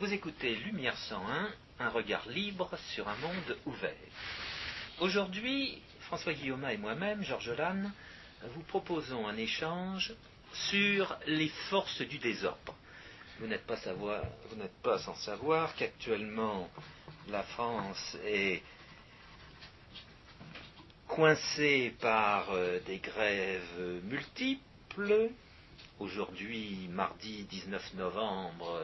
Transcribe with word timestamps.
Vous 0.00 0.12
écoutez 0.12 0.54
Lumière 0.54 0.96
101, 0.96 1.50
un 1.80 1.88
regard 1.88 2.28
libre 2.28 2.70
sur 2.94 3.08
un 3.08 3.16
monde 3.16 3.58
ouvert. 3.66 3.96
Aujourd'hui, 5.00 5.82
François 6.02 6.34
Guillaume 6.34 6.64
et 6.66 6.76
moi-même, 6.76 7.24
Georges 7.24 7.50
Lannes, 7.50 7.92
vous 8.54 8.62
proposons 8.62 9.26
un 9.26 9.36
échange 9.36 10.14
sur 10.52 11.18
les 11.26 11.48
forces 11.68 12.02
du 12.02 12.18
désordre. 12.18 12.76
Vous 13.40 13.48
n'êtes 13.48 13.66
pas, 13.66 14.98
sans 14.98 15.16
savoir 15.16 15.74
qu'actuellement 15.74 16.70
la 17.28 17.42
France 17.42 18.16
est 18.24 18.62
coincée 21.08 21.92
par 22.00 22.52
euh, 22.52 22.78
des 22.86 22.98
grèves 22.98 24.00
multiples. 24.04 25.30
Aujourd'hui, 25.98 26.86
mardi 26.88 27.42
19 27.42 27.94
novembre, 27.94 28.80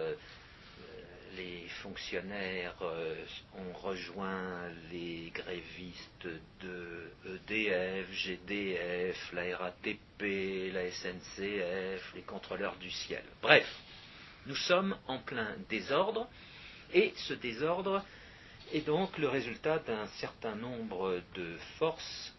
les 1.36 1.66
fonctionnaires 1.82 2.76
euh, 2.82 3.24
ont 3.56 3.72
rejoint 3.78 4.68
les 4.90 5.30
grévistes 5.34 6.28
de 6.60 7.10
EDF, 7.26 8.10
GDF, 8.12 9.32
la 9.32 9.56
RATP, 9.56 10.72
la 10.72 10.90
SNCF, 10.90 12.14
les 12.14 12.22
contrôleurs 12.22 12.76
du 12.76 12.90
ciel. 12.90 13.24
Bref, 13.42 13.66
nous 14.46 14.56
sommes 14.56 14.96
en 15.06 15.18
plein 15.18 15.56
désordre 15.68 16.28
et 16.92 17.12
ce 17.16 17.34
désordre 17.34 18.04
est 18.72 18.86
donc 18.86 19.18
le 19.18 19.28
résultat 19.28 19.78
d'un 19.80 20.06
certain 20.18 20.54
nombre 20.54 21.20
de 21.34 21.56
forces 21.78 22.34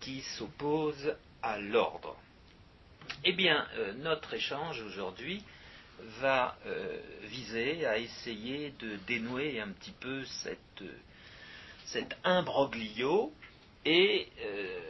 qui 0.00 0.20
s'opposent 0.20 1.14
à 1.42 1.58
l'ordre. 1.58 2.16
Eh 3.24 3.32
bien, 3.32 3.66
euh, 3.76 3.92
notre 3.94 4.34
échange 4.34 4.82
aujourd'hui 4.82 5.42
va 6.20 6.56
euh, 6.66 7.00
viser 7.24 7.86
à 7.86 7.98
essayer 7.98 8.72
de 8.78 8.96
dénouer 9.06 9.60
un 9.60 9.68
petit 9.68 9.94
peu 10.00 10.24
cette, 10.24 10.84
cet 11.86 12.16
imbroglio 12.24 13.32
et 13.84 14.28
euh, 14.40 14.80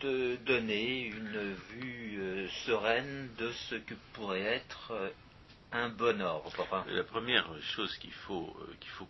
de 0.00 0.36
donner 0.44 1.06
une 1.06 1.54
vue 1.70 2.20
euh, 2.20 2.48
sereine 2.66 3.30
de 3.38 3.50
ce 3.52 3.76
que 3.76 3.94
pourrait 4.12 4.40
être 4.40 5.12
un 5.72 5.88
bon 5.88 6.20
ordre. 6.20 6.84
La 6.88 7.04
première 7.04 7.48
chose 7.62 7.96
qu'il 7.98 8.12
faut, 8.12 8.54
qu'il 8.80 8.90
faut, 8.90 9.08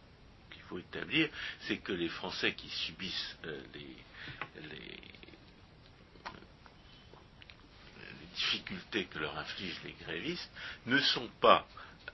qu'il 0.51 0.63
faut 0.63 0.79
établir, 0.79 1.29
c'est 1.63 1.79
que 1.79 1.93
les 1.93 2.09
Français 2.09 2.55
qui 2.55 2.69
subissent 2.69 3.37
les 3.75 3.97
difficultés 8.35 9.07
que 9.07 9.19
leur 9.19 9.37
infligent 9.39 9.81
les 9.85 9.95
grévistes 10.05 10.51
ne 10.87 10.99
sont 10.99 11.29
pas 11.41 11.67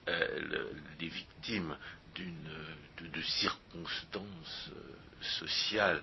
euh, 0.08 0.70
les 1.00 1.08
victimes 1.08 1.77
de, 2.14 3.08
de, 3.08 3.22
circonstances 3.22 4.70
euh, 4.70 5.22
sociales 5.39 6.02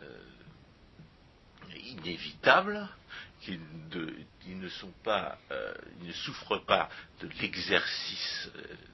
euh, 0.00 0.18
inévitables, 1.84 2.88
qu'ils 3.40 3.60
ne 4.60 4.68
sont 4.68 4.92
pas, 5.02 5.38
ne 6.00 6.12
souffrent 6.12 6.64
pas 6.64 6.88
de 7.20 7.28
l'exercice 7.40 8.50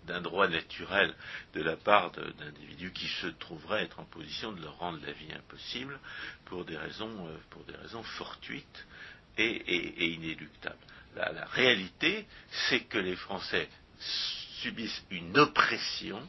d'un 0.06 0.22
droit 0.22 0.48
naturel 0.48 1.14
de 1.52 1.62
la 1.62 1.76
part 1.76 2.12
d'individus 2.12 2.92
qui 2.92 3.08
se 3.08 3.26
trouveraient 3.26 3.84
être 3.84 4.00
en 4.00 4.04
position 4.04 4.52
de 4.52 4.62
leur 4.62 4.78
rendre 4.78 5.00
la 5.04 5.12
vie 5.12 5.32
impossible 5.34 6.00
pour 6.46 6.64
des 6.64 6.78
raisons 6.78 8.02
fortuites 8.16 8.86
et, 9.38 9.44
et, 9.44 10.04
et 10.04 10.12
inéluctable. 10.14 10.78
La, 11.16 11.46
réalité, 11.46 12.26
c'est 12.68 12.80
que 12.80 12.98
les 12.98 13.16
Français 13.16 13.68
subissent 14.62 15.02
une 15.10 15.36
oppression, 15.38 16.20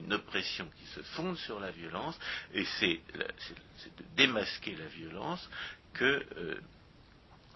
une 0.00 0.12
oppression 0.12 0.68
qui 0.78 0.86
se 0.86 1.00
fonde 1.14 1.36
sur 1.38 1.60
la 1.60 1.70
violence, 1.70 2.18
et 2.52 2.64
c'est 2.78 3.00
de 3.14 4.04
démasquer 4.16 4.74
la 4.76 4.86
violence 4.86 5.48
que, 5.94 6.26
euh, 6.36 6.60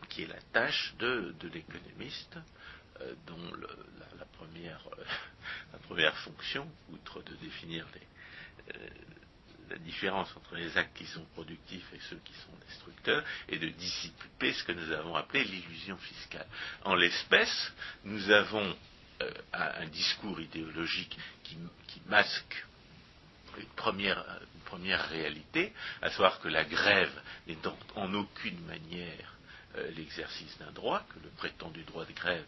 qui 0.08 0.22
est 0.22 0.28
la 0.28 0.40
tâche 0.52 0.94
de, 0.98 1.34
l'économiste, 1.52 2.38
euh, 3.00 3.14
dont 3.26 3.54
la, 4.18 4.24
première, 4.24 4.80
euh, 4.98 5.04
la, 5.72 5.78
première, 5.80 6.16
fonction, 6.18 6.70
outre 6.90 7.22
de 7.22 7.34
définir 7.36 7.86
les, 7.94 8.78
la 9.70 9.78
différence 9.78 10.34
entre 10.36 10.54
les 10.56 10.76
actes 10.76 10.96
qui 10.96 11.06
sont 11.06 11.24
productifs 11.34 11.86
et 11.94 12.00
ceux 12.08 12.20
qui 12.24 12.32
sont 12.34 12.56
destructeurs 12.66 13.24
et 13.48 13.58
de 13.58 13.68
dissiper 13.68 14.52
ce 14.52 14.64
que 14.64 14.72
nous 14.72 14.92
avons 14.92 15.14
appelé 15.16 15.44
l'illusion 15.44 15.96
fiscale. 15.98 16.46
En 16.84 16.94
l'espèce, 16.94 17.72
nous 18.04 18.30
avons 18.30 18.76
euh, 19.22 19.30
un 19.52 19.86
discours 19.86 20.40
idéologique 20.40 21.16
qui, 21.44 21.56
masque 22.06 22.64
une 23.58 23.66
première, 23.74 25.08
réalité, 25.08 25.72
à 26.00 26.10
savoir 26.10 26.38
que 26.40 26.48
la 26.48 26.64
grève 26.64 27.20
n'est 27.48 27.66
en, 27.66 27.76
en 27.96 28.14
aucune 28.14 28.60
manière 28.66 29.34
euh, 29.76 29.90
l'exercice 29.96 30.56
d'un 30.58 30.70
droit, 30.70 31.04
que 31.08 31.18
le 31.24 31.30
prétendu 31.30 31.82
droit 31.82 32.04
de 32.04 32.12
grève, 32.12 32.44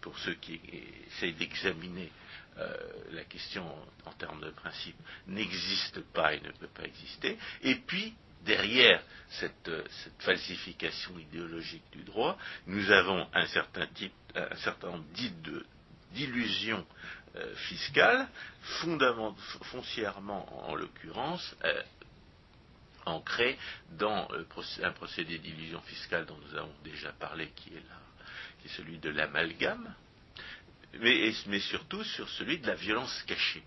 pour 0.00 0.16
ceux 0.18 0.34
qui 0.34 0.60
essayent 1.08 1.32
d'examiner 1.32 2.12
euh, 2.58 2.76
la 3.12 3.24
question 3.24 3.64
en, 4.04 4.12
termes 4.12 4.40
de 4.40 4.50
principe 4.50 4.96
n'existe 5.26 6.00
pas 6.12 6.34
et 6.34 6.40
ne 6.40 6.50
peut 6.52 6.68
pas 6.68 6.84
exister. 6.84 7.38
Et 7.62 7.76
puis, 7.76 8.14
derrière 8.44 9.02
cette, 9.30 9.68
euh, 9.68 9.84
falsification 10.18 11.18
idéologique 11.18 11.84
du 11.92 12.02
droit, 12.02 12.36
nous 12.66 12.90
avons 12.90 13.26
un 13.32 13.46
certain 13.46 13.86
type, 13.86 14.12
un 14.34 14.56
certain 14.56 14.90
nombre 14.90 15.04
d'illusions 16.12 16.86
euh, 17.36 17.54
fiscales, 17.56 18.28
foncièrement 19.62 20.68
en 20.68 20.74
l'occurrence, 20.74 21.56
euh, 21.64 21.82
dans 23.90 24.28
un 24.82 24.92
procédé 24.92 25.38
d'illusion 25.38 25.80
fiscale 25.80 26.26
dont 26.26 26.36
nous 26.36 26.56
avons 26.56 26.74
déjà 26.84 27.10
parlé, 27.12 27.48
qui 27.56 27.70
est, 27.70 27.82
qui 28.60 28.68
est 28.68 28.76
celui 28.76 28.98
de 28.98 29.08
l'amalgame, 29.08 29.94
mais, 31.00 31.60
surtout 31.60 32.04
sur 32.04 32.28
celui 32.30 32.58
de 32.58 32.66
la 32.66 32.74
violence 32.74 33.22
cachée. 33.26 33.62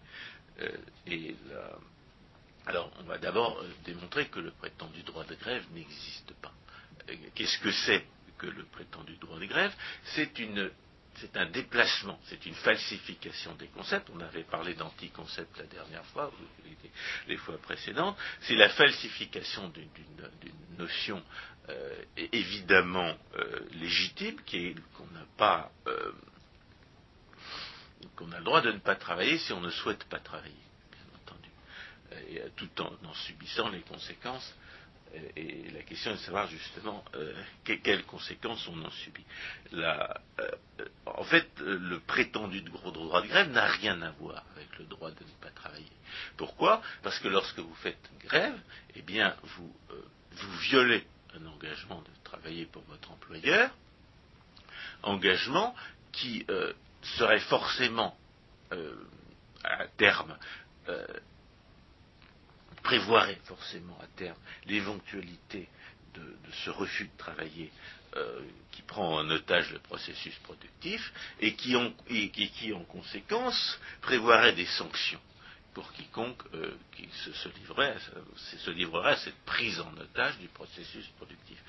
Euh, 0.61 0.71
alors, 2.65 2.91
on 2.99 3.03
va 3.03 3.17
d'abord 3.17 3.59
euh, 3.59 3.69
démontrer 3.83 4.27
que 4.27 4.39
le 4.39 4.51
prétendu 4.51 5.03
droit 5.03 5.23
de 5.25 5.35
grève 5.35 5.63
n'existe 5.73 6.33
pas. 6.41 6.53
Euh, 7.09 7.15
Qu'est-ce 7.33 7.59
que 7.59 7.71
c'est 7.71 8.05
que 8.37 8.47
le 8.47 8.63
prétendu 8.65 9.15
droit 9.17 9.39
de 9.39 9.45
grève? 9.45 9.73
C'est 10.13 11.37
un 11.37 11.45
déplacement, 11.45 12.19
c'est 12.25 12.45
une 12.45 12.55
falsification 12.55 13.55
des 13.55 13.67
concepts. 13.67 14.09
On 14.13 14.19
avait 14.19 14.43
parlé 14.43 14.73
d'anticoncept 14.73 15.57
la 15.57 15.65
dernière 15.65 16.05
fois, 16.07 16.31
les, 17.27 17.37
fois 17.37 17.57
précédentes. 17.57 18.17
C'est 18.41 18.55
la 18.55 18.69
falsification 18.69 19.69
d'une 19.69 19.87
notion 20.77 21.23
évidemment 22.33 23.17
légitime, 23.71 24.35
qu'on 24.93 25.07
n'a 25.13 25.25
pas 25.37 25.71
qu'on 28.15 28.31
a 28.31 28.39
le 28.39 28.43
droit 28.43 28.61
de 28.61 28.71
ne 28.71 28.79
pas 28.79 28.95
travailler 28.95 29.37
si 29.39 29.53
on 29.53 29.61
ne 29.61 29.69
souhaite 29.69 30.03
pas 30.05 30.19
travailler, 30.19 30.53
bien 30.91 31.19
entendu, 31.21 31.49
et 32.29 32.41
tout 32.55 32.81
en, 32.81 32.91
en 33.07 33.13
subissant 33.13 33.69
les 33.69 33.81
conséquences. 33.81 34.55
Et 35.37 35.69
la 35.71 35.81
question 35.83 36.11
est 36.11 36.15
de 36.15 36.19
savoir 36.19 36.47
justement 36.47 37.05
euh, 37.15 37.33
que, 37.63 37.73
quelles 37.73 38.03
conséquences 38.03 38.67
on 38.67 38.83
en 38.83 38.91
subit. 38.91 39.23
Euh, 39.73 40.07
en 41.05 41.23
fait, 41.23 41.47
le 41.59 41.99
prétendu 42.01 42.61
droit 42.61 43.21
de 43.21 43.27
grève 43.27 43.49
n'a 43.51 43.65
rien 43.65 44.01
à 44.01 44.11
voir 44.11 44.43
avec 44.55 44.77
le 44.77 44.85
droit 44.85 45.11
de 45.11 45.23
ne 45.23 45.29
pas 45.41 45.51
travailler. 45.51 45.91
Pourquoi? 46.35 46.81
Parce 47.01 47.17
que 47.19 47.29
lorsque 47.29 47.59
vous 47.59 47.75
faites 47.75 48.09
grève, 48.25 48.59
eh 48.95 49.01
bien, 49.03 49.35
vous, 49.43 49.73
euh, 49.91 50.01
vous 50.31 50.57
violez 50.57 51.05
un 51.39 51.45
engagement 51.45 52.01
de 52.01 52.23
travailler 52.23 52.65
pour 52.65 52.83
votre 52.83 53.09
employeur, 53.11 53.71
engagement 55.03 55.75
qui 56.11 56.45
euh, 56.49 56.73
serait 57.17 57.39
forcément 57.41 58.17
euh, 58.71 58.95
à 59.63 59.87
terme 59.97 60.37
euh, 60.89 61.05
prévoirait 62.83 63.39
forcément 63.45 63.97
à 64.01 64.07
terme 64.17 64.37
l'éventualité 64.65 65.67
de, 66.13 66.35
ce 66.63 66.69
refus 66.69 67.05
de 67.05 67.17
travailler 67.17 67.71
euh, 68.15 68.41
qui 68.71 68.81
prend 68.83 69.15
en 69.15 69.29
otage 69.29 69.71
le 69.71 69.79
processus 69.79 70.35
productif 70.39 71.13
et 71.39 71.55
qui, 71.55 71.75
en 71.75 72.83
conséquence 72.85 73.79
prévoirait 74.01 74.53
des 74.53 74.65
sanctions 74.65 75.19
pour 75.73 75.91
quiconque 75.91 76.41
qui 76.95 77.09
se, 77.25 77.33
se, 77.33 77.49
livrerait, 77.49 77.97
se, 78.37 78.71
livrerait 78.71 79.13
à 79.13 79.17
cette 79.17 79.43
prise 79.45 79.79
en 79.81 79.91
otage 79.97 80.37
du 80.37 80.47
processus 80.47 81.05
productif. 81.17 81.61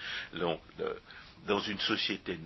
Dans 1.46 1.60
une 1.60 1.78
société 1.80 2.38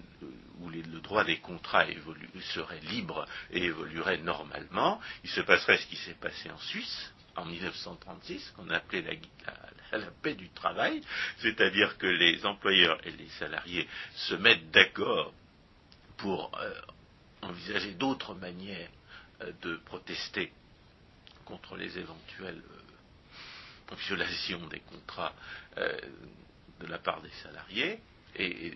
où 0.60 0.68
le 0.68 0.82
droit 1.00 1.24
des 1.24 1.38
contrats 1.38 1.88
évolu, 1.88 2.28
serait 2.52 2.80
libre 2.80 3.26
et 3.50 3.64
évoluerait 3.64 4.18
normalement, 4.18 5.00
il 5.24 5.30
se 5.30 5.40
passerait 5.40 5.78
ce 5.78 5.86
qui 5.86 5.96
s'est 5.96 6.14
passé 6.14 6.50
en 6.50 6.58
Suisse 6.58 7.12
en 7.36 7.46
1936, 7.46 8.52
qu'on 8.56 8.68
appelait 8.70 9.02
la, 9.02 9.98
la, 9.98 10.10
paix 10.22 10.34
du 10.34 10.50
travail, 10.50 11.00
c'est-à-dire 11.38 11.96
que 11.96 12.06
les 12.06 12.44
employeurs 12.44 12.98
et 13.06 13.12
les 13.12 13.28
salariés 13.38 13.88
se 14.14 14.34
mettent 14.34 14.70
d'accord 14.70 15.32
pour 16.18 16.50
euh, 16.60 16.74
envisager 17.42 17.92
d'autres 17.92 18.34
manières 18.34 18.90
de 19.62 19.76
protester 19.86 20.52
contre 21.46 21.76
les 21.76 21.96
éventuelles 21.96 22.62
violations 24.06 24.66
des 24.68 24.80
contrats 24.80 25.32
de 25.76 26.86
la 26.86 26.98
part 26.98 27.22
des 27.22 27.30
salariés 27.42 28.00
et, 28.36 28.74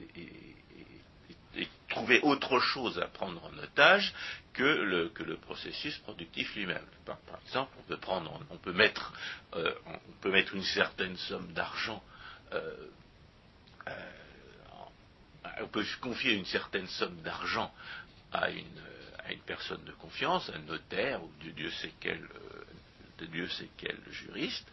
trouver 1.89 2.21
autre 2.23 2.59
chose 2.59 2.99
à 2.99 3.07
prendre 3.07 3.41
en 3.45 3.57
otage 3.59 4.13
que 4.53 4.65
le, 4.65 5.11
que 5.11 5.23
le 5.23 5.37
processus 5.37 5.97
productif 5.99 6.53
lui-même. 6.57 6.85
Par, 7.05 7.19
exemple, 7.47 7.71
on 7.79 7.83
peut, 7.83 7.99
prendre, 7.99 8.41
on 8.51 8.57
peut, 8.57 8.73
mettre, 8.73 9.13
on 9.53 10.13
peut 10.21 10.33
mettre 10.33 10.57
une 10.57 10.65
certaine 10.65 11.17
somme 11.17 11.53
d'argent 11.53 12.03
on 15.61 15.69
peut 15.69 15.85
confier 16.01 16.35
une 16.35 16.45
certaine 16.45 16.87
somme 16.87 17.21
d'argent 17.23 17.73
à 18.33 18.51
une, 18.51 18.65
personne 19.47 19.83
de 19.85 19.93
confiance, 19.93 20.51
un 20.55 20.59
notaire 20.61 21.23
ou 21.23 21.31
de 21.43 21.51
Dieu 21.51 21.71
sait 21.71 21.93
quel, 22.01 22.23
euh, 22.23 23.27
Dieu 23.27 23.49
sait 23.49 23.71
quel 23.79 23.99
juriste, 24.11 24.67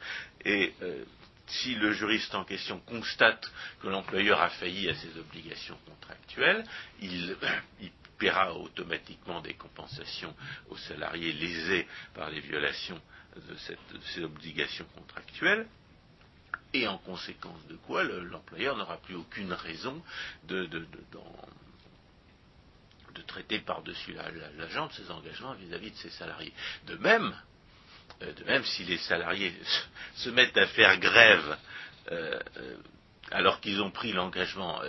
et 0.43 0.73
euh, 0.81 1.05
si 1.51 1.75
le 1.75 1.93
juriste 1.93 2.33
en 2.35 2.43
question 2.43 2.79
constate 2.79 3.51
que 3.81 3.87
l'employeur 3.87 4.41
a 4.41 4.49
failli 4.49 4.89
à 4.89 4.95
ses 4.95 5.17
obligations 5.17 5.77
contractuelles, 5.85 6.63
il, 7.01 7.35
paiera 8.17 8.53
automatiquement 8.53 9.41
des 9.41 9.55
compensations 9.55 10.35
aux 10.69 10.77
salariés 10.77 11.33
lésés 11.33 11.87
par 12.13 12.29
les 12.29 12.39
violations 12.39 13.01
de 13.35 13.55
ces 14.13 14.23
obligations 14.23 14.85
contractuelles 14.95 15.65
et 16.73 16.87
en 16.87 16.97
conséquence 16.99 17.65
de 17.67 17.75
quoi 17.75 18.03
l'employeur 18.03 18.77
n'aura 18.77 18.97
plus 18.97 19.15
aucune 19.15 19.53
raison 19.53 20.01
de, 20.43 20.67
traiter 23.27 23.59
par-dessus 23.59 24.13
l'agent 24.57 24.87
de 24.87 24.93
ses 24.93 25.11
engagements 25.11 25.53
vis-à-vis 25.53 25.91
de 25.91 25.95
ses 25.95 26.09
salariés. 26.09 26.53
De 26.87 26.95
même, 26.95 27.33
de 28.21 28.43
même 28.45 28.63
si 28.63 28.83
les 28.83 28.97
salariés 28.97 29.53
se 30.15 30.29
mettent 30.29 30.57
à 30.57 30.67
faire 30.67 30.97
grève 30.99 31.57
euh, 32.11 32.39
euh, 32.57 32.77
alors 33.31 33.61
qu'ils 33.61 33.81
ont 33.81 33.91
pris 33.91 34.11
l'engagement 34.11 34.81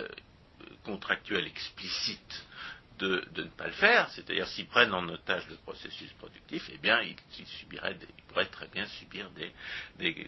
contractuel 0.83 1.47
explicite 1.47 2.45
de, 2.99 3.23
ne 3.37 3.49
pas 3.49 3.67
le 3.67 3.73
faire, 3.73 4.09
c'est-à-dire 4.11 4.47
s'ils 4.47 4.67
prennent 4.67 4.93
en 4.93 5.07
otage 5.09 5.47
le 5.49 5.55
processus 5.57 6.11
productif, 6.13 6.69
eh 6.71 6.77
bien, 6.77 7.01
ils, 7.01 7.15
pourraient 8.27 8.45
très 8.45 8.67
bien 8.67 8.85
subir 8.87 9.29
des, 9.31 10.25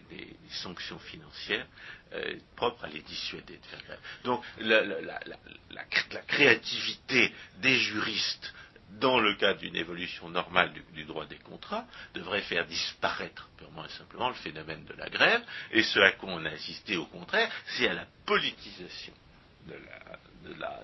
sanctions 0.50 0.98
financières 0.98 1.66
euh, 2.12 2.36
propres 2.54 2.84
à 2.84 2.88
les 2.88 3.00
dissuader 3.02 3.56
de 3.56 3.66
faire 3.66 3.82
grève. 3.82 4.00
Donc, 4.24 4.44
la, 4.60 5.84
créativité 6.26 7.32
des 7.58 7.78
juristes 7.78 8.52
dans 8.90 9.20
le 9.20 9.34
cadre 9.34 9.60
d'une 9.60 9.76
évolution 9.76 10.28
normale 10.28 10.72
du, 10.94 11.04
droit 11.04 11.26
des 11.26 11.38
contrats, 11.38 11.86
devrait 12.14 12.42
faire 12.42 12.66
disparaître 12.66 13.48
purement 13.58 13.84
et 13.84 13.90
simplement 13.90 14.28
le 14.28 14.34
phénomène 14.34 14.84
de 14.84 14.94
la 14.94 15.08
grève, 15.08 15.42
et 15.72 15.82
ce 15.82 15.98
à 16.00 16.12
quoi 16.12 16.30
on 16.32 16.44
a 16.44 16.50
assisté 16.50 16.96
au 16.96 17.06
contraire, 17.06 17.50
c'est 17.76 17.88
à 17.88 17.94
la 17.94 18.06
politisation 18.24 19.12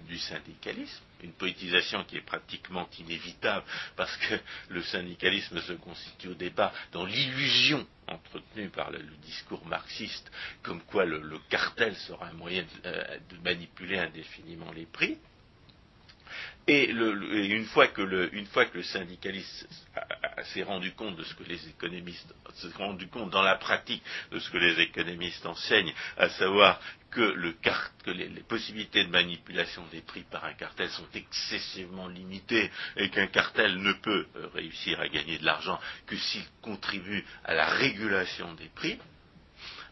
du 0.09 0.19
syndicalisme, 0.19 1.05
une 1.23 1.33
politisation 1.33 2.03
qui 2.05 2.17
est 2.17 2.27
pratiquement 2.27 2.89
inévitable 2.99 3.65
parce 3.95 4.17
que 4.17 4.35
le 4.71 4.83
syndicalisme 4.83 5.61
se 5.61 5.75
constitue 5.75 6.29
au 6.29 6.35
départ 6.35 6.73
dans 6.91 7.05
l'illusion 7.05 7.87
entretenue 8.09 8.71
par 8.71 8.91
le, 8.91 8.99
discours 9.25 9.65
marxiste 9.67 10.31
comme 10.63 10.83
quoi 10.83 11.05
le, 11.05 11.39
cartel 11.49 11.95
sera 11.95 12.27
un 12.27 12.33
moyen 12.33 12.65
de 12.85 13.37
manipuler 13.39 13.99
indéfiniment 13.99 14.73
les 14.73 14.87
prix. 14.87 15.17
Et, 16.69 16.91
une, 16.91 17.65
fois 17.67 17.89
que 17.89 18.03
le, 18.03 18.31
syndicaliste 18.83 19.69
s'est 20.55 20.63
rendu 20.63 20.93
compte 20.93 21.17
de 21.17 21.25
ce 21.25 21.35
que 21.35 21.43
les 21.43 21.69
économistes 21.69 22.33
s'est 22.55 22.69
rendu 22.77 23.09
compte 23.09 23.31
dans 23.31 23.43
la 23.43 23.57
pratique 23.57 24.03
de 24.31 24.39
ce 24.39 24.51
que 24.51 24.59
les 24.59 24.81
économistes 24.81 25.45
enseignent, 25.45 25.93
à 26.17 26.29
savoir 26.29 26.81
que 27.11 27.35
les, 28.11 28.41
possibilités 28.43 29.05
de 29.05 29.11
manipulation 29.11 29.85
des 29.91 30.01
prix 30.01 30.23
par 30.23 30.45
un 30.45 30.55
cartel 30.55 30.89
sont 30.91 31.09
excessivement 31.15 32.09
limitées 32.09 32.71
et 32.97 33.11
qu'un 33.11 33.27
cartel 33.27 33.77
ne 33.79 33.93
peut 33.93 34.27
euh, 34.37 34.47
réussir 34.55 34.99
à 35.01 35.09
gagner 35.09 35.39
de 35.39 35.45
l'argent 35.45 35.79
que 36.07 36.17
s'il 36.17 36.45
contribue 36.63 37.25
à 37.45 37.55
la 37.55 37.67
régulation 37.67 38.55
des 38.55 38.69
prix, 38.69 38.99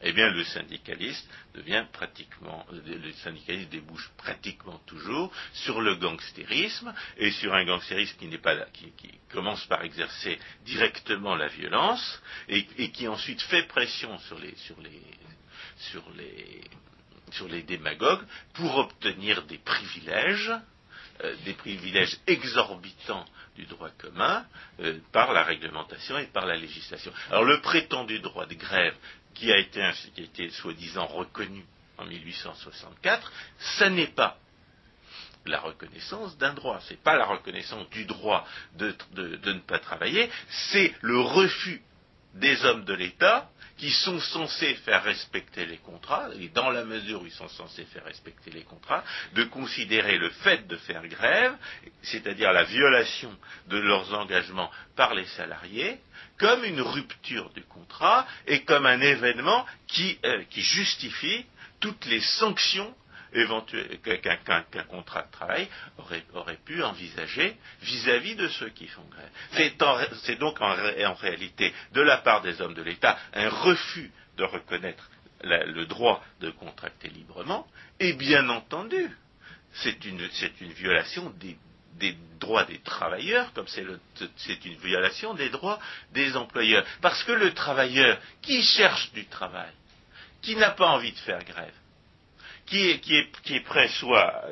eh 0.02 0.12
bien 0.12 0.30
le 0.30 0.44
syndicaliste 0.44 1.28
devient 1.54 1.84
pratiquement, 1.92 2.66
le 2.70 3.12
syndicaliste 3.22 3.70
débouche 3.70 4.10
pratiquement 4.16 4.78
toujours 4.86 5.32
sur 5.52 5.80
le 5.80 5.96
gangstérisme 5.96 6.92
et 7.18 7.30
sur 7.32 7.54
un 7.54 7.64
gangstérisme 7.64 8.16
qui 8.18 9.20
commence 9.30 9.64
par 9.66 9.82
exercer 9.84 10.38
directement 10.64 11.34
la 11.34 11.48
violence 11.48 12.22
et, 12.48 12.90
qui 12.90 13.08
ensuite 13.08 13.42
fait 13.42 13.64
pression 13.64 14.18
sur 14.18 14.38
les 17.48 17.62
démagogues 17.62 18.24
pour 18.54 18.76
obtenir 18.76 19.42
des 19.44 19.58
privilèges 19.58 20.52
euh, 21.22 21.36
des 21.44 21.52
privilèges 21.52 22.16
exorbitants 22.26 23.26
du 23.54 23.66
droit 23.66 23.90
commun 23.90 24.46
euh, 24.80 24.98
par 25.12 25.34
la 25.34 25.42
réglementation 25.42 26.16
et 26.18 26.26
par 26.28 26.46
la 26.46 26.56
législation. 26.56 27.12
Alors 27.30 27.44
le 27.44 27.60
prétendu 27.60 28.20
droit 28.20 28.46
de 28.46 28.54
grève 28.54 28.94
qui 29.34 29.52
a 29.52 29.58
été, 29.58 29.82
été 30.16 30.50
soi-disant 30.50 31.06
reconnu 31.06 31.64
en 31.98 32.04
1864, 32.04 33.32
ce 33.58 33.84
n'est 33.84 34.06
pas 34.06 34.38
la 35.46 35.60
reconnaissance 35.60 36.36
d'un 36.38 36.52
droit, 36.54 36.80
ce 36.80 36.90
n'est 36.90 37.00
pas 37.00 37.16
la 37.16 37.26
reconnaissance 37.26 37.88
du 37.90 38.04
droit 38.04 38.46
de 38.76 38.94
ne 39.16 39.60
pas 39.60 39.78
travailler, 39.78 40.30
c'est 40.48 40.94
le 41.00 41.20
refus 41.20 41.82
des 42.34 42.64
hommes 42.64 42.84
de 42.84 42.94
l'État 42.94 43.49
qui 43.80 43.90
sont 43.90 44.20
censés 44.20 44.74
faire 44.84 45.02
respecter 45.02 45.64
les 45.64 45.78
contrats, 45.78 46.28
et 46.38 46.50
dans 46.50 46.68
la 46.68 46.84
mesure 46.84 47.22
où 47.22 47.26
ils 47.26 47.32
sont 47.32 47.48
censés 47.48 47.84
faire 47.86 48.04
respecter 48.04 48.50
les 48.50 48.62
contrats, 48.62 49.02
de 49.32 49.44
considérer 49.44 50.18
le 50.18 50.28
fait 50.28 50.68
de 50.68 50.76
faire 50.76 51.08
grève, 51.08 51.56
c'est-à-dire 52.02 52.52
la 52.52 52.64
violation 52.64 53.34
de 53.68 53.78
leurs 53.78 54.12
engagements 54.12 54.70
par 54.96 55.14
les 55.14 55.24
salariés, 55.28 55.98
comme 56.38 56.62
une 56.64 56.82
rupture 56.82 57.50
du 57.54 57.62
contrat 57.62 58.26
et 58.46 58.64
comme 58.64 58.84
un 58.84 59.00
événement 59.00 59.64
qui, 59.86 60.18
euh, 60.26 60.44
justifie 60.50 61.46
toutes 61.80 62.04
les 62.04 62.20
sanctions 62.20 62.94
qu'un 63.32 64.84
contrat 64.84 65.22
de 65.22 65.30
travail 65.30 65.68
aurait, 65.98 66.58
pu 66.64 66.82
envisager 66.82 67.56
vis-à-vis 67.82 68.34
de 68.34 68.48
ceux 68.48 68.70
qui 68.70 68.86
font 68.86 69.04
grève. 69.10 70.10
C'est 70.22 70.38
donc 70.38 70.60
en, 70.60 70.74
réalité, 71.14 71.72
de 71.92 72.00
la 72.00 72.18
part 72.18 72.42
des 72.42 72.60
hommes 72.60 72.74
de 72.74 72.82
l'État, 72.82 73.18
un 73.34 73.48
refus 73.48 74.10
de 74.36 74.44
reconnaître 74.44 75.10
le 75.42 75.86
droit 75.86 76.22
de 76.40 76.50
contracter 76.50 77.08
librement, 77.08 77.66
et 77.98 78.12
bien 78.12 78.48
entendu, 78.48 79.10
c'est 79.72 80.04
une, 80.04 80.26
violation 80.72 81.30
des, 81.38 81.56
des, 81.94 82.16
droits 82.38 82.64
des 82.64 82.80
travailleurs, 82.80 83.52
comme 83.52 83.68
c'est 83.68 84.64
une 84.64 84.76
violation 84.78 85.34
des 85.34 85.48
droits 85.48 85.78
des 86.12 86.36
employeurs. 86.36 86.84
Parce 87.00 87.22
que 87.24 87.32
le 87.32 87.54
travailleur 87.54 88.18
qui 88.42 88.62
cherche 88.62 89.12
du 89.12 89.26
travail, 89.26 89.72
qui 90.42 90.56
n'a 90.56 90.70
pas 90.70 90.88
envie 90.88 91.12
de 91.12 91.18
faire 91.18 91.44
grève, 91.44 91.74
qui 92.70 93.54
est, 93.54 93.60
prêt 93.64 93.88
soit 93.88 94.44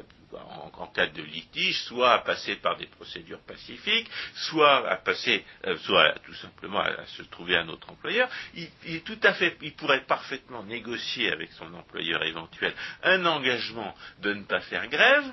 en, 0.74 0.86
cas 0.88 1.06
de 1.06 1.22
litige, 1.22 1.80
soit 1.84 2.12
à 2.12 2.18
passer 2.18 2.56
par 2.56 2.76
des 2.76 2.86
procédures 2.86 3.40
pacifiques, 3.40 4.10
soit 4.34 4.88
à 4.90 4.96
passer, 4.96 5.44
euh, 5.66 5.76
soit 5.78 6.14
tout 6.24 6.34
simplement 6.34 6.80
à, 6.80 7.06
se 7.06 7.22
trouver 7.22 7.56
un 7.56 7.68
autre 7.68 7.90
employeur, 7.90 8.28
il, 8.54 8.68
il 8.86 9.72
pourrait 9.74 10.04
parfaitement 10.04 10.62
négocier 10.64 11.32
avec 11.32 11.52
son 11.52 11.72
employeur 11.74 12.22
éventuel 12.24 12.74
un 13.02 13.24
engagement 13.26 13.94
de 14.20 14.34
ne 14.34 14.42
pas 14.42 14.60
faire 14.60 14.88
grève 14.88 15.24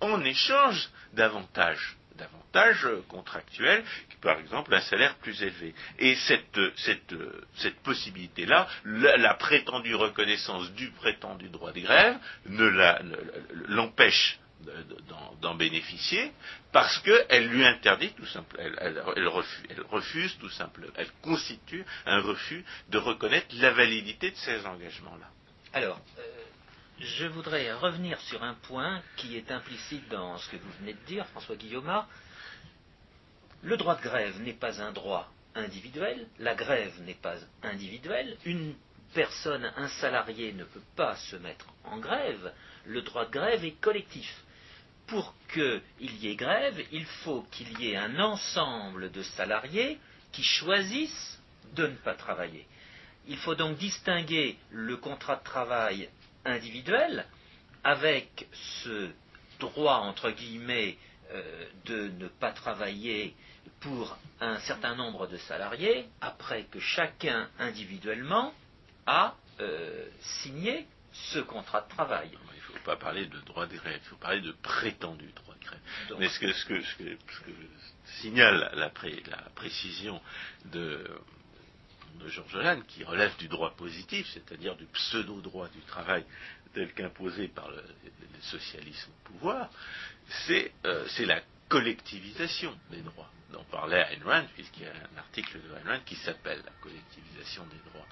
en 0.00 0.22
échange 0.24 0.88
d'avantages 1.12 1.96
davantage 2.20 2.86
contractuels, 3.08 3.84
par 4.20 4.38
exemple 4.38 4.74
un 4.74 4.80
salaire 4.80 5.16
plus 5.16 5.42
élevé. 5.42 5.74
Et 5.98 6.14
cette, 6.16 6.60
cette, 6.76 7.80
possibilité-là, 7.82 8.68
la, 8.84 9.34
prétendue 9.34 9.94
reconnaissance 9.94 10.70
du 10.72 10.90
prétendu 10.90 11.48
droit 11.48 11.72
de 11.72 11.80
grève 11.80 12.16
ne 12.46 12.68
l'empêche 13.68 14.38
d'en 15.40 15.54
bénéficier 15.54 16.32
parce 16.70 16.98
qu'elle 16.98 17.48
lui 17.48 17.64
interdit 17.64 18.12
tout 18.12 18.26
simplement, 18.26 18.62
elle, 19.16 19.28
refuse, 19.88 20.36
tout 20.38 20.50
simplement, 20.50 20.92
elle 20.96 21.10
constitue 21.22 21.84
un 22.04 22.20
refus 22.20 22.64
de 22.90 22.98
reconnaître 22.98 23.54
la 23.58 23.70
validité 23.70 24.30
de 24.30 24.36
ces 24.36 24.66
engagements-là. 24.66 25.30
Euh, 25.76 25.92
je 27.00 27.26
voudrais 27.26 27.72
revenir 27.72 28.20
sur 28.20 28.42
un 28.42 28.54
point 28.54 29.02
qui 29.16 29.36
est 29.36 29.50
implicite 29.50 30.08
dans 30.10 30.36
ce 30.38 30.50
que 30.50 30.56
vous 30.56 30.72
venez 30.80 30.92
de 30.92 31.06
dire, 31.06 31.26
François 31.28 31.56
Guillaume. 31.56 32.04
Le 33.62 33.76
droit 33.76 33.96
de 33.96 34.02
grève 34.02 34.40
n'est 34.42 34.52
pas 34.52 34.82
un 34.82 34.92
droit 34.92 35.30
individuel, 35.54 36.26
la 36.38 36.54
grève 36.54 36.92
n'est 37.02 37.14
pas 37.14 37.36
individuelle, 37.62 38.36
une 38.44 38.74
personne, 39.14 39.72
un 39.76 39.88
salarié 39.88 40.52
ne 40.52 40.64
peut 40.64 40.82
pas 40.94 41.16
se 41.16 41.36
mettre 41.36 41.66
en 41.84 41.98
grève, 41.98 42.52
le 42.86 43.02
droit 43.02 43.26
de 43.26 43.32
grève 43.32 43.64
est 43.64 43.80
collectif. 43.80 44.44
pour 45.06 45.34
qu'il 45.52 45.82
y 46.22 46.28
ait 46.28 46.36
grève, 46.36 46.80
il 46.92 47.04
faut 47.04 47.42
qu'il 47.50 47.80
y 47.80 47.90
ait 47.90 47.96
un 47.96 48.20
ensemble 48.20 49.10
de 49.10 49.22
salariés 49.22 49.98
qui 50.30 50.44
choisissent 50.44 51.40
de 51.74 51.88
ne 51.88 51.96
pas 51.96 52.14
travailler. 52.14 52.64
Il 53.26 53.36
faut 53.36 53.56
donc 53.56 53.76
distinguer 53.76 54.56
le 54.70 54.96
contrat 54.96 55.36
de 55.36 55.42
travail 55.42 56.08
individuel 56.44 57.26
avec 57.84 58.46
ce 58.82 59.10
droit, 59.58 59.96
entre 59.96 60.30
guillemets, 60.30 60.96
euh, 61.32 61.66
de 61.86 62.08
ne 62.18 62.28
pas 62.28 62.52
travailler 62.52 63.34
pour 63.80 64.18
un 64.40 64.58
certain 64.60 64.94
nombre 64.94 65.26
de 65.26 65.36
salariés, 65.36 66.06
après 66.20 66.64
que 66.64 66.80
chacun 66.80 67.48
individuellement 67.58 68.52
a 69.06 69.34
euh, 69.60 70.08
signé 70.42 70.86
ce 71.12 71.38
contrat 71.38 71.82
de 71.82 71.88
travail. 71.88 72.30
Il 72.32 72.74
ne 72.74 72.78
faut 72.78 72.84
pas 72.84 72.96
parler 72.96 73.26
de 73.26 73.38
droit 73.40 73.66
de 73.66 73.76
grève, 73.76 74.00
il 74.02 74.08
faut 74.08 74.16
parler 74.16 74.40
de 74.40 74.52
prétendu 74.52 75.30
droit 75.32 75.54
de 75.54 75.64
grève. 75.64 75.80
Mais 76.18 76.28
ce 76.28 76.38
que, 76.38 76.52
ce 76.52 76.64
que, 76.66 76.82
ce 76.82 76.96
que, 76.96 77.50
signale 78.20 78.70
la, 78.74 78.90
la 78.90 79.50
précision 79.54 80.20
de, 80.66 81.04
de 82.20 82.28
Georges 82.28 82.56
Lannes, 82.56 82.84
qui 82.86 83.04
relève 83.04 83.36
du 83.36 83.48
droit 83.48 83.74
positif, 83.76 84.26
c'est-à-dire 84.32 84.76
du 84.76 84.86
pseudo-droit 84.86 85.68
du 85.68 85.80
travail 85.80 86.24
tel 86.74 86.92
qu'imposé 86.92 87.48
par 87.48 87.70
le, 87.70 87.82
socialisme 88.42 89.10
au 89.10 89.28
pouvoir, 89.32 89.70
c'est 90.46 90.72
euh, 90.86 91.06
la 91.20 91.42
collectivisation 91.68 92.74
des 92.90 93.02
droits 93.02 93.30
dont 93.52 93.64
parlait 93.64 94.06
Ayn 94.12 94.22
Rand, 94.24 94.46
puisqu'il 94.54 94.84
y 94.84 94.86
a 94.86 94.90
un 94.90 95.18
article 95.18 95.58
de 95.60 95.74
Ayn 95.76 95.88
Rand 95.88 96.00
qui 96.06 96.14
s'appelle 96.16 96.62
la 96.64 96.72
collectivisation 96.80 97.64
des 97.66 97.90
droits. 97.90 98.06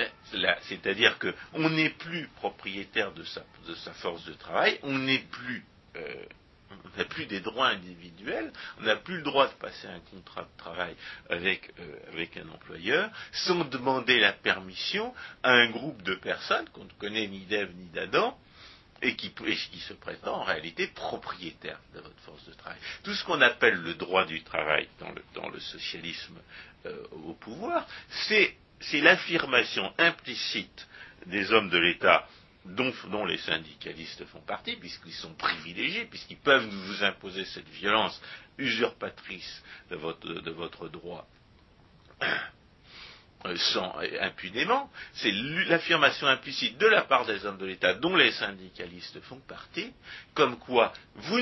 Euh, 0.00 0.54
c'est-à-dire 0.62 1.18
qu'on 1.18 1.70
n'est 1.70 1.90
plus 1.90 2.28
propriétaire 2.36 3.12
de 3.12 3.22
sa, 3.24 3.44
de 3.66 3.74
sa, 3.74 3.92
force 3.94 4.24
de 4.24 4.32
travail, 4.32 4.78
on 4.82 4.98
n'est 4.98 5.24
plus 5.30 5.64
euh, 5.96 6.24
on 6.70 6.98
n'a 6.98 7.04
plus 7.04 7.26
des 7.26 7.40
droits 7.40 7.68
individuels, 7.68 8.52
on 8.80 8.84
n'a 8.84 8.96
plus 8.96 9.18
le 9.18 9.22
droit 9.22 9.46
de 9.48 9.54
passer 9.54 9.86
un 9.86 10.00
contrat 10.00 10.42
de 10.42 10.56
travail 10.58 10.94
avec, 11.30 11.70
euh, 11.78 11.96
avec 12.12 12.36
un 12.36 12.48
employeur 12.48 13.10
sans 13.32 13.64
demander 13.64 14.18
la 14.20 14.32
permission 14.32 15.14
à 15.42 15.52
un 15.52 15.70
groupe 15.70 16.02
de 16.02 16.14
personnes 16.14 16.68
qu'on 16.70 16.84
ne 16.84 16.92
connaît 16.98 17.26
ni 17.26 17.40
d'Ève 17.40 17.70
ni 17.76 17.86
d'Adam 17.86 18.38
et 19.00 19.14
qui, 19.14 19.32
se 19.80 19.92
prétend 19.92 20.40
en 20.40 20.42
réalité 20.42 20.88
propriétaire 20.88 21.78
de 21.94 22.00
votre 22.00 22.18
force 22.20 22.44
de 22.46 22.52
travail. 22.54 22.78
Tout 23.04 23.14
ce 23.14 23.24
qu'on 23.24 23.40
appelle 23.40 23.80
le 23.80 23.94
droit 23.94 24.24
du 24.24 24.42
travail 24.42 24.88
dans 24.98 25.10
le, 25.10 25.22
dans 25.34 25.48
le 25.48 25.60
socialisme 25.60 26.38
euh, 26.86 27.04
au 27.12 27.34
pouvoir, 27.34 27.86
c'est 28.10 28.56
l'affirmation 29.00 29.92
implicite 29.98 30.88
des 31.26 31.52
hommes 31.52 31.70
de 31.70 31.78
l'État 31.78 32.26
dont, 32.74 33.24
les 33.24 33.38
syndicalistes 33.38 34.24
font 34.26 34.40
partie, 34.40 34.76
puisqu'ils 34.76 35.12
sont 35.12 35.34
privilégiés, 35.34 36.04
puisqu'ils 36.06 36.38
peuvent 36.38 36.66
vous 36.66 37.04
imposer 37.04 37.44
cette 37.46 37.68
violence 37.68 38.20
usurpatrice 38.58 39.62
de 39.90 39.96
votre, 39.96 40.88
droit 40.88 41.26
euh, 43.46 43.56
sans, 43.56 43.94
impunément, 44.20 44.90
c'est 45.14 45.30
l'affirmation 45.32 46.26
implicite 46.26 46.76
de 46.78 46.86
la 46.86 47.02
part 47.02 47.24
des 47.24 47.46
hommes 47.46 47.58
de 47.58 47.66
l'État 47.66 47.94
dont 47.94 48.16
les 48.16 48.32
syndicalistes 48.32 49.20
font 49.22 49.40
partie, 49.40 49.92
comme 50.34 50.58
quoi 50.58 50.92
vous, 51.14 51.40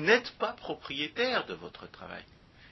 n'êtes 0.00 0.32
pas 0.38 0.52
propriétaire 0.52 1.46
de 1.46 1.54
votre 1.54 1.90
travail. 1.90 2.24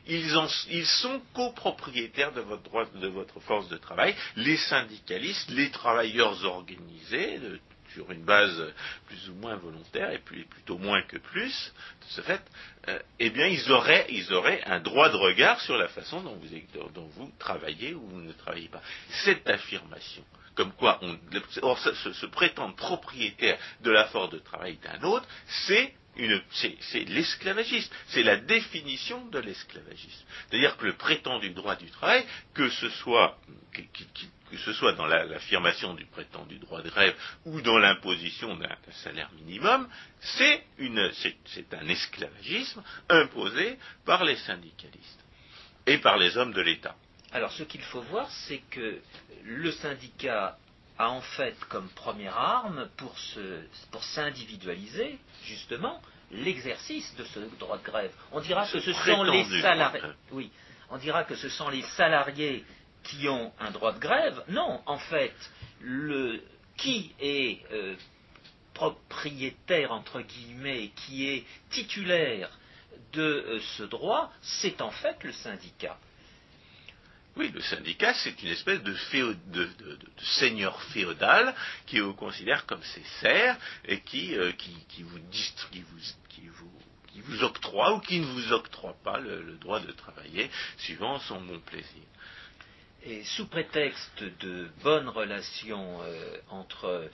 Ils, 0.06 0.86
sont 0.86 1.20
copropriétaires 1.34 2.32
de 2.32 2.40
votre 2.40 2.62
droit, 2.62 2.86
de 2.94 3.08
votre 3.08 3.40
force 3.40 3.68
de 3.68 3.76
travail, 3.76 4.14
les 4.36 4.56
syndicalistes, 4.56 5.50
les 5.50 5.70
travailleurs 5.70 6.42
organisés, 6.46 7.38
sur 7.94 8.10
une 8.10 8.24
base 8.24 8.72
plus 9.06 9.28
ou 9.30 9.34
moins 9.34 9.56
volontaire, 9.56 10.10
et 10.10 10.18
plutôt 10.18 10.78
moins 10.78 11.02
que 11.02 11.16
plus, 11.16 11.72
de 12.00 12.06
ce 12.08 12.20
fait, 12.22 12.42
euh, 12.88 12.98
eh 13.18 13.30
bien, 13.30 13.46
ils 13.46 13.70
auraient, 13.70 14.06
ils 14.10 14.32
auraient 14.32 14.62
un 14.64 14.80
droit 14.80 15.10
de 15.10 15.16
regard 15.16 15.60
sur 15.60 15.76
la 15.76 15.88
façon 15.88 16.20
dont 16.22 16.36
vous, 16.36 16.88
dont 16.94 17.08
vous 17.16 17.32
travaillez 17.38 17.94
ou 17.94 18.00
vous 18.00 18.20
ne 18.20 18.32
travaillez 18.32 18.68
pas. 18.68 18.82
Cette 19.24 19.48
affirmation, 19.48 20.24
comme 20.54 20.72
quoi 20.72 20.98
on, 21.02 21.18
or, 21.62 21.78
se, 21.78 22.12
se 22.12 22.26
prétendre 22.26 22.74
propriétaire 22.76 23.58
de 23.82 23.90
la 23.90 24.06
force 24.06 24.30
de 24.30 24.38
travail 24.38 24.78
d'un 24.78 25.02
autre, 25.02 25.26
c'est 25.66 25.94
c'est 26.50 27.04
l'esclavagisme, 27.04 27.92
c'est 28.08 28.22
la 28.22 28.36
définition 28.36 29.24
de 29.26 29.38
l'esclavagisme. 29.38 30.26
C'est-à-dire 30.50 30.76
que 30.76 30.86
le 30.86 30.94
prétendu 30.94 31.50
droit 31.50 31.76
du 31.76 31.88
travail, 31.90 32.24
que 32.54 32.68
ce 32.70 32.88
soit, 32.90 33.38
que 34.50 34.56
ce 34.58 34.72
soit 34.72 34.92
dans 34.92 35.06
l'affirmation 35.06 35.94
du 35.94 36.04
prétendu 36.06 36.58
droit 36.58 36.82
de 36.82 36.90
grève 36.90 37.14
ou 37.44 37.60
dans 37.60 37.78
l'imposition 37.78 38.56
d'un 38.56 38.68
salaire 39.02 39.30
minimum, 39.32 39.88
c'est 40.20 40.64
un 41.72 41.88
esclavagisme 41.88 42.82
imposé 43.08 43.78
par 44.04 44.24
les 44.24 44.36
syndicalistes 44.36 45.24
et 45.86 45.98
par 45.98 46.18
les 46.18 46.36
hommes 46.36 46.52
de 46.52 46.60
l'État. 46.60 46.94
Alors 47.32 47.52
ce 47.52 47.62
qu'il 47.62 47.82
faut 47.82 48.02
voir, 48.02 48.30
c'est 48.30 48.62
que 48.70 49.00
le 49.44 49.70
syndicat 49.72 50.56
a 50.98 51.10
en 51.10 51.20
fait 51.20 51.56
comme 51.68 51.88
première 51.90 52.36
arme 52.36 52.88
pour, 52.96 53.14
pour 53.90 54.02
s'individualiser, 54.02 55.18
justement, 55.44 56.00
l'exercice 56.30 57.14
de 57.16 57.24
ce 57.24 57.40
droit 57.58 57.78
de 57.78 57.84
grève. 57.84 58.12
On 58.32 58.40
dira 58.40 58.66
que 58.66 58.80
ce 58.80 58.92
sont 58.92 59.22
les 59.22 59.44
salariés. 59.60 60.02
Oui, 60.32 60.50
on 60.90 60.98
dira 60.98 61.24
que 61.24 61.36
ce 61.36 61.48
sont 61.48 61.68
les 61.68 61.82
salariés 61.82 62.64
qui 63.04 63.28
ont 63.28 63.52
un 63.58 63.70
droit 63.70 63.92
de 63.92 63.98
grève. 63.98 64.42
Non, 64.48 64.82
en 64.86 64.98
fait, 64.98 65.34
le, 65.80 66.42
qui 66.76 67.12
est 67.20 67.60
euh, 67.72 67.94
propriétaire, 68.74 69.92
entre 69.92 70.20
guillemets, 70.20 70.90
qui 70.94 71.28
est 71.28 71.44
titulaire 71.70 72.50
de 73.12 73.22
euh, 73.22 73.60
ce 73.76 73.82
droit, 73.84 74.32
c'est 74.42 74.80
en 74.80 74.90
fait 74.90 75.22
le 75.24 75.32
syndicat. 75.32 75.98
Oui, 77.38 77.50
le 77.54 77.60
syndicat, 77.60 78.14
c'est 78.14 78.42
une 78.42 78.48
espèce 78.48 78.82
de, 78.82 78.96
seigneur 80.40 80.82
féodal 80.84 81.54
qui 81.86 82.00
vous 82.00 82.14
considère 82.14 82.66
comme 82.66 82.82
ses 82.82 83.04
serfs 83.20 83.56
et 83.84 84.00
qui, 84.00 84.36
euh, 84.36 84.50
vous, 85.02 86.70
vous, 87.14 87.44
octroie 87.44 87.94
ou 87.94 88.00
qui 88.00 88.18
ne 88.18 88.26
vous 88.26 88.52
octroie 88.52 88.96
pas 89.04 89.20
le, 89.20 89.56
droit 89.60 89.78
de 89.78 89.92
travailler 89.92 90.50
suivant 90.78 91.20
son 91.20 91.40
bon 91.42 91.60
plaisir. 91.60 92.02
Et 93.04 93.22
sous 93.24 93.46
prétexte 93.46 94.24
de 94.40 94.68
bonnes 94.82 95.08
relations 95.08 96.02
euh, 96.02 96.36
entre 96.50 96.86
euh, 96.86 97.08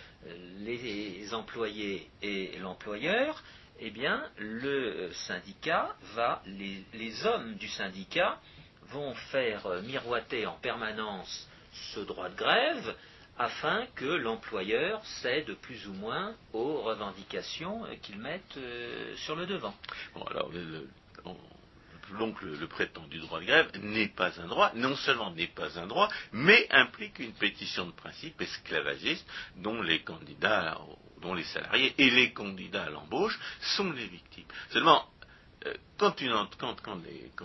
les 0.61 1.33
employés 1.35 2.09
et 2.23 2.59
l'employeur, 2.59 3.43
eh 3.81 3.91
bien, 3.91 4.25
le 4.39 5.11
syndicat 5.13 5.95
va, 6.15 6.43
les 6.47 7.27
hommes 7.27 7.55
du 7.55 7.69
syndicat 7.69 8.41
vont 8.89 9.15
faire 9.15 9.83
miroiter 9.83 10.47
en 10.47 10.55
permanence 10.55 11.49
ce 11.95 12.01
droit 12.01 12.29
de 12.29 12.37
grève 12.37 12.95
afin 13.39 13.87
que 13.97 14.05
l'employeur 14.05 15.05
cède 15.23 15.55
plus 15.55 15.89
ou 15.89 15.93
moins 15.95 16.35
aux 16.53 16.83
revendications 16.83 17.83
qu'ils 18.03 18.19
mettent 18.19 18.57
euh, 18.57 19.17
sur 19.17 19.35
le 19.35 19.47
devant. 19.47 19.75
Prétendu 22.67 23.19
droit 23.19 23.41
de 23.41 23.47
grève 23.47 23.71
n'est 23.83 24.09
pas 24.09 24.41
un 24.41 24.47
droit, 24.47 24.73
non 24.75 24.97
seulement 24.97 25.31
n'est 25.33 25.47
pas 25.47 25.79
un 25.79 25.87
droit, 25.87 26.09
mais 26.33 26.67
implique 26.71 27.19
une 27.19 27.33
pétition 27.33 27.87
de 27.87 27.93
principe 27.93 28.41
esclavagiste 28.41 29.27
dont 29.57 29.81
les 29.83 30.03
candidats, 30.03 30.79
les 31.35 31.45
salariés 31.45 31.95
et 31.97 32.11
les 32.11 32.33
candidats 32.33 32.85
à 32.85 32.91
l'embauche 32.91 33.39
sont 33.77 33.91
les 33.93 34.07
victimes. 34.07 34.45
Seulement, 34.71 35.09
euh, 35.67 35.75
quand, 35.99 36.15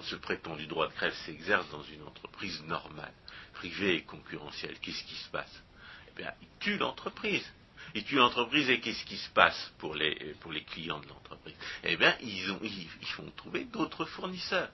ce 0.03 0.15
prétendu 0.15 0.67
droit 0.67 0.89
de 0.89 0.93
grève 0.93 1.13
s'exerce 1.25 1.69
dans 1.69 1.83
une 1.83 2.03
entreprise 2.03 2.61
normale, 2.63 3.13
privée 3.53 3.95
et 3.95 4.03
concurrentielle, 4.03 4.77
qu'est-ce 4.79 5.03
qui 5.03 5.15
se 5.15 5.29
passe? 5.29 5.63
Eh 6.09 6.17
bien, 6.17 6.33
il 6.41 6.47
tue 6.59 6.77
l'entreprise. 6.77 7.49
Il 7.95 8.03
tue 8.03 8.15
l'entreprise 8.15 8.69
et 8.69 8.79
qu'est-ce 8.79 9.05
qui 9.05 9.17
se 9.17 9.29
passe 9.29 9.73
pour 9.77 9.95
les, 9.95 10.35
clients 10.71 10.99
de 10.99 11.07
l'entreprise? 11.07 11.55
Eh 11.83 11.97
bien, 11.97 12.15
ils, 12.21 13.07
font 13.15 13.29
trouver 13.35 13.65
d'autres 13.65 14.05
fournisseurs. 14.05 14.69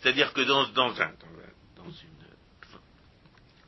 C'est-à-dire 0.00 0.32
que 0.32 0.42
dans, 0.42 0.64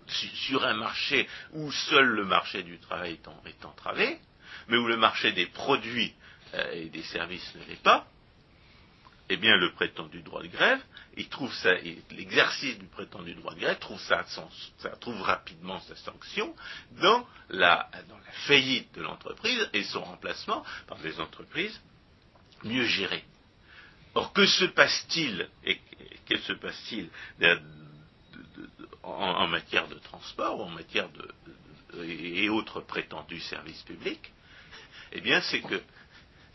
sur 0.06 0.64
un 0.64 0.74
marché 0.74 1.28
où 1.52 1.70
seul 1.72 2.06
le 2.06 2.24
marché 2.24 2.62
du 2.62 2.78
travail 2.78 3.18
est, 3.46 3.64
entravé, 3.64 4.20
mais 4.68 4.76
où 4.76 4.86
le 4.86 4.96
marché 4.96 5.32
des 5.32 5.46
produits 5.46 6.14
euh, 6.54 6.72
et 6.72 6.88
des 6.88 7.02
services 7.02 7.54
ne 7.56 7.64
l'est 7.64 7.82
pas, 7.82 8.06
eh 9.28 9.36
bien, 9.36 9.56
le 9.56 9.72
prétendu 9.72 10.22
droit 10.22 10.42
de 10.42 10.48
grève, 10.48 10.80
il 11.16 11.28
trouve 11.28 11.52
ça, 11.54 11.74
l'exercice 12.10 12.78
du 12.78 12.86
prétendu 12.86 13.34
droit 13.34 13.54
de 13.54 13.60
grève 13.60 13.78
trouve 13.78 14.00
ça, 14.00 14.24
rapidement 15.20 15.80
sa 15.80 15.96
sanction 15.96 16.54
dans 17.00 17.26
la, 17.48 17.90
faillite 18.46 18.94
de 18.94 19.02
l'entreprise 19.02 19.68
et 19.72 19.82
son 19.84 20.04
remplacement 20.04 20.64
par 20.86 20.98
des 20.98 21.18
entreprises 21.20 21.80
mieux 22.64 22.84
gérées. 22.84 23.24
Or, 24.14 24.32
que 24.32 24.46
se 24.46 24.66
passe-t-il 24.66 25.48
se 26.38 26.52
passe-t-il 26.52 27.08
en, 29.02 29.46
matière 29.46 29.88
de 29.88 29.94
transport 29.94 30.60
en 30.60 30.68
matière 30.68 31.08
de, 31.10 32.04
et 32.04 32.48
autres 32.48 32.80
prétendus 32.80 33.40
services 33.40 33.82
publics? 33.82 34.32
Eh 35.12 35.20
bien, 35.20 35.40
c'est 35.40 35.60
que 35.60 35.80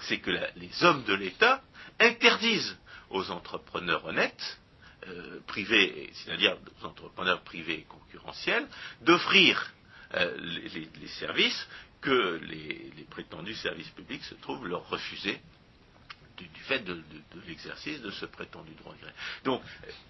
c'est 0.01 0.19
que 0.19 0.31
les 0.55 0.83
hommes 0.83 1.03
de 1.03 1.13
l'État 1.13 1.61
interdisent 2.01 2.77
aux 3.09 3.29
entrepreneurs 3.31 4.05
honnêtes, 4.05 4.59
euh, 5.07 5.39
privés, 5.47 6.09
c'est-à-dire 6.13 6.57
aux 6.81 6.85
entrepreneurs 6.85 7.41
privés 7.41 7.79
et 7.79 7.83
concurrentiels, 7.83 8.67
d'offrir 9.01 9.73
euh, 10.13 10.37
les, 10.37 11.07
services 11.07 11.67
que 12.01 12.39
les, 12.43 13.05
prétendus 13.09 13.55
services 13.55 13.89
publics 13.89 14.23
se 14.23 14.35
trouvent 14.35 14.67
leur 14.67 14.87
refuser 14.89 15.39
du, 16.37 16.47
fait 16.61 16.79
de, 16.79 17.03
l'exercice 17.47 18.01
de 18.01 18.11
ce 18.11 18.25
prétendu 18.25 18.73
droit 18.75 18.95
gré. 19.01 19.11
Donc, 19.43 19.61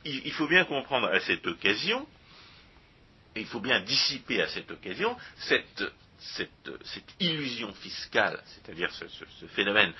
il, 0.05 0.31
faut 0.31 0.47
bien 0.47 0.65
comprendre 0.65 1.07
à 1.07 1.19
cette 1.19 1.45
occasion, 1.45 2.07
et 3.35 3.41
il 3.41 3.47
faut 3.47 3.59
bien 3.59 3.81
dissiper 3.81 4.41
à 4.41 4.47
cette 4.47 4.71
occasion 4.71 5.17
cette, 5.37 5.83
illusion 7.19 7.73
fiscale, 7.73 8.41
c'est-à-dire 8.45 8.91
ce, 8.93 9.45
phénomène 9.47 9.93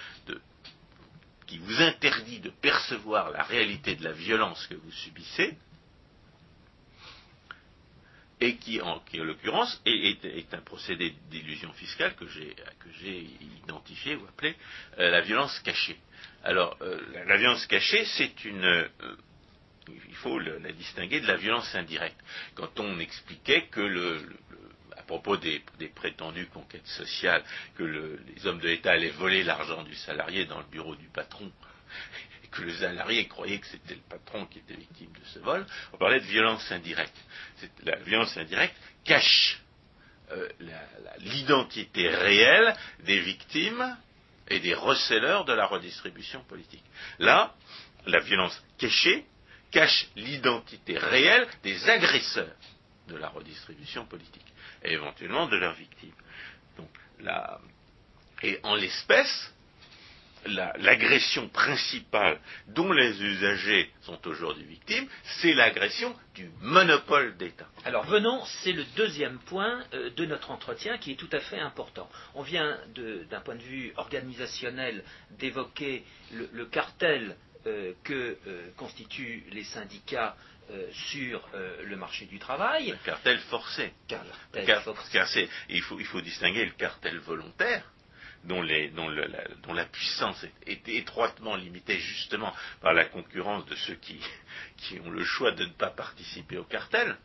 qui 1.51 1.58
vous 1.58 1.81
interdit 1.81 2.39
de 2.39 2.50
percevoir 2.50 3.29
la 3.31 3.43
réalité 3.43 3.98
de 3.98 4.05
la 4.05 4.13
violence 4.13 4.65
que 4.67 4.75
vous 4.75 4.91
subissez, 4.91 5.58
et 8.39 8.55
qui, 8.55 8.79
en, 8.79 9.03
l'occurrence, 9.15 9.81
est, 9.86 10.53
un 10.53 10.62
procédé 10.62 11.13
d'illusion 11.29 11.74
fiscale 11.74 12.15
que 12.15 12.25
j'ai 12.25 13.27
identifié 13.65 14.15
ou 14.15 14.25
appelé 14.27 14.55
euh, 14.98 15.12
la 15.12 15.20
violence 15.20 15.60
cachée. 15.60 15.98
Alors, 16.46 16.77
euh, 16.81 17.01
la, 17.27 17.36
violence 17.36 17.65
cachée, 17.65 18.05
c'est 18.05 18.46
une... 18.46 18.63
Euh, 18.63 18.88
il 19.89 20.15
faut 20.15 20.39
la 20.39 20.72
distinguer 20.72 21.20
de 21.20 21.27
la 21.27 21.36
violence 21.36 21.75
indirecte. 21.75 22.20
Quand 22.55 22.79
on 22.79 22.98
expliquait 23.00 23.67
que 23.67 23.81
le, 23.81 24.22
à 25.01 25.03
propos 25.03 25.36
des, 25.36 25.63
prétendues 25.96 26.46
conquêtes 26.48 26.88
sociales, 26.88 27.43
que 27.75 27.84
les 27.84 28.46
hommes 28.46 28.60
de 28.60 28.67
l'État 28.67 28.91
allaient 28.91 29.10
voler 29.10 29.43
l'argent 29.43 29.81
du 29.84 29.96
salarié 29.96 30.46
dans 30.46 30.60
le 30.60 30.65
bureau 30.65 30.96
du 30.96 31.08
patron, 31.08 31.51
que 32.51 32.62
le 32.62 32.74
salarié 32.74 33.27
croyait 33.27 33.60
que 33.60 33.67
c'était 33.67 33.96
le 33.96 34.01
patron 34.08 34.46
qui 34.46 34.60
était 34.60 34.75
victime 34.75 35.12
de 35.12 35.25
ce 35.34 35.39
vol, 35.39 35.65
on 35.93 35.98
parlait 35.98 36.20
de 36.20 36.25
violence 36.25 36.72
indirecte. 36.72 37.17
La 37.84 37.96
violence 37.98 38.38
indirecte 38.38 38.75
cache 39.03 39.60
euh, 40.31 40.48
l'identité 41.20 42.08
réelle 42.10 42.75
des 43.00 43.20
victimes 43.22 43.98
et 44.50 44.60
des 44.60 44.75
receleurs 44.75 45.46
de 45.46 45.53
la 45.53 45.65
redistribution 45.65 46.43
politique. 46.43 46.84
Là, 47.17 47.55
la 48.05 48.20
violence 48.20 48.62
cachée 48.77 49.25
cache 49.72 50.08
l'identité 50.15 50.98
réelle 50.98 51.48
des 51.63 51.89
agresseurs 51.89 52.55
de 53.08 53.15
la 53.15 53.29
redistribution 53.29 54.05
politique 54.05 54.51
et 54.84 54.94
éventuellement 54.94 55.48
de 55.48 55.58
leurs 55.58 55.74
victimes. 55.74 56.14
Et 58.44 58.60
en 58.64 58.76
l'espèce, 58.76 59.54
l'agression 60.46 61.48
principale 61.50 62.40
dont 62.68 62.92
les 62.92 63.22
usagers 63.22 63.92
sont 64.02 64.28
aujourd'hui 64.28 64.64
victimes, 64.64 65.08
c'est 65.24 65.54
l'agression 65.54 66.16
du 66.34 66.50
monopole 66.62 67.38
d'État. 67.38 67.68
Alors 67.86 68.06
venons, 68.06 68.44
c'est 68.64 68.72
le 68.72 68.84
deuxième 68.96 69.38
point 69.40 69.84
euh, 69.94 70.10
de 70.12 70.26
notre 70.26 70.52
entretien 70.52 70.98
qui 70.98 71.12
est 71.12 71.16
tout 71.16 71.30
à 71.32 71.40
fait 71.40 71.60
important. 71.60 72.10
On 72.34 72.42
vient 72.42 72.78
d'un 73.30 73.42
point 73.42 73.56
de 73.56 73.62
vue 73.62 73.94
organisationnel 73.98 75.04
d'évoquer 75.32 76.04
le, 76.34 76.66
cartel 76.66 77.36
euh, 77.68 77.94
que 78.04 78.38
euh, 78.48 78.70
constituent 78.78 79.44
les 79.52 79.64
syndicats 79.64 80.36
sur 80.92 81.48
le 81.84 81.96
marché 81.96 82.25
du 82.25 82.40
travail. 82.40 82.92
Le 82.92 82.98
cartel 83.06 83.40
forcé. 83.40 83.94
il 85.70 85.82
faut 85.82 86.22
distinguer 86.22 86.66
le 86.66 86.72
cartel 86.72 87.18
volontaire 87.20 87.84
dont, 88.44 88.62
la, 89.74 89.86
puissance 89.86 90.46
est, 90.66 90.88
étroitement 90.90 91.56
limitée 91.56 92.00
justement 92.00 92.54
par 92.82 92.94
la 92.94 93.06
concurrence 93.06 93.66
de 93.66 93.75
ceux 93.75 93.96
qui, 93.96 94.20
ont 95.06 95.10
le 95.10 95.24
choix 95.24 95.51
de 95.51 95.66
ne 95.66 95.72
pas 95.72 95.92
participer 95.92 96.58
au 96.58 96.63
cartel, 96.63 97.16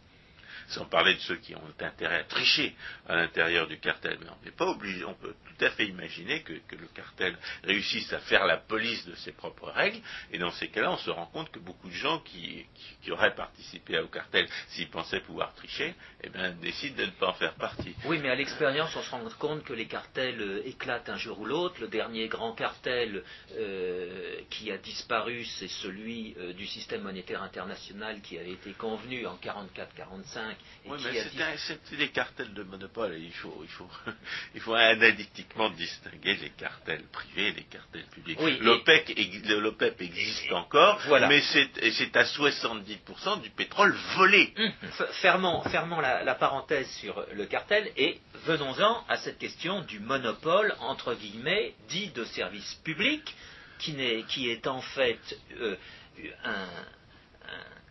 sans 0.69 0.85
parler 0.85 1.15
de 1.15 1.21
ceux 1.21 1.37
qui 1.37 1.55
ont 1.55 1.63
intérêt 1.81 2.21
à 2.21 2.25
tricher 2.25 2.75
à 3.09 3.17
l'intérieur 3.17 3.67
du 3.67 3.79
cartel. 3.79 4.19
Mais 4.21 4.29
on 4.29 4.45
n'est 4.45 4.51
pas 4.51 4.67
obligé, 4.67 5.05
on 5.05 5.15
peut 5.15 5.35
tout 5.45 5.65
à 5.65 5.71
fait 5.71 5.87
imaginer 5.87 6.43
que, 6.43 6.53
le 6.77 6.89
cartel 6.95 7.37
réussisse 7.65 8.13
à 8.13 8.19
faire 8.21 8.45
la 8.45 8.59
police 8.59 9.07
de 9.07 9.15
ses 9.15 9.33
propres 9.33 9.71
règles, 9.71 9.99
et 10.33 10.39
dans 10.39 10.51
ces 10.51 10.69
cas-là, 10.69 10.93
on 10.93 10.97
se 10.99 11.11
rend 11.11 11.27
compte 11.27 11.51
que 11.51 11.59
beaucoup 11.59 11.89
de 11.89 11.95
gens 11.95 12.21
qui, 12.21 12.67
auraient 13.11 13.35
participé 13.35 13.99
au 14.01 14.09
cartel 14.09 14.49
s'ils 14.69 14.91
pensaient 14.91 15.21
pouvoir 15.21 15.55
tricher, 15.55 15.95
eh 16.23 16.29
bien, 16.29 16.51
décident 16.51 16.97
de 16.97 17.07
ne 17.07 17.11
pas 17.13 17.29
en 17.29 17.35
faire 17.35 17.55
partie. 17.55 17.95
Oui, 18.05 18.19
mais 18.21 18.31
à 18.31 18.35
l'expérience, 18.35 18.95
on 18.97 19.03
se 19.03 19.11
rend 19.11 19.23
compte 19.39 19.63
que 19.63 19.73
les 19.73 19.87
cartels 19.87 20.41
euh, 20.41 20.67
éclatent 20.67 21.09
un 21.09 21.17
jour 21.17 21.39
ou 21.39 21.45
l'autre. 21.45 21.81
Le 21.81 21.89
dernier 21.89 22.27
grand 22.27 22.53
cartel 22.53 23.23
euh, 23.53 24.41
qui 24.51 24.73
a 24.73 24.79
disparu, 24.79 25.45
c'est 25.45 25.69
celui 25.69 26.35
euh, 26.39 26.53
du 26.53 26.67
système 26.67 27.03
monétaire 27.03 27.43
international 27.43 28.21
qui 28.23 28.39
avait 28.39 28.53
été 28.53 28.73
convenu 28.73 29.27
en 29.27 29.37
44-45 29.37 30.56
oui, 30.89 30.99
mais 31.05 31.57
c'est 31.57 31.97
des 31.97 32.09
cartels 32.09 32.55
de 32.55 32.63
monopole 32.63 33.15
et 33.15 33.21
il 33.21 33.33
faut, 33.33 33.61
il 33.63 33.69
faut, 33.69 33.89
il 34.55 34.61
faut 34.61 34.75
analytiquement 34.75 35.71
distinguer 35.71 36.37
les 36.37 36.51
cartels 36.51 37.03
privés 37.13 37.49
et 37.49 37.53
les 37.53 37.65
cartels 37.65 38.05
publics. 38.05 38.39
L'OPEP 38.61 40.01
existe 40.01 40.53
encore, 40.53 41.01
mais 41.29 41.41
c'est 41.41 42.17
à 42.17 42.25
70% 42.25 43.43
du 43.43 43.51
pétrole 43.51 43.95
volé. 44.17 44.53
Hum, 44.59 44.73
fermons, 45.21 46.01
la, 46.01 46.35
parenthèse 46.35 46.89
sur 47.01 47.25
le 47.33 47.47
cartel 47.47 47.91
et 47.97 48.21
venons-en 48.45 49.05
à 49.09 49.17
cette 49.17 49.39
question 49.39 49.81
du 49.83 49.99
monopole, 49.99 50.75
entre 50.81 51.15
guillemets, 51.15 51.75
dit 51.89 52.11
de 52.11 52.25
service 52.25 52.75
public, 52.85 53.35
qui, 53.79 54.01
est, 54.01 54.27
qui 54.29 54.51
est 54.51 54.67
en 54.67 54.81
fait 54.81 55.19
euh, 55.61 55.77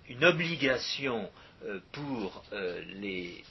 une 0.08 0.24
obligation 0.24 1.30
pour 1.92 2.44
euh, 2.54 2.82
les 3.00 3.44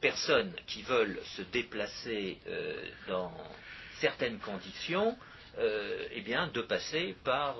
personnes 0.00 0.52
qui 0.66 0.82
veulent 0.82 1.20
se 1.36 1.42
déplacer 1.42 2.38
euh, 2.46 2.82
dans 3.06 3.32
certaines 4.00 4.38
conditions, 4.38 5.16
eh 6.12 6.22
bien, 6.22 6.46
de 6.48 6.62
passer 6.62 7.14
par 7.22 7.56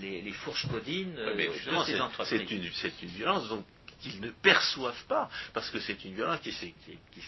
les, 0.00 0.32
fourches 0.32 0.66
codines 0.66 1.14
de 1.14 1.84
ces 1.84 2.00
entreprises. 2.00 2.72
C'est 2.74 3.02
une, 3.02 3.08
violence 3.10 3.48
qu'ils 4.00 4.20
ne 4.20 4.30
perçoivent 4.30 5.04
pas, 5.06 5.30
parce 5.54 5.70
que 5.70 5.78
c'est 5.78 6.04
une 6.04 6.14
violence 6.14 6.40
qui 6.40 6.52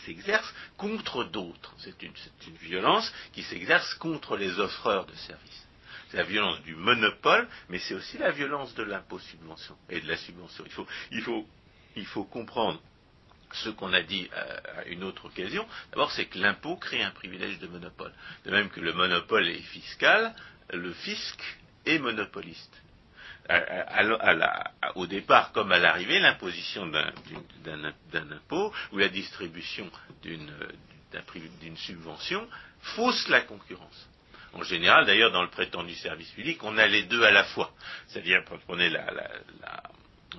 s'exerce 0.05 0.53
contre 0.77 1.23
d'autres. 1.25 1.73
C'est 1.79 2.03
une, 2.03 2.13
une, 2.49 2.57
violence 2.57 3.13
qui 3.33 3.45
s'exerce 3.45 3.95
contre 3.95 4.37
les 4.37 4.59
offreurs 4.59 5.07
de 5.07 5.15
services. 5.15 5.69
C'est 6.11 6.17
la 6.17 6.25
violence 6.25 6.63
du 6.63 6.75
monopole, 6.75 7.47
mais 7.69 7.79
c'est 7.79 7.95
aussi 7.95 8.17
la 8.19 8.31
violence 8.31 8.75
de 8.75 8.83
l'impôt-subvention 8.83 9.77
et 9.91 10.01
de 10.01 10.09
la 10.09 10.17
subvention. 10.17 10.65
Il 10.65 10.73
faut, 10.73 10.87
il 11.13 11.23
faut 11.23 11.47
il 11.99 12.07
faut 12.07 12.25
comprendre 12.25 12.81
ce 13.53 13.71
qu'on 13.71 13.93
a 13.93 14.03
dit 14.03 14.29
à, 14.35 14.85
une 14.87 15.05
autre 15.05 15.27
occasion. 15.27 15.67
D'abord, 15.91 16.11
c'est 16.13 16.27
que 16.27 16.39
l'impôt 16.39 16.77
crée 16.77 17.03
un 17.03 17.11
privilège 17.11 17.59
de 17.59 17.67
monopole. 17.67 18.13
De 18.45 18.51
même 18.51 18.69
que 18.71 18.81
le 18.81 18.93
monopole 18.93 19.49
est 19.49 19.63
fiscal, 19.63 20.35
le 20.73 20.93
fisc 20.93 21.41
est 21.87 21.99
monopoliste. 21.99 22.83
au 24.95 25.07
départ, 25.07 25.53
comme 25.53 25.73
à 25.73 25.79
l'arrivée, 25.79 26.21
l'imposition 26.21 26.87
d'un 26.87 28.33
impôt 28.33 28.73
ou 28.93 28.99
la 28.99 29.09
distribution 29.09 29.91
d'une 30.23 31.77
subvention 31.77 32.47
fausse 32.81 33.29
la 33.29 33.41
concurrence. 33.41 34.09
En 34.55 34.63
général, 34.63 35.05
d'ailleurs, 35.07 35.31
dans 35.31 35.43
le 35.43 35.51
prétendu 35.51 35.95
service 35.95 36.31
public, 36.31 36.63
on 36.65 36.79
a 36.79 36.87
les 36.87 37.03
deux 37.05 37.23
à 37.23 37.31
la 37.31 37.45
fois. 37.45 37.71
C'est-à-dire, 38.07 38.43
prenez 38.67 38.89
la, 38.89 39.05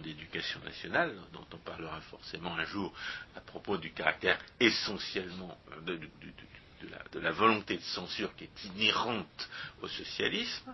l'éducation 0.03 0.59
nationale, 0.61 1.15
dont 1.33 1.45
on 1.53 1.57
parlera 1.57 1.99
forcément 2.01 2.55
un 2.55 2.65
jour 2.65 2.93
à 3.35 3.41
propos 3.41 3.77
du 3.77 3.91
caractère 3.91 4.39
essentiellement 4.59 5.57
euh, 5.87 5.97
de, 7.11 7.19
la, 7.19 7.31
volonté 7.31 7.77
de 7.77 7.81
censure 7.81 8.35
qui 8.35 8.45
est 8.45 8.63
inhérente 8.65 9.49
au 9.81 9.87
socialisme, 9.87 10.73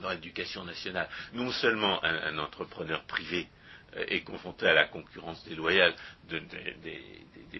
dans 0.00 0.10
l'éducation 0.10 0.64
nationale, 0.64 1.08
non 1.32 1.50
seulement 1.50 2.02
un, 2.04 2.38
entrepreneur 2.38 3.02
privé 3.04 3.48
euh, 3.96 4.04
est 4.08 4.22
confronté 4.22 4.66
à 4.66 4.74
la 4.74 4.84
concurrence 4.84 5.44
déloyale 5.44 5.94
des, 6.28 6.40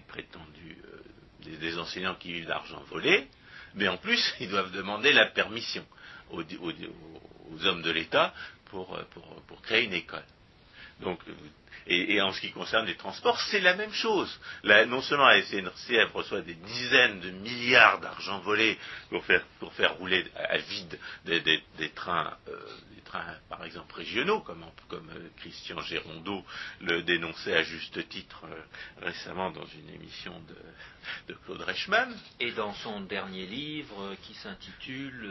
prétendus 0.07 0.77
euh, 0.85 1.57
des, 1.57 1.77
enseignants 1.77 2.15
qui 2.15 2.33
vivent 2.33 2.47
d'argent 2.47 2.81
volé, 2.83 3.27
mais 3.75 3.87
en 3.87 3.97
plus 3.97 4.33
ils 4.39 4.49
doivent 4.49 4.71
demander 4.71 5.11
la 5.11 5.25
permission 5.25 5.85
aux, 6.29 6.41
hommes 7.65 7.81
de 7.81 7.91
l'État 7.91 8.33
pour 8.65 8.97
créer 9.63 9.83
une 9.83 9.93
école. 9.93 10.23
Donc, 11.01 11.19
et, 11.87 12.21
en 12.21 12.31
ce 12.31 12.41
qui 12.41 12.51
concerne 12.51 12.85
les 12.85 12.95
transports, 12.95 13.39
c'est 13.49 13.59
la 13.59 13.75
même 13.75 13.93
chose. 13.93 14.39
non 14.63 15.01
seulement 15.01 15.27
la 15.27 15.41
SNCF 15.41 16.11
reçoit 16.13 16.41
des 16.41 16.53
dizaines 16.53 17.19
de 17.19 17.31
milliards 17.31 17.99
d'argent 17.99 18.39
volés 18.39 18.77
pour 19.09 19.25
faire, 19.25 19.43
pour 19.59 19.73
faire 19.73 19.95
rouler 19.95 20.25
à 20.35 20.57
vide 20.57 20.99
des, 21.25 21.89
trains, 21.95 22.37
euh, 22.47 22.57
des 22.95 23.01
trains, 23.01 23.35
par 23.49 23.63
exemple 23.65 23.95
régionaux, 23.95 24.41
comme, 24.41 24.63
comme 24.87 25.09
euh, 25.09 25.29
Christian 25.37 25.81
Gérondeau 25.81 26.43
le 26.81 27.01
dénonçait 27.03 27.55
à 27.55 27.63
juste 27.63 28.07
titre 28.09 28.43
euh, 28.45 28.61
récemment 29.01 29.51
dans 29.51 29.65
une 29.65 29.89
émission 29.89 30.33
de, 30.47 31.33
de, 31.33 31.39
Claude 31.45 31.61
Reichmann. 31.61 32.15
Et 32.39 32.51
dans 32.51 32.73
son 32.75 33.01
dernier 33.01 33.45
livre 33.47 34.15
qui 34.23 34.33
s'intitule, 34.35 35.27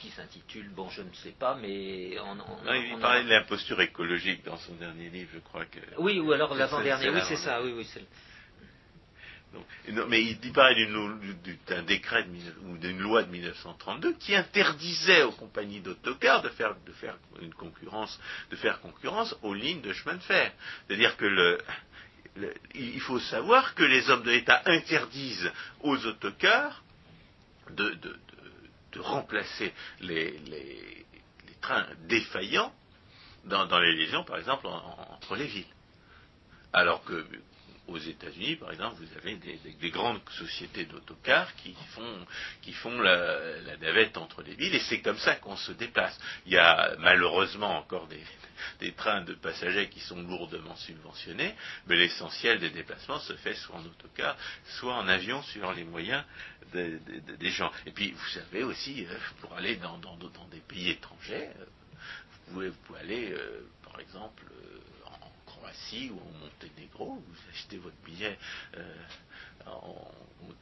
qui 0.00 0.10
s'intitule, 0.10 0.68
bon, 0.70 0.88
je 0.90 1.02
ne 1.02 1.12
sais 1.14 1.34
pas, 1.38 1.56
mais 1.56 2.18
on, 2.20 2.36
il 2.74 2.98
parlait 3.00 3.24
de 3.24 3.28
l'imposture 3.28 3.80
écologique 3.80 4.44
dans 4.44 4.58
son 4.58 4.74
dernier 4.82 5.10
livre, 5.10 5.30
je 5.34 5.38
crois 5.40 5.64
que. 5.64 5.78
Oui, 5.98 6.20
ou 6.20 6.32
alors 6.32 6.54
l'avant-dernier, 6.54 7.10
oui, 7.10 7.20
c'est 7.28 7.36
ça, 7.36 7.62
oui, 7.62 7.72
oui. 7.76 7.86
non, 9.92 10.06
mais 10.08 10.22
il, 10.22 10.52
parlait 10.52 10.88
d'un 11.66 11.82
décret 11.82 12.26
ou 12.66 12.76
d'une 12.78 12.98
loi 12.98 13.22
de 13.22 13.30
1932 13.30 14.14
qui 14.14 14.34
interdisait 14.34 15.22
aux 15.22 15.32
compagnies 15.32 15.80
d'autocars 15.80 16.42
de 16.42 16.48
faire, 16.50 16.74
de 16.86 16.92
faire 16.92 17.16
une 17.40 17.54
concurrence, 17.54 18.18
de 18.50 18.56
faire 18.56 18.80
concurrence 18.80 19.36
aux 19.42 19.54
lignes 19.54 19.82
de 19.82 19.92
chemin 19.92 20.16
de 20.16 20.22
fer. 20.22 20.52
C'est-à-dire 20.86 21.16
que 21.16 21.26
le, 21.26 21.58
il 22.74 23.00
faut 23.00 23.20
savoir 23.20 23.74
que 23.74 23.82
les 23.82 24.08
hommes 24.10 24.22
de 24.22 24.30
l'État 24.30 24.62
interdisent 24.64 25.50
aux 25.80 26.06
autocars 26.06 26.82
de, 27.70 27.96
remplacer 28.98 29.72
les, 30.00 30.34
trains 31.60 31.86
défaillants 32.08 32.72
dans, 33.44 33.78
les 33.78 33.94
légions, 33.94 34.24
par 34.24 34.38
exemple, 34.38 34.66
entre 34.66 35.36
les 35.36 35.46
villes. 35.46 35.66
Alors 36.72 37.04
que 37.04 37.26
aux 37.88 37.98
États-Unis, 37.98 38.56
par 38.56 38.70
exemple, 38.70 38.96
vous 39.02 39.18
avez 39.18 39.36
des, 39.36 39.90
grandes 39.90 40.20
sociétés 40.30 40.84
d'autocars 40.84 41.54
qui 41.56 41.74
font, 41.94 42.26
qui 42.62 42.72
font 42.72 43.00
la, 43.00 43.76
navette 43.80 44.16
entre 44.16 44.42
les 44.42 44.54
villes, 44.54 44.74
et 44.74 44.80
c'est 44.80 45.00
comme 45.00 45.18
ça 45.18 45.34
qu'on 45.36 45.56
se 45.56 45.72
déplace. 45.72 46.18
Il 46.46 46.52
y 46.52 46.58
a 46.58 46.94
malheureusement 46.98 47.76
encore 47.78 48.08
des, 48.08 48.92
trains 48.92 49.22
de 49.22 49.34
passagers 49.34 49.88
qui 49.88 50.00
sont 50.00 50.22
lourdement 50.22 50.76
subventionnés, 50.76 51.54
mais 51.86 51.96
l'essentiel 51.96 52.60
des 52.60 52.70
déplacements 52.70 53.18
se 53.18 53.34
fait 53.34 53.54
soit 53.54 53.76
en 53.76 53.84
autocar, 53.84 54.36
soit 54.78 54.94
en 54.94 55.08
avion 55.08 55.42
sur 55.42 55.72
les 55.72 55.84
moyens 55.84 56.24
des 56.72 57.50
gens. 57.50 57.70
Et 57.84 57.90
puis, 57.90 58.12
vous 58.12 58.28
savez 58.28 58.62
aussi, 58.62 59.04
euh, 59.04 59.18
pour 59.40 59.52
aller 59.54 59.76
dans, 59.76 59.98
dans 59.98 60.16
des 60.50 60.60
pays 60.60 60.90
étrangers, 60.90 61.50
euh, 61.58 61.64
vous 62.48 62.72
pouvez, 62.84 63.00
aller, 63.00 63.32
euh, 63.32 63.60
par 63.84 64.00
exemple, 64.00 64.44
euh, 64.44 65.10
en 65.10 65.32
Croatie 65.46 66.10
ou 66.10 66.18
en 66.18 66.38
Monténégro, 66.44 67.14
vous 67.14 67.50
achetez 67.50 67.78
votre 67.78 67.96
billet 68.04 68.38
euh, 68.76 68.94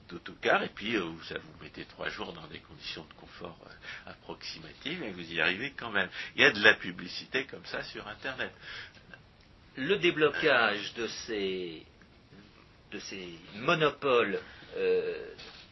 d'autocar 0.08 0.62
et 0.62 0.68
puis 0.68 0.96
vous, 0.96 1.16
vous 1.16 1.62
mettez 1.62 1.84
trois 1.86 2.08
jours 2.08 2.32
dans 2.32 2.46
des 2.48 2.58
conditions 2.58 3.04
de 3.04 3.14
confort 3.14 3.58
approximatives 4.06 5.02
et 5.02 5.10
vous 5.10 5.32
y 5.32 5.40
arrivez 5.40 5.72
quand 5.76 5.90
même. 5.90 6.08
Il 6.36 6.42
y 6.42 6.44
a 6.44 6.50
de 6.50 6.62
la 6.62 6.74
publicité 6.74 7.46
comme 7.46 7.64
ça 7.66 7.82
sur 7.84 8.06
Internet. 8.06 8.52
Le 9.76 9.96
déblocage 9.96 10.92
de 10.94 11.06
ces, 11.06 11.86
de 12.90 12.98
ces 12.98 13.38
monopoles 13.54 14.40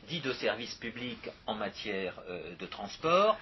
dits 0.09 0.21
de 0.21 0.33
services 0.33 0.75
publics 0.77 1.29
en 1.47 1.55
matière 1.55 2.14
de 2.59 2.66
transport 2.66 3.38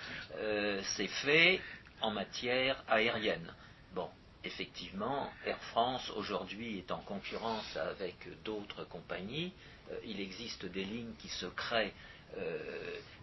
s'est 0.82 1.08
fait 1.22 1.60
en 2.00 2.10
matière 2.10 2.82
aérienne. 2.88 3.52
Bon, 3.94 4.08
effectivement, 4.44 5.30
Air 5.44 5.58
France 5.58 6.10
aujourd'hui 6.10 6.78
est 6.78 6.90
en 6.90 7.00
concurrence 7.00 7.76
avec 7.76 8.16
d'autres 8.44 8.84
compagnies. 8.84 9.52
Euh, 9.90 9.98
il 10.04 10.20
existe 10.20 10.66
des 10.66 10.84
lignes 10.84 11.14
qui 11.18 11.28
se 11.28 11.46
créent 11.46 11.94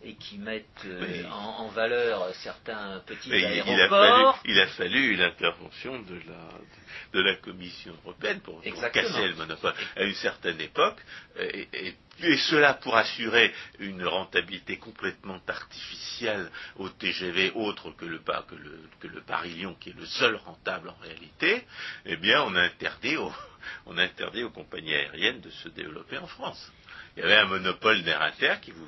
et 0.05 0.15
qui 0.15 0.37
mettent 0.37 0.65
euh, 0.85 1.23
en, 1.29 1.67
valeur 1.69 2.33
certains 2.35 3.01
petits 3.05 3.31
aéroports. 3.33 4.39
Il 4.45 4.59
a 4.59 4.67
fallu, 4.67 5.15
l'intervention 5.15 6.01
de 6.01 6.15
la, 6.27 6.49
de 7.13 7.21
la 7.21 7.35
Commission 7.35 7.93
européenne 8.03 8.41
pour, 8.41 8.61
casser 8.61 9.27
le 9.27 9.35
monopole. 9.35 9.73
À 9.95 10.03
une 10.03 10.13
certaine 10.15 10.59
époque, 10.59 10.99
et, 11.39 11.95
cela 12.49 12.75
pour 12.75 12.95
assurer 12.95 13.53
une 13.79 14.05
rentabilité 14.05 14.77
complètement 14.77 15.39
artificielle 15.47 16.49
au 16.77 16.89
TGV 16.89 17.51
autre 17.55 17.91
que 17.91 18.05
le, 18.05 18.19
que 18.19 18.55
le, 18.55 18.79
que 18.99 19.07
le 19.07 19.21
Paris-Lyon 19.21 19.75
qui 19.79 19.89
est 19.89 19.97
le 19.97 20.05
seul 20.05 20.35
rentable 20.35 20.89
en 20.89 20.97
réalité, 21.01 21.65
eh 22.05 22.17
bien 22.17 22.43
on 22.43 22.55
a 22.55 22.61
interdit 22.61 23.15
on 23.85 23.97
a 23.97 24.03
interdit 24.03 24.43
aux 24.43 24.51
compagnies 24.51 24.93
aériennes 24.93 25.41
de 25.41 25.49
se 25.49 25.69
développer 25.69 26.17
en 26.17 26.27
France 26.27 26.71
il 27.15 27.21
y 27.21 27.25
avait 27.25 27.35
un 27.35 27.45
monopole 27.45 28.01
d'air 28.03 28.59
qui 28.61 28.71
vous, 28.71 28.87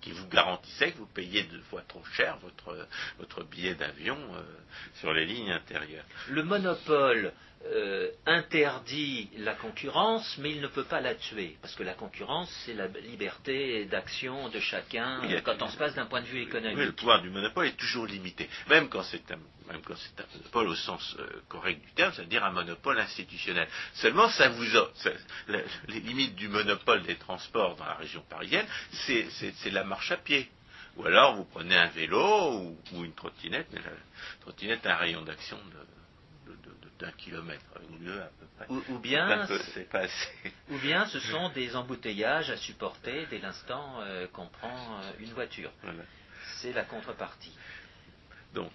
qui, 0.00 0.12
vous, 0.12 0.28
garantissait 0.28 0.92
que 0.92 0.98
vous 0.98 1.06
payiez 1.06 1.44
deux 1.44 1.62
fois 1.62 1.82
trop 1.88 2.04
cher 2.12 2.36
votre, 2.42 2.86
votre 3.18 3.44
billet 3.44 3.74
d'avion 3.74 4.18
euh, 4.34 4.42
sur 5.00 5.12
les 5.12 5.24
lignes 5.24 5.50
intérieures. 5.50 6.04
Le 6.28 6.42
monopole 6.42 7.32
euh, 7.66 8.10
interdit 8.26 9.30
la 9.38 9.54
concurrence, 9.54 10.36
mais 10.38 10.50
il 10.50 10.60
ne 10.60 10.66
peut 10.66 10.84
pas 10.84 11.00
la 11.00 11.14
tuer, 11.14 11.56
parce 11.62 11.74
que 11.74 11.82
la 11.82 11.94
concurrence, 11.94 12.50
c'est 12.66 12.74
la 12.74 12.88
liberté 12.88 13.86
d'action 13.86 14.50
de 14.50 14.60
chacun 14.60 15.22
quand 15.42 15.62
on 15.62 15.68
se 15.68 15.78
passe 15.78 15.94
d'un 15.94 16.04
point 16.04 16.20
de 16.20 16.26
vue 16.26 16.42
économique. 16.42 16.76
le 16.84 16.92
pouvoir 16.92 17.22
du 17.22 17.30
monopole 17.30 17.68
est 17.68 17.76
toujours 17.78 18.06
limité, 18.06 18.50
même 18.68 18.90
quand 18.90 19.02
c'est 19.04 19.30
un, 19.30 19.38
même 19.68 19.80
quand 19.82 19.94
c'est 19.96 20.20
un 20.20 20.26
monopole 20.36 20.68
au 20.68 20.74
sens 20.74 21.16
euh, 21.18 21.26
correct 21.48 21.80
du 21.84 21.92
terme, 21.92 22.12
c'est-à-dire 22.12 22.44
un 22.44 22.50
monopole 22.50 22.98
institutionnel. 22.98 23.68
Seulement, 23.94 24.28
ça 24.28 24.48
vous 24.48 24.64
les 25.48 26.00
limites 26.00 26.34
du 26.34 26.48
monopole 26.48 27.02
des 27.02 27.16
transports 27.16 27.76
dans 27.76 27.86
la 27.86 27.94
région 27.94 28.22
parisienne, 28.28 28.66
c'est 29.06 29.70
la 29.70 29.84
marche 29.84 30.10
à 30.10 30.16
pied. 30.16 30.50
Ou 30.96 31.06
alors 31.06 31.34
vous 31.34 31.44
prenez 31.44 31.76
un 31.76 31.88
vélo 31.88 32.52
ou, 32.52 32.78
ou 32.92 33.04
une 33.04 33.14
trottinette, 33.14 33.66
mais 33.72 33.80
la 33.80 33.90
trottinette 34.42 34.86
a 34.86 34.94
un 34.94 34.96
rayon 34.96 35.22
d'action 35.22 35.56
de 35.56 35.94
d'un 36.98 37.10
kilomètre 37.12 37.64
ou 37.90 37.96
deux 37.98 38.20
à 38.20 38.30
peu 38.38 38.46
près. 38.56 38.66
Ou, 38.68 38.98
bien, 38.98 39.46
ou 40.70 40.78
bien 40.78 41.06
ce 41.06 41.20
sont 41.20 41.48
des 41.50 41.74
embouteillages 41.76 42.50
à 42.50 42.56
supporter 42.56 43.26
dès 43.30 43.38
l'instant 43.38 44.00
euh, 44.00 44.26
qu'on 44.28 44.46
prend 44.46 45.00
euh, 45.00 45.12
une 45.18 45.32
voiture. 45.32 45.72
C'est 46.60 46.72
la 46.72 46.84
contrepartie. 46.84 47.56
Donc, 48.52 48.70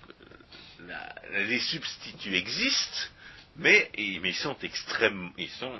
les 1.31 1.59
substituts 1.59 2.35
existent, 2.35 3.09
mais, 3.55 3.89
ils 3.97 4.35
sont 4.35 4.55
extrêmement, 4.61 5.31
ils 5.37 5.49
sont, 5.49 5.73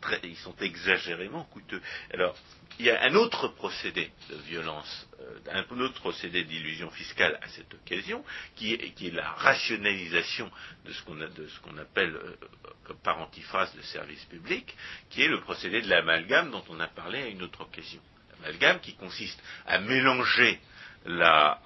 très, 0.00 0.20
ils 0.24 0.36
sont 0.36 0.54
exagérément 0.60 1.44
coûteux. 1.44 1.80
Alors, 2.12 2.36
il 2.78 2.86
y 2.86 2.90
a 2.90 3.02
un 3.04 3.14
autre 3.14 3.48
procédé 3.48 4.10
de 4.28 4.36
violence, 4.36 5.08
euh, 5.20 5.38
un 5.52 5.80
autre 5.80 6.00
procédé 6.00 6.44
d'illusion 6.44 6.90
fiscale 6.90 7.38
à 7.42 7.48
cette 7.48 7.72
occasion, 7.72 8.24
qui 8.56 8.74
est, 8.74 9.12
la 9.12 9.30
rationalisation 9.30 10.50
de 10.84 10.92
ce 10.92 11.02
qu'on 11.02 11.18
qu'on 11.62 11.78
appelle 11.78 12.14
euh, 12.14 12.94
par 13.02 13.20
antiphrase 13.20 13.74
le 13.74 13.82
service 13.82 14.24
public, 14.26 14.74
qui 15.10 15.22
est 15.22 15.28
le 15.28 15.40
procédé 15.40 15.80
de 15.80 15.88
l'amalgame 15.88 16.50
dont 16.50 16.64
on 16.68 16.80
a 16.80 16.88
parlé 16.88 17.22
à 17.22 17.26
une 17.28 17.42
autre 17.42 17.62
occasion. 17.62 18.02
L'amalgame 18.40 18.80
qui 18.80 18.94
consiste 18.94 19.42
à 19.66 19.78
mélanger 19.78 20.60
la 21.06 21.58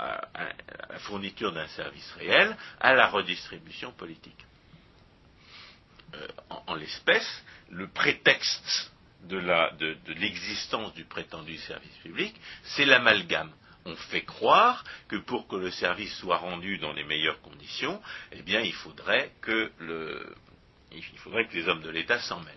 fourniture 1.01 1.53
d'un 1.53 1.69
service 1.69 2.11
réel 2.13 2.57
à 2.81 2.95
la 2.95 3.09
redistribution 3.09 3.93
politique. 3.93 4.47
Euh, 6.15 6.29
en, 6.67 6.75
l'espèce, 6.75 7.45
le 7.71 7.89
prétexte 7.89 8.93
de 9.25 9.39
l'existence 10.13 10.95
du 10.95 11.05
prétendu 11.05 11.57
service 11.59 11.97
public, 12.03 12.35
c'est 12.63 12.85
l'amalgame. 12.85 13.51
On 13.85 13.97
fait 13.97 14.23
croire 14.23 14.85
que 15.09 15.17
pour 15.17 15.49
que 15.49 15.57
le 15.57 15.71
service 15.71 16.15
soit 16.17 16.39
rendu 16.39 16.79
dans 16.79 16.93
les 16.93 17.05
meilleures 17.05 17.41
conditions, 17.41 18.01
eh 18.33 18.43
bien, 18.43 18.61
il 18.61 18.73
faudrait 18.73 19.33
que, 19.41 19.73
il 20.93 21.19
faudrait 21.19 21.47
que 21.47 21.55
les 21.55 21.69
hommes 21.69 21.83
de 21.83 21.91
l'État 21.91 22.21
s'en 22.21 22.41
mêlent. 22.41 22.55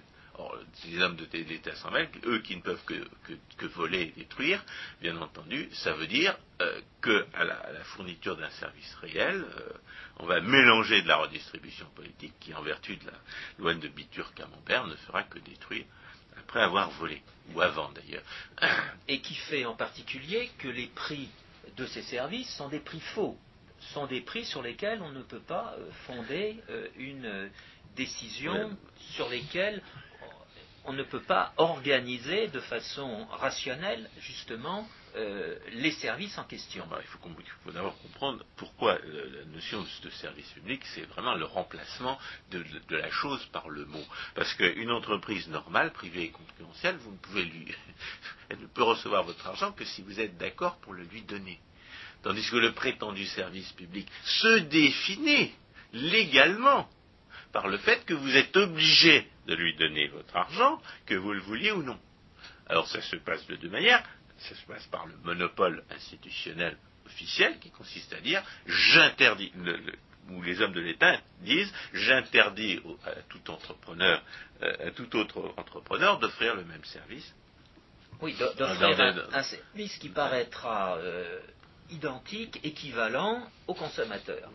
Les 0.85 1.01
hommes 1.01 1.15
de 1.15 1.27
l'État 1.33 1.71
mêlent, 1.91 2.09
eux 2.25 2.39
qui 2.39 2.55
ne 2.55 2.61
peuvent 2.61 2.83
que, 2.85 3.65
voler 3.65 4.01
et 4.01 4.19
détruire, 4.19 4.63
bien 5.01 5.17
entendu, 5.17 5.69
ça 5.73 5.93
veut 5.93 6.07
dire 6.07 6.37
euh, 6.61 6.81
qu'à 7.01 7.43
la, 7.43 7.83
fourniture 7.83 8.37
d'un 8.37 8.49
service 8.51 8.93
réel, 8.95 9.43
euh, 9.43 9.69
on 10.17 10.25
va 10.25 10.39
mélanger 10.41 11.01
de 11.01 11.07
la 11.07 11.17
redistribution 11.17 11.87
politique 11.95 12.33
qui, 12.39 12.53
en 12.53 12.61
vertu 12.61 12.95
de 12.97 13.05
la 13.05 13.13
loi 13.57 13.73
de 13.73 13.87
Bitur-Camembert, 13.87 14.87
ne 14.87 14.95
fera 14.95 15.23
que 15.23 15.39
détruire 15.39 15.85
après 16.37 16.61
avoir 16.61 16.89
volé, 16.91 17.21
ou 17.53 17.61
avant 17.61 17.91
d'ailleurs. 17.91 18.23
Et 19.07 19.21
qui 19.21 19.35
fait 19.35 19.65
en 19.65 19.75
particulier 19.75 20.49
que 20.57 20.67
les 20.67 20.87
prix 20.87 21.29
de 21.77 21.85
ces 21.85 22.01
services 22.03 22.49
sont 22.55 22.69
des 22.69 22.79
prix 22.79 23.01
faux, 23.01 23.37
sont 23.93 24.07
des 24.07 24.21
prix 24.21 24.45
sur 24.45 24.61
lesquels 24.61 25.01
on 25.01 25.11
ne 25.11 25.21
peut 25.21 25.41
pas 25.41 25.75
euh, 25.77 25.91
fonder 26.05 26.57
une 26.97 27.49
décision 27.95 28.77
sur 29.15 29.29
lesquelles 29.29 29.81
on 30.89 30.93
ne 30.93 31.03
peut 31.03 31.21
pas 31.21 31.53
organiser 31.57 32.47
de 32.47 32.59
façon 32.61 33.27
rationnelle, 33.27 34.09
justement, 34.21 34.89
euh, 35.15 35.55
les 35.73 35.91
services 35.91 36.35
en 36.39 36.45
question. 36.45 36.83
il 36.99 37.05
faut, 37.05 37.71
d'abord 37.71 37.95
comprendre 38.01 38.43
pourquoi 38.55 38.93
euh, 38.95 39.39
la 39.39 39.45
notion 39.53 39.85
de 40.03 40.09
service 40.09 40.49
public, 40.49 40.81
c'est 40.95 41.03
vraiment 41.03 41.35
le 41.35 41.45
remplacement 41.45 42.17
de, 42.49 42.65
la 42.89 43.11
chose 43.11 43.45
par 43.51 43.69
le 43.69 43.85
mot. 43.85 44.03
Parce 44.33 44.51
qu'une 44.55 44.89
entreprise 44.89 45.47
normale, 45.49 45.93
privée 45.93 46.23
et 46.23 46.31
concurrentielle, 46.31 46.97
vous 46.97 47.11
ne 47.11 47.17
pouvez 47.17 47.45
lui, 47.45 47.67
elle 48.49 48.59
ne 48.59 48.65
peut 48.65 48.81
recevoir 48.81 49.23
votre 49.23 49.45
argent 49.45 49.71
que 49.71 49.85
si 49.85 50.01
vous 50.01 50.19
êtes 50.19 50.39
d'accord 50.39 50.77
pour 50.77 50.95
le 50.95 51.03
lui 51.03 51.21
donner. 51.21 51.59
Tandis 52.23 52.49
que 52.49 52.55
le 52.55 52.73
prétendu 52.73 53.27
service 53.27 53.71
public 53.73 54.09
se 54.25 54.57
définit 54.57 55.53
légalement 55.93 56.89
par 57.51 57.67
le 57.67 57.77
fait 57.77 58.03
que 58.05 58.15
vous 58.15 58.35
êtes 58.35 58.57
obligé 58.57 59.27
de 59.49 59.55
lui 59.55 59.75
donner 59.75 60.07
votre 60.07 60.35
argent, 60.35 60.81
que 61.05 61.15
vous 61.15 61.33
le 61.33 61.41
vouliez 61.41 61.71
ou 61.71 61.83
non. 61.83 61.99
Alors 62.67 62.87
ça 62.87 63.01
se 63.01 63.15
passe 63.17 63.45
de 63.47 63.55
deux 63.55 63.69
manières 63.69 64.03
ça 64.39 64.55
se 64.55 64.65
passe 64.65 64.85
par 64.87 65.05
le 65.05 65.15
monopole 65.23 65.83
institutionnel 65.89 66.77
officiel 67.05 67.59
qui 67.59 67.71
consiste 67.71 68.13
à 68.13 68.21
dire 68.21 68.43
j'interdis, 68.65 69.51
où 70.29 70.41
les 70.41 70.61
hommes 70.61 70.73
de 70.73 70.81
l'État 70.81 71.19
disent 71.41 71.73
j'interdis 71.93 72.81
à 73.05 73.21
tout 73.23 73.51
entrepreneur, 73.51 74.21
euh, 74.61 74.87
à 74.87 74.91
tout 74.91 75.15
autre 75.15 75.53
entrepreneur 75.57 76.19
d'offrir 76.19 76.55
le 76.55 76.63
même 76.63 76.83
service. 76.85 77.33
Oui, 78.21 78.35
d'offrir 78.37 78.99
un, 79.31 79.43
service 79.43 79.97
qui 79.97 80.09
paraîtra 80.09 80.97
euh, 80.97 81.39
identique, 81.91 82.59
équivalent 82.63 83.41
au 83.67 83.73
consommateur. 83.73 84.49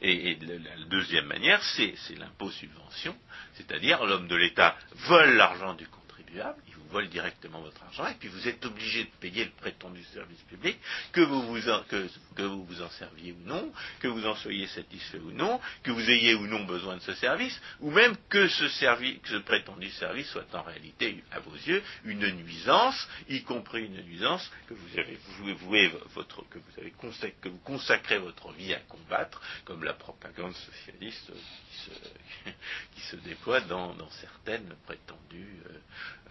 Et, 0.00 0.36
la 0.36 0.84
deuxième 0.88 1.26
manière, 1.26 1.62
c'est 1.62 1.94
l'impôt-subvention, 2.18 3.16
c'est-à-dire 3.54 4.04
l'homme 4.04 4.28
de 4.28 4.36
l'État 4.36 4.76
vole 5.08 5.34
l'argent 5.36 5.74
du 5.74 5.86
contribuable, 5.86 6.62
vole 6.92 7.08
directement 7.08 7.60
votre 7.60 7.82
argent, 7.82 8.06
et 8.06 8.14
puis 8.14 8.28
vous 8.28 8.46
êtes 8.46 8.64
obligé 8.64 9.04
de 9.04 9.10
payer 9.20 9.44
le 9.44 9.50
prétendu 9.50 10.02
service 10.14 10.40
public, 10.42 10.78
que 11.12 11.22
vous 11.22 11.42
vous 11.42 11.68
en, 11.68 11.82
que, 11.84 12.42
vous 12.42 12.64
vous 12.64 12.82
en 12.82 12.90
serviez 12.90 13.32
ou 13.32 13.48
non, 13.48 13.72
que 14.00 14.08
vous 14.08 14.26
en 14.26 14.36
soyez 14.36 14.66
satisfait 14.68 15.18
ou 15.18 15.32
non, 15.32 15.60
que 15.82 15.90
vous 15.90 16.08
ayez 16.10 16.34
ou 16.34 16.46
non 16.46 16.64
besoin 16.64 16.96
de 16.96 17.02
ce 17.02 17.14
service, 17.14 17.58
ou 17.80 17.90
même 17.90 18.16
que 18.28 18.46
ce, 18.48 18.68
service, 18.68 19.18
ce 19.24 19.36
prétendu 19.36 19.90
service 19.90 20.28
soit 20.28 20.54
en 20.54 20.62
réalité, 20.62 21.24
à 21.32 21.40
vos 21.40 21.54
yeux, 21.54 21.82
une 22.04 22.28
nuisance, 22.30 23.08
y 23.28 23.42
compris 23.42 23.86
une 23.86 24.02
nuisance 24.02 24.50
que 24.68 24.74
vous 24.74 24.98
avez 24.98 25.18
voué 25.54 25.90
votre, 26.14 26.46
que 26.48 26.58
vous 26.58 26.78
avez 26.80 26.90
consacré, 26.92 27.34
que 27.40 27.48
vous 27.48 27.58
consacrez 27.58 28.18
votre 28.18 28.52
vie 28.52 28.74
à 28.74 28.80
combattre, 28.80 29.40
comme 29.64 29.82
la 29.84 29.94
propagande 29.94 30.54
socialiste 30.54 31.32
qui 31.70 31.78
se, 31.78 32.50
qui 32.94 33.00
se 33.02 33.16
déploie 33.16 33.60
dans, 33.62 33.92
certaines 34.20 34.74
prétendues 34.84 35.56
euh, 35.66 35.78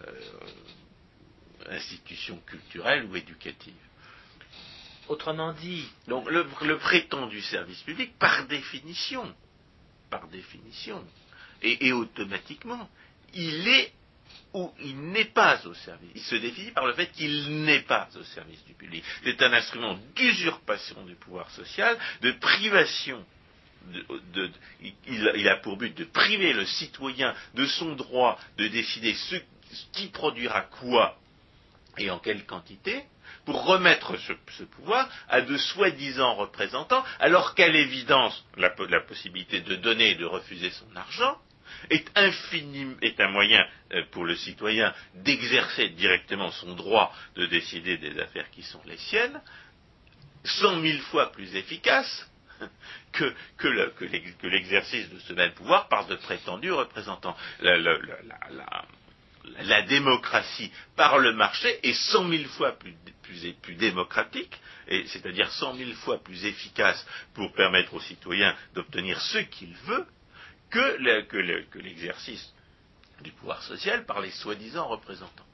euh, 0.02 0.30
institutions 1.68 2.38
culturelles 2.46 3.04
ou 3.06 3.16
éducatives. 3.16 3.74
Autrement 5.08 5.52
dit, 5.52 5.84
donc 6.06 6.30
le, 6.30 6.78
prétendu 6.78 7.40
service 7.42 7.82
public, 7.82 8.16
par 8.18 8.46
définition, 8.46 9.34
par 10.10 10.28
définition, 10.28 11.04
et, 11.62 11.92
automatiquement, 11.92 12.88
il 13.34 13.68
est 13.68 13.92
ou 14.54 14.70
il 14.80 14.98
n'est 15.10 15.26
pas 15.26 15.66
au 15.66 15.74
service. 15.74 16.10
Il 16.14 16.22
se 16.22 16.36
définit 16.36 16.72
par 16.72 16.86
le 16.86 16.92
fait 16.94 17.10
qu'il 17.12 17.64
n'est 17.64 17.82
pas 17.82 18.08
au 18.16 18.22
service 18.22 18.64
du 18.64 18.74
public. 18.74 19.04
C'est 19.24 19.40
un 19.42 19.52
instrument 19.52 19.98
d'usurpation 20.14 21.04
du 21.04 21.14
pouvoir 21.14 21.50
social, 21.50 21.98
de 22.20 22.32
privation. 22.32 23.24
il, 25.06 25.48
a 25.48 25.56
pour 25.56 25.76
but 25.76 25.96
de 25.96 26.04
priver 26.04 26.52
le 26.52 26.66
citoyen 26.66 27.34
de 27.54 27.66
son 27.66 27.94
droit 27.94 28.38
de 28.58 28.68
décider 28.68 29.14
ce 29.14 29.36
qui 29.92 30.08
produira 30.08 30.62
quoi 30.62 31.18
et 31.98 32.10
en 32.10 32.18
quelle 32.18 32.44
quantité, 32.46 33.04
pour 33.44 33.64
remettre 33.64 34.16
ce, 34.18 34.62
pouvoir 34.64 35.08
à 35.28 35.40
de 35.40 35.56
soi-disant 35.56 36.34
représentants, 36.34 37.04
alors 37.18 37.54
qu'à 37.54 37.68
l'évidence, 37.68 38.44
la, 38.56 38.70
possibilité 39.00 39.60
de 39.60 39.76
donner 39.76 40.10
et 40.10 40.14
de 40.14 40.24
refuser 40.24 40.70
son 40.70 40.96
argent 40.96 41.36
est, 41.90 42.10
est 43.02 43.20
un 43.20 43.28
moyen 43.28 43.66
euh, 43.92 44.02
pour 44.12 44.24
le 44.24 44.36
citoyen 44.36 44.94
d'exercer 45.14 45.88
directement 45.90 46.50
son 46.50 46.74
droit 46.74 47.12
de 47.36 47.46
décider 47.46 47.98
des 47.98 48.18
affaires 48.20 48.50
qui 48.50 48.62
sont 48.62 48.80
les 48.86 48.98
siennes, 48.98 49.40
cent 50.44 50.76
mille 50.76 51.00
fois 51.00 51.32
plus 51.32 51.54
efficace 51.56 52.28
que, 53.12 53.34
l'exercice 54.46 55.08
de 55.10 55.18
ce 55.20 55.32
même 55.32 55.52
pouvoir 55.52 55.88
par 55.88 56.06
de 56.06 56.16
prétendus 56.16 56.72
représentants. 56.72 57.36
Démocratie 59.88 60.70
par 60.96 61.18
le 61.18 61.32
marché 61.32 61.80
est 61.86 61.92
cent 61.94 62.24
mille 62.24 62.46
fois 62.46 62.72
plus, 62.72 62.94
démocratique, 63.76 64.60
c'est-à-dire 64.88 65.50
cent 65.52 65.74
mille 65.74 65.94
fois 65.94 66.18
plus 66.18 66.44
efficace 66.44 67.06
pour 67.34 67.52
permettre 67.52 67.94
aux 67.94 68.00
citoyens 68.00 68.54
d'obtenir 68.74 69.20
ce 69.20 69.38
qu'ils 69.38 69.74
veulent 69.86 70.06
que 70.70 71.78
l'exercice 71.78 72.52
du 73.22 73.32
pouvoir 73.32 73.62
social 73.62 74.04
par 74.04 74.20
les 74.20 74.30
soi-disant 74.30 74.88
représentants. 74.88 75.46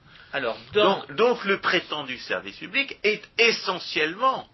donc, 1.10 1.44
le 1.44 1.60
prétendu 1.60 2.18
service 2.18 2.56
public 2.56 2.98
est 3.02 3.22
essentiellement, 3.38 4.48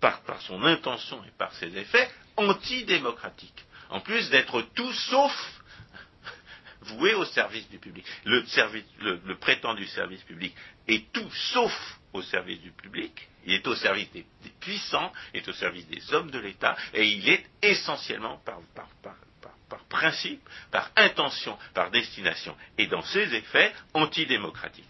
par 0.00 0.20
son 0.42 0.62
intention 0.64 1.22
et 1.24 1.32
par 1.38 1.52
ses 1.54 1.76
effets, 1.76 2.10
antidémocratique. 2.36 3.64
En 3.90 4.00
plus 4.00 4.28
d'être 4.30 4.62
tout 4.74 4.92
sauf 4.92 5.32
voué 6.84 7.14
au 7.14 7.24
service 7.24 7.68
du 7.68 7.78
public. 7.78 8.04
Le, 8.24 9.34
prétendu 9.34 9.86
service 9.86 10.22
public 10.22 10.54
est 10.88 11.12
tout 11.12 11.30
sauf 11.30 11.72
au 12.12 12.22
service 12.22 12.60
du 12.60 12.70
public, 12.70 13.28
il 13.46 13.54
est 13.54 13.66
au 13.66 13.74
service 13.74 14.10
des, 14.12 14.24
puissants, 14.60 15.12
il 15.32 15.40
est 15.40 15.48
au 15.48 15.52
service 15.52 15.86
des 15.88 16.14
hommes 16.14 16.30
de 16.30 16.38
l'État, 16.38 16.76
et 16.92 17.04
il 17.04 17.28
est 17.28 17.44
essentiellement 17.62 18.40
par, 18.44 18.60
principe, 19.88 20.48
par 20.70 20.90
intention, 20.96 21.58
par 21.74 21.90
destination, 21.90 22.56
et 22.78 22.86
dans 22.86 23.02
ses 23.02 23.34
effets, 23.34 23.72
antidémocratique. 23.92 24.84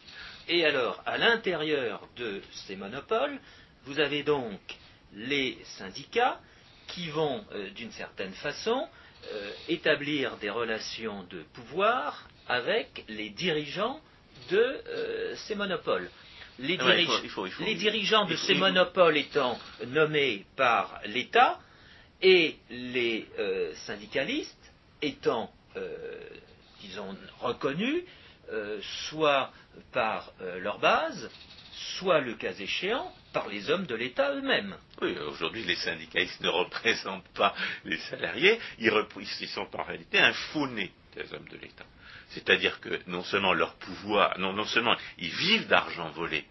Et 0.49 0.65
alors, 0.67 1.03
à 1.07 1.17
l'intérieur 1.17 2.07
de 2.17 2.43
ces 2.67 2.77
monopoles, 2.77 3.41
vous 3.85 3.99
avez 3.99 4.23
donc 4.23 4.61
les 5.15 5.59
syndicats 5.79 6.39
qui 6.89 7.09
vont, 7.09 7.45
euh, 7.53 7.71
d'une 7.71 7.93
certaine 7.93 8.35
façon, 8.35 8.89
euh, 9.33 9.51
établir 9.69 10.37
des 10.37 10.51
relations 10.51 11.25
de 11.31 11.43
pouvoir 11.55 12.29
avec 12.47 13.05
les 13.09 13.31
dirigeants 13.31 14.01
de 14.51 14.59
euh, 14.59 15.35
ces 15.37 15.55
monopoles. 15.55 16.11
Les, 16.59 16.77
dirigeants 17.75 18.27
de 18.27 18.37
ces 18.37 18.55
monopoles 18.55 19.17
étant 19.17 19.59
nommés 19.89 20.45
par 20.57 21.01
l'État 21.07 21.59
et 22.23 22.57
les 22.71 23.27
euh, 23.39 23.75
syndicalistes 23.87 24.73
étant, 25.03 25.53
disons, 26.81 27.17
reconnus 27.41 28.05
soit 29.11 29.51
par 29.93 30.33
leur 30.61 30.79
base, 30.79 31.29
soit 31.99 32.21
le 32.21 32.35
cas 32.35 32.53
échéant 32.53 33.13
par 33.33 33.49
les 33.49 33.71
hommes 33.71 33.87
de 33.87 33.95
l'État 33.95 34.33
eux-mêmes. 34.35 34.77
Oui, 35.03 35.17
aujourd'hui, 35.19 35.65
les 35.65 35.77
syndicalistes 35.77 36.41
ne 36.41 36.49
représentent 36.49 37.29
pas 37.35 37.55
les 37.85 37.99
salariés, 37.99 38.59
ils, 38.79 38.91
sont 39.49 39.69
en 39.77 39.83
réalité 39.83 40.19
un 40.19 40.33
faux-nez 40.33 40.93
des 41.15 41.33
hommes 41.35 41.49
de 41.49 41.57
l'État. 41.57 41.85
C'est-à-dire 42.31 42.81
que 42.81 43.01
non 43.07 43.23
seulement 43.25 43.53
leur 43.53 43.75
pouvoir, 43.75 44.39
non, 44.39 44.65
seulement 44.65 44.97
ils 45.19 45.31
vivent 45.31 45.67
d'argent 45.67 46.11
volé 46.11 46.45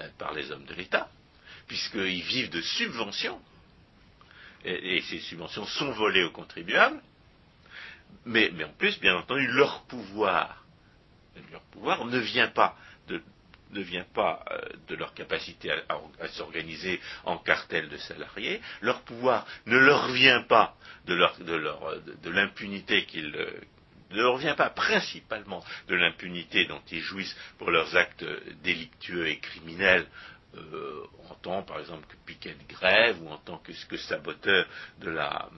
euh, 0.00 0.08
par 0.18 0.32
les 0.32 0.50
hommes 0.50 0.64
de 0.64 0.74
l'État, 0.74 1.08
puisqu'ils 1.66 2.22
vivent 2.22 2.50
de 2.50 2.60
subventions, 2.60 3.40
et, 4.64 5.00
ces 5.02 5.20
subventions 5.20 5.66
sont 5.66 5.92
volées 5.92 6.24
aux 6.24 6.32
contribuables, 6.32 7.00
mais, 8.24 8.50
mais 8.54 8.64
en 8.64 8.72
plus, 8.72 8.98
bien 9.00 9.16
entendu, 9.16 9.46
leur 9.46 9.84
pouvoir, 9.84 10.64
leur 11.50 11.62
pouvoir 11.72 12.04
ne 12.04 12.18
vient 12.18 12.48
pas 12.48 12.76
de, 13.08 13.22
ne 13.72 13.80
vient 13.80 14.06
pas 14.14 14.44
euh, 14.50 14.60
de 14.88 14.96
leur 14.96 15.14
capacité 15.14 15.70
à, 15.70 16.28
s'organiser 16.28 17.00
en 17.24 17.38
cartel 17.38 17.88
de 17.88 17.96
salariés, 17.96 18.60
leur 18.80 19.02
pouvoir 19.02 19.46
ne 19.66 19.78
leur 19.78 20.10
vient 20.12 20.42
pas 20.42 20.76
de, 21.06 21.14
l'impunité 22.30 23.04
qu'ils 23.06 23.34
euh, 23.34 23.60
ne 24.10 24.22
leur 24.22 24.36
vient 24.36 24.54
pas 24.54 24.70
principalement 24.70 25.64
de 25.88 25.94
l'impunité 25.94 26.64
dont 26.66 26.82
ils 26.90 27.00
jouissent 27.00 27.36
pour 27.58 27.70
leurs 27.70 27.96
actes 27.96 28.24
délictueux 28.62 29.28
et 29.28 29.38
criminels. 29.38 30.06
Euh, 30.56 31.06
en 31.28 31.34
tant 31.34 31.62
par 31.62 31.78
exemple 31.78 32.08
que 32.08 32.16
piquet 32.26 32.54
de 32.54 32.74
grève 32.74 33.22
ou 33.22 33.28
en 33.28 33.38
tant 33.38 33.58
que, 33.58 33.70
que 33.86 33.96
saboteur 33.96 34.66
de 34.98 35.10
la 35.10 35.48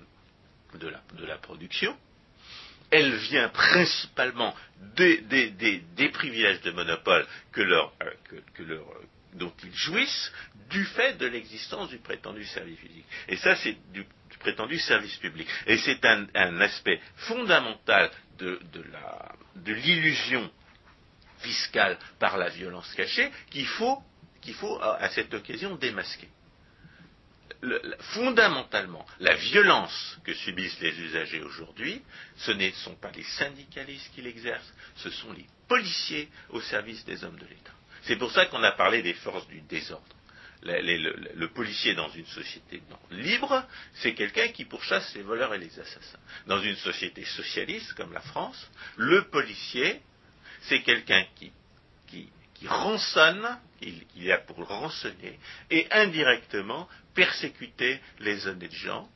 production 1.40 1.96
elle 2.92 3.14
vient 3.16 3.48
principalement 3.48 4.54
des, 4.96 6.10
privilèges 6.12 6.60
de 6.60 6.70
monopole 6.72 7.26
euh, 7.58 7.86
euh, 8.60 8.78
dont 9.32 9.52
ils 9.64 9.74
jouissent 9.74 10.30
du 10.68 10.84
fait 10.84 11.16
de 11.16 11.26
l'existence 11.26 11.88
du 11.88 11.98
prétendu 11.98 12.44
service 12.44 12.78
public. 12.78 13.04
Et 13.28 13.36
ça, 13.36 13.56
c'est 13.56 13.76
du, 13.92 14.04
prétendu 14.38 14.78
service 14.78 15.16
public. 15.16 15.48
Et 15.66 15.78
c'est 15.78 16.04
un, 16.04 16.60
aspect 16.60 17.00
fondamental 17.16 18.10
de, 18.38 18.60
l'illusion 19.66 20.50
fiscale 21.38 21.98
par 22.18 22.36
la 22.36 22.50
violence 22.50 22.92
cachée 22.94 23.30
qu'il 23.50 23.66
faut 23.66 24.02
à 24.80 25.08
cette 25.10 25.32
occasion 25.32 25.76
démasquer 25.76 26.28
fondamentalement, 28.14 29.06
la 29.20 29.34
violence 29.34 30.18
que 30.24 30.34
subissent 30.34 30.80
les 30.80 30.98
usagers 31.00 31.42
aujourd'hui, 31.42 32.02
ce 32.36 32.50
ne 32.50 32.70
sont 32.70 32.96
pas 32.96 33.10
les 33.12 33.22
syndicalistes 33.22 34.10
qui 34.14 34.22
l'exercent, 34.22 34.72
ce 34.96 35.10
sont 35.10 35.32
les 35.32 35.46
policiers 35.68 36.28
au 36.50 36.60
service 36.60 37.04
des 37.04 37.22
hommes 37.24 37.38
de 37.38 37.46
l'État. 37.46 37.72
C'est 38.02 38.16
pour 38.16 38.32
ça 38.32 38.46
qu'on 38.46 38.62
a 38.62 38.72
parlé 38.72 39.02
des 39.02 39.14
forces 39.14 39.46
du 39.46 39.60
désordre. 39.62 40.16
Le, 40.64 41.46
policier 41.46 41.94
dans 41.94 42.08
une 42.10 42.26
société 42.26 42.80
libre, 43.10 43.66
c'est 43.94 44.14
quelqu'un 44.14 44.48
qui 44.48 44.64
pourchasse 44.64 45.12
les 45.14 45.22
voleurs 45.22 45.54
et 45.54 45.58
les 45.58 45.78
assassins. 45.78 46.20
Dans 46.46 46.60
une 46.60 46.76
société 46.76 47.24
socialiste 47.24 47.94
comme 47.94 48.12
la 48.12 48.20
France, 48.20 48.70
le 48.96 49.24
policier, 49.24 50.00
c'est 50.62 50.82
quelqu'un 50.82 51.24
qui, 51.34 51.50
qui, 52.06 52.28
qui 52.54 52.68
rançonne, 52.68 53.58
il, 53.80 54.04
il 54.14 54.30
a 54.30 54.38
pour 54.38 54.64
rançonner, 54.64 55.38
et 55.68 55.88
indirectement 55.90 56.88
persécuter 57.14 58.00
les 58.20 58.46
honnêtes 58.46 58.72
gens 58.72 59.08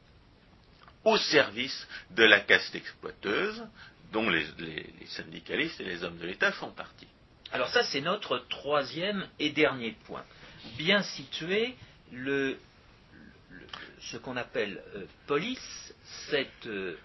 au 1.04 1.16
service 1.16 1.86
de 2.10 2.24
la 2.24 2.40
caste 2.40 2.74
exploiteuse 2.74 3.64
dont 4.12 4.28
les, 4.28 4.46
syndicalistes 5.06 5.80
et 5.80 5.84
les 5.84 6.02
hommes 6.04 6.18
de 6.18 6.26
l'État 6.26 6.52
font 6.52 6.70
partie. 6.70 7.06
Alors 7.52 7.68
ça, 7.68 7.84
c'est 7.84 8.00
notre 8.00 8.38
troisième 8.48 9.26
et 9.38 9.50
dernier 9.50 9.92
point. 10.06 10.24
Bien 10.76 11.02
situer 11.02 11.76
le, 12.12 12.58
ce 14.00 14.16
qu'on 14.16 14.36
appelle 14.36 14.82
euh, 14.96 15.04
police, 15.26 15.94
cette, 16.28 16.66
euh, 16.66 16.96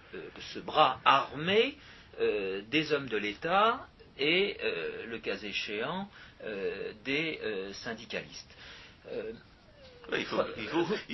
ce 0.54 0.60
bras 0.60 1.00
armé 1.06 1.78
euh, 2.20 2.62
des 2.70 2.92
hommes 2.92 3.08
de 3.08 3.18
l'État 3.18 3.88
et, 4.18 4.58
le 5.08 5.18
cas 5.18 5.38
échéant, 5.38 6.08
des 7.04 7.40
syndicalistes. 7.74 8.56
Il 10.18 10.26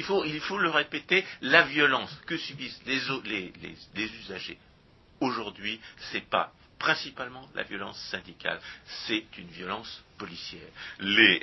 faut, 0.03 0.23
il, 0.25 0.39
faut, 0.41 0.57
le 0.57 0.69
répéter, 0.69 1.23
la 1.41 1.63
violence 1.63 2.11
que 2.25 2.37
subissent 2.37 2.81
les, 2.85 3.53
les, 3.95 4.15
usagers 4.23 4.57
aujourd'hui, 5.19 5.79
ce 6.09 6.15
n'est 6.15 6.23
pas 6.23 6.51
principalement 6.79 7.47
la 7.55 7.63
violence 7.63 7.99
syndicale, 8.11 8.59
c'est 9.07 9.25
une 9.37 9.47
violence 9.47 10.03
policière. 10.17 10.67
Les, 10.99 11.39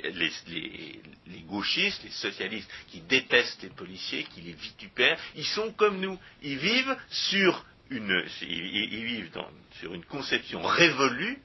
les, 0.47 1.41
gauchistes, 1.41 2.03
les 2.03 2.11
socialistes 2.11 2.71
qui 2.87 3.01
détestent 3.01 3.61
les 3.61 3.69
policiers, 3.69 4.23
qui 4.23 4.41
les 4.41 4.53
vitupèrent, 4.53 5.19
ils 5.35 5.45
sont 5.45 5.71
comme 5.73 5.99
nous, 5.99 6.17
ils 6.41 6.57
vivent 6.57 6.97
sur 7.09 7.65
une, 7.89 8.23
ils, 8.41 9.05
vivent 9.05 9.31
sur 9.79 9.93
une 9.93 10.05
conception 10.05 10.61
révolue 10.61 11.37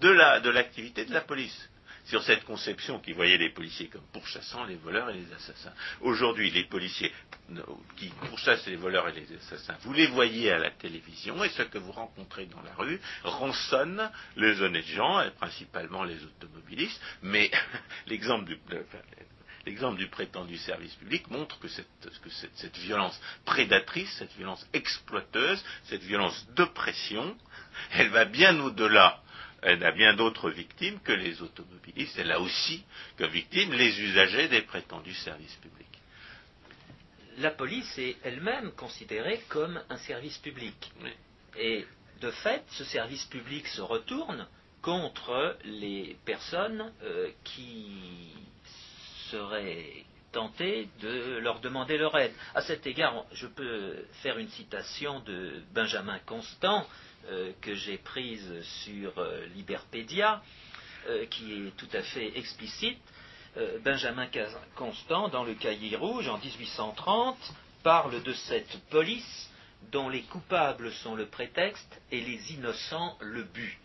de 0.00 0.50
l'activité 0.50 1.04
de 1.04 1.12
la 1.12 1.20
police 1.20 1.68
sur 2.08 2.22
cette 2.22 2.44
conception 2.44 3.00
qui 3.00 3.12
voyait 3.12 3.36
les 3.36 3.50
policiers 3.50 3.88
comme 3.88 4.06
pourchassant 4.12 4.64
les 4.64 4.76
voleurs 4.76 5.10
et 5.10 5.14
les 5.14 5.32
assassins. 5.34 5.72
Aujourd'hui, 6.00 6.50
les 6.50 6.64
policiers 6.64 7.12
qui 7.96 8.08
pourchassent 8.28 8.66
les 8.66 8.76
voleurs 8.76 9.08
et 9.08 9.12
les 9.12 9.36
assassins, 9.36 9.76
vous 9.82 9.92
les 9.92 10.06
voyez 10.06 10.50
à 10.50 10.58
la 10.58 10.70
télévision 10.70 11.42
et 11.44 11.50
ceux 11.50 11.66
que 11.66 11.78
vous 11.78 11.92
rencontrez 11.92 12.46
dans 12.46 12.62
la 12.62 12.74
rue 12.74 13.00
rançonnent 13.24 14.10
les 14.36 14.60
honnêtes 14.62 14.86
gens, 14.86 15.20
et 15.20 15.30
principalement 15.32 16.04
les 16.04 16.22
automobilistes, 16.24 17.00
mais 17.22 17.50
l'exemple 18.06 18.46
du, 18.46 18.58
L'exemple 19.66 19.98
du 19.98 20.08
prétendu 20.08 20.56
service 20.56 20.94
public 20.94 21.28
montre 21.28 21.58
que, 21.58 21.68
cette, 21.68 22.78
violence 22.78 23.20
prédatrice, 23.44 24.10
cette 24.18 24.32
violence 24.32 24.66
exploiteuse, 24.72 25.62
cette 25.84 26.02
violence 26.02 26.46
d'oppression, 26.54 27.36
elle 27.90 28.08
va 28.08 28.24
bien 28.24 28.58
au-delà 28.60 29.20
elle 29.62 29.84
a 29.84 29.92
bien 29.92 30.14
d'autres 30.14 30.50
victimes 30.50 31.00
que 31.00 31.12
les 31.12 31.42
automobilistes. 31.42 32.18
Elle 32.18 32.32
a 32.32 32.40
aussi 32.40 32.84
comme 33.16 33.30
victimes 33.30 33.72
les 33.72 34.00
usagers 34.00 34.48
des 34.48 34.62
prétendus 34.62 35.14
services 35.14 35.56
publics. 35.56 35.86
La 37.38 37.50
police 37.50 37.98
est 37.98 38.16
elle-même 38.24 38.72
considérée 38.72 39.40
comme 39.48 39.80
un 39.90 39.98
service 39.98 40.38
public. 40.38 40.92
Et 41.56 41.86
de 42.20 42.30
fait, 42.30 42.64
ce 42.70 42.84
service 42.84 43.24
public 43.26 43.66
se 43.68 43.80
retourne 43.80 44.46
contre 44.82 45.56
les 45.64 46.16
personnes 46.24 46.92
euh, 47.02 47.30
qui 47.44 48.32
seraient 49.30 50.04
tentées 50.32 50.88
de 51.00 51.38
leur 51.38 51.60
demander 51.60 51.98
leur 51.98 52.16
aide. 52.18 52.32
À 52.54 52.62
cet 52.62 52.86
égard, 52.86 53.24
je 53.32 53.46
peux 53.46 53.96
faire 54.22 54.38
une 54.38 54.48
citation 54.48 55.20
de 55.20 55.62
Benjamin 55.72 56.18
Constant, 56.26 56.86
euh, 57.30 57.52
que 57.60 57.74
j'ai 57.74 57.98
prise 57.98 58.62
sur 58.84 59.18
euh, 59.18 59.44
Liberpedia, 59.54 60.40
euh, 61.08 61.26
qui 61.26 61.52
est 61.52 61.76
tout 61.76 61.88
à 61.92 62.02
fait 62.02 62.38
explicite. 62.38 62.98
Benjamin 63.82 64.28
Constant, 64.76 65.28
dans 65.28 65.42
le 65.42 65.54
Cahier 65.54 65.96
rouge, 65.96 66.28
en 66.28 66.38
1830, 66.38 67.36
parle 67.82 68.22
de 68.22 68.32
cette 68.32 68.78
police 68.88 69.50
dont 69.90 70.08
les 70.08 70.22
coupables 70.22 70.92
sont 70.92 71.16
le 71.16 71.26
prétexte 71.26 72.00
et 72.12 72.20
les 72.20 72.52
innocents 72.52 73.18
le 73.20 73.42
but. 73.42 73.76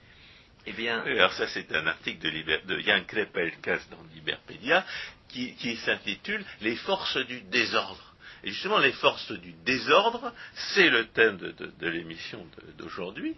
Eh 0.67 0.73
bien, 0.73 1.01
alors 1.01 1.34
ça 1.34 1.47
c'est 1.47 1.73
un 1.73 1.88
article 1.88 2.19
de, 2.19 2.67
de 2.67 2.79
Jan 2.82 3.03
Krepelkas 3.08 3.82
dans 3.89 4.03
Liberpedia 4.13 4.86
qui 5.34 5.76
s'intitule 5.78 6.46
Les 6.62 6.76
forces 6.78 7.17
du 7.17 7.41
désordre. 7.41 8.13
Et 8.43 8.52
justement, 8.52 8.80
les 8.80 8.91
forces 8.91 9.32
du 9.32 9.54
désordre, 9.65 10.34
c'est 10.74 10.89
le 10.89 11.08
thème 11.08 11.38
de, 11.38 11.88
l'émission 11.88 12.46
d'aujourd'hui, 12.78 13.36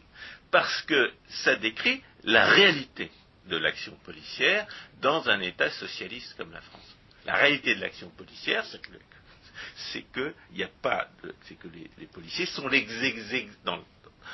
parce 0.50 0.82
que 0.84 1.12
ça 1.30 1.56
décrit 1.56 2.02
la 2.24 2.46
réalité 2.48 3.12
de 3.48 3.58
l'action 3.58 3.96
policière 4.04 4.66
dans 5.02 5.30
un 5.30 5.40
État 5.42 5.70
socialiste 5.70 6.36
comme 6.38 6.52
la 6.52 6.62
France. 6.62 6.98
La 7.26 7.36
réalité 7.36 7.76
de 7.76 7.82
l'action 7.82 8.10
policière, 8.10 8.66
c'est 9.92 10.04
que 10.12 10.34
les, 10.56 12.08
policiers 12.08 12.48
sont 12.48 12.68
les 12.68 12.88
dans, 13.64 13.80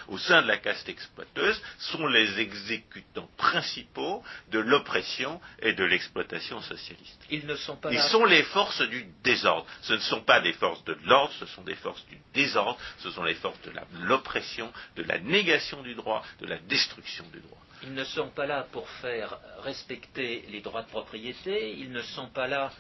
au 0.08 0.18
sein 0.18 0.42
de 0.42 0.48
la 0.48 0.58
caste 0.58 0.90
exploiteuse, 0.90 1.62
sont 1.78 2.08
les 2.08 2.40
exécutants 2.40 3.30
principaux 3.38 4.24
de 4.50 4.60
l'oppression 4.60 5.40
et 5.62 5.74
de 5.74 5.84
l'exploitation 5.84 6.62
socialiste. 6.62 7.22
Ils 7.30 7.46
ne 7.46 7.56
sont 7.56 7.76
pas. 7.76 7.92
Ils 7.92 8.02
sont 8.02 8.26
les 8.26 8.44
forces 8.44 8.82
du 8.82 9.06
désordre. 9.24 9.66
Ce 9.82 9.94
ne 9.94 10.00
sont 10.00 10.22
pas 10.22 10.42
des 10.42 10.54
forces 10.54 10.84
de 10.86 10.98
l'ordre, 11.06 11.34
ce 11.40 11.46
sont 11.48 11.64
des 11.64 11.76
forces 11.76 12.06
du 12.08 12.18
désordre, 12.34 12.80
ce 13.00 13.12
sont 13.12 13.24
les 13.24 13.36
forces 13.36 13.62
de 13.62 13.72
l'oppression, 14.02 14.72
de 14.96 15.04
la 15.04 15.20
négation 15.20 15.82
du 15.82 15.96
droit, 15.96 16.24
de 16.40 16.48
la 16.48 16.58
destruction 16.58 17.26
du 17.32 17.40
droit. 17.40 17.58
Ils 17.84 17.94
ne 17.96 18.04
sont 18.04 18.30
pas 18.30 18.46
là 18.46 18.68
pour 18.72 18.88
faire 19.02 19.40
respecter 19.64 20.46
les 20.50 20.62
droits 20.62 20.84
de 20.84 20.90
propriété, 20.90 21.76
ils 21.80 21.92
ne 21.92 22.02
sont 22.04 22.28
pas 22.28 22.48
là 22.48 22.72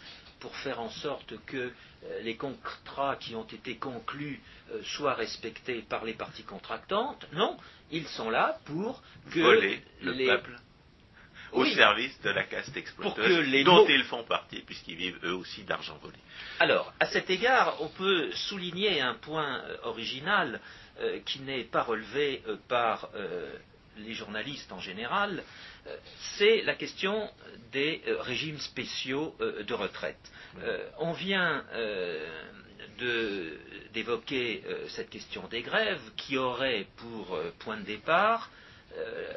pour 0.41 0.55
faire 0.57 0.81
en 0.81 0.89
sorte 0.89 1.33
que 1.45 1.57
euh, 1.57 2.21
les 2.23 2.35
contrats 2.35 3.15
qui 3.15 3.35
ont 3.35 3.45
été 3.45 3.77
conclus 3.77 4.41
euh, 4.71 4.81
soient 4.83 5.13
respectés 5.13 5.83
par 5.87 6.03
les 6.03 6.13
parties 6.13 6.43
contractantes. 6.43 7.25
Non, 7.31 7.55
ils 7.91 8.07
sont 8.07 8.29
là 8.29 8.59
pour 8.65 9.01
que 9.31 9.39
voler 9.39 9.81
le 10.01 10.13
peuple 10.13 10.57
au 11.53 11.65
service 11.65 12.19
de 12.21 12.29
la 12.29 12.43
caste 12.43 12.75
exploiteuse 12.77 13.65
dont 13.65 13.85
ils 13.87 14.05
font 14.05 14.23
partie, 14.23 14.61
puisqu'ils 14.61 14.95
vivent 14.95 15.19
eux 15.23 15.33
aussi 15.33 15.63
d'argent 15.63 15.97
volé. 16.01 16.15
Alors, 16.61 16.93
à 16.99 17.07
cet 17.07 17.29
égard, 17.29 17.75
on 17.81 17.89
peut 17.89 18.31
souligner 18.31 19.01
un 19.01 19.15
point 19.15 19.59
euh, 19.59 19.77
original 19.83 20.59
qui 21.25 21.39
n'est 21.39 21.63
pas 21.63 21.81
relevé 21.81 22.43
par 22.67 23.09
les 24.05 24.13
journalistes 24.13 24.71
en 24.71 24.79
général, 24.79 25.43
euh, 25.87 25.95
c'est 26.37 26.61
la 26.63 26.75
question 26.75 27.29
des 27.71 28.01
euh, 28.07 28.21
régimes 28.21 28.59
spéciaux 28.59 29.35
euh, 29.41 29.63
de 29.63 29.73
retraite. 29.73 30.19
on 30.99 31.13
vient 31.13 31.63
d'évoquer 33.93 34.63
cette 34.89 35.09
question 35.09 35.47
des 35.47 35.61
grèves 35.61 36.01
qui 36.17 36.37
aurait 36.37 36.85
pour 36.97 37.39
point 37.59 37.77
de 37.77 37.85
départ 37.85 38.51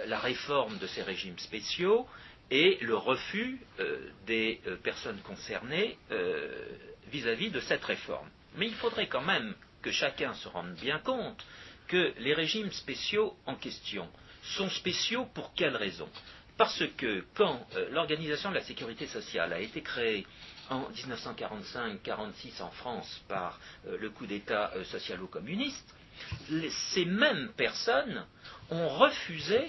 la 0.07 0.19
réforme 0.19 0.77
de 0.79 0.87
ces 0.89 1.03
régimes 1.03 1.39
spéciaux 1.39 2.07
et 2.51 2.79
le 2.81 2.97
refus 2.97 3.61
des 4.27 4.61
personnes 4.83 5.21
concernées 5.23 5.97
vis-à-vis 7.13 7.49
-vis 7.49 7.53
de 7.53 7.61
cette 7.61 7.85
réforme. 7.85 8.29
Mais 8.57 8.67
il 8.67 8.75
faudrait 8.75 9.09
quand 9.09 9.23
même 9.35 9.55
que 9.83 9.93
chacun 9.93 10.35
se 10.35 10.49
rende 10.49 10.75
bien 10.75 10.99
compte 10.99 11.45
que 11.89 12.13
les 12.19 12.35
régimes 12.35 12.73
spéciaux 12.73 13.37
en 13.47 13.55
question 13.55 14.09
sont 14.57 14.71
spéciaux 14.71 15.27
pour 15.35 15.55
quelle 15.55 15.77
raison? 15.77 16.09
Parce 16.57 16.85
que 16.97 17.25
quand 17.35 17.67
euh, 17.75 17.89
l'Organisation 17.91 18.51
de 18.51 18.55
la 18.55 18.63
sécurité 18.63 19.07
sociale 19.07 19.53
a 19.53 19.61
été 19.61 19.83
créée 19.83 20.27
en 20.71 20.89
1945-46 20.91 22.63
en 22.63 22.71
France 22.71 23.23
par 23.29 23.59
euh, 23.87 23.97
le 23.99 24.11
coup 24.11 24.27
d'État 24.27 24.71
euh, 24.77 24.85
socialo-communiste, 24.85 25.95
ces 26.71 27.05
mêmes 27.07 27.51
personnes 27.57 28.25
ont 28.71 28.89
refusé 28.89 29.69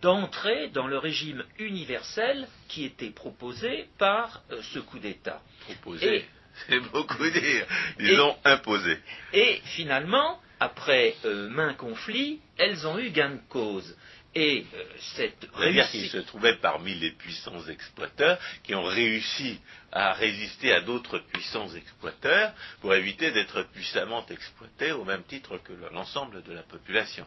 d'entrer 0.00 0.68
dans 0.68 0.86
le 0.86 0.96
régime 0.96 1.44
universel 1.58 2.48
qui 2.68 2.84
était 2.84 3.10
proposé 3.10 3.88
par 3.98 4.42
ce 4.72 4.78
coup 4.78 4.98
d'État. 4.98 5.42
Proposé, 5.60 6.24
c'est 6.68 6.80
beaucoup 6.80 7.28
dire, 7.28 7.66
disons 7.98 8.36
imposé. 8.44 8.98
Et 9.34 9.60
finalement, 9.64 10.40
après 10.60 11.14
euh, 11.24 11.48
main 11.48 11.74
conflit, 11.74 12.40
elles 12.58 12.86
ont 12.86 12.98
eu 12.98 13.10
gain 13.10 13.30
de 13.30 13.40
cause. 13.48 13.96
Et 14.34 14.66
euh, 14.74 14.84
cette 15.16 15.48
C'est-à-dire 15.56 15.88
qu'ils 15.90 16.10
se 16.10 16.18
trouvaient 16.18 16.56
parmi 16.56 16.94
les 16.94 17.12
puissants 17.12 17.66
exploiteurs 17.68 18.38
qui 18.64 18.74
ont 18.74 18.84
réussi 18.84 19.58
à 19.92 20.12
résister 20.12 20.72
à 20.74 20.82
d'autres 20.82 21.18
puissants 21.18 21.72
exploiteurs 21.74 22.52
pour 22.82 22.94
éviter 22.94 23.30
d'être 23.30 23.62
puissamment 23.72 24.26
exploités 24.28 24.92
au 24.92 25.04
même 25.04 25.22
titre 25.24 25.56
que 25.58 25.72
l'ensemble 25.92 26.42
de 26.42 26.52
la 26.52 26.62
population. 26.62 27.26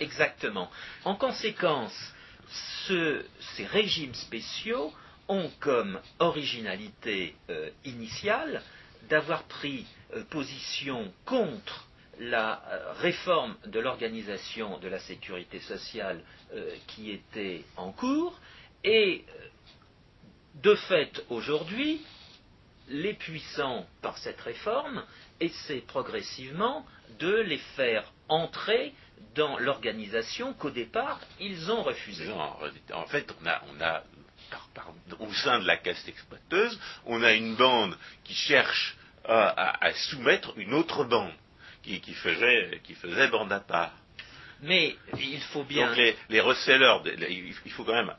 Exactement. 0.00 0.70
En 1.04 1.14
conséquence, 1.14 1.94
ce- 2.86 3.24
ces 3.56 3.64
régimes 3.64 4.14
spéciaux 4.14 4.92
ont 5.28 5.50
comme 5.60 5.98
originalité 6.18 7.34
euh, 7.48 7.70
initiale 7.86 8.62
d'avoir 9.08 9.44
pris 9.44 9.86
euh, 10.14 10.22
position 10.24 11.10
contre 11.24 11.86
la 12.18 12.62
euh, 12.68 12.92
réforme 12.94 13.56
de 13.66 13.80
l'organisation 13.80 14.78
de 14.78 14.88
la 14.88 14.98
sécurité 14.98 15.60
sociale 15.60 16.20
euh, 16.54 16.74
qui 16.86 17.10
était 17.10 17.64
en 17.76 17.92
cours 17.92 18.38
et 18.82 19.24
euh, 19.28 19.48
de 20.62 20.74
fait 20.74 21.24
aujourd'hui 21.30 22.00
les 22.88 23.14
puissants 23.14 23.86
par 24.02 24.18
cette 24.18 24.40
réforme 24.40 25.04
essaient 25.40 25.84
progressivement 25.86 26.86
de 27.18 27.34
les 27.40 27.58
faire 27.76 28.12
entrer 28.28 28.92
dans 29.34 29.58
l'organisation 29.58 30.52
qu'au 30.54 30.70
départ 30.70 31.20
ils 31.40 31.70
ont 31.70 31.82
refusée. 31.82 32.30
En, 32.30 32.58
en 32.92 33.06
fait, 33.06 33.34
on 33.42 33.46
a, 33.80 34.04
au 35.18 35.32
sein 35.32 35.60
de 35.60 35.66
la 35.66 35.78
caste 35.78 36.06
exploiteuse, 36.08 36.78
on 37.06 37.22
a 37.22 37.32
une 37.32 37.56
bande 37.56 37.96
qui 38.22 38.34
cherche 38.34 38.96
à 39.26 39.90
soumettre 39.94 40.52
une 40.58 40.74
autre 40.74 41.04
bande 41.04 41.32
qui, 41.84 42.00
qui 42.00 42.14
faisait, 42.14 42.80
qui 42.84 42.94
faisait 42.94 43.28
bande 43.28 43.52
à 43.52 43.60
part. 43.60 43.92
Mais 44.62 44.96
il 45.18 45.40
faut 45.40 45.64
bien. 45.64 45.88
Donc 45.88 45.96
les, 45.98 46.16
les 46.30 46.40
resellers, 46.40 46.96
il 47.64 47.72
faut 47.72 47.84
quand 47.84 47.92
même 47.94 48.12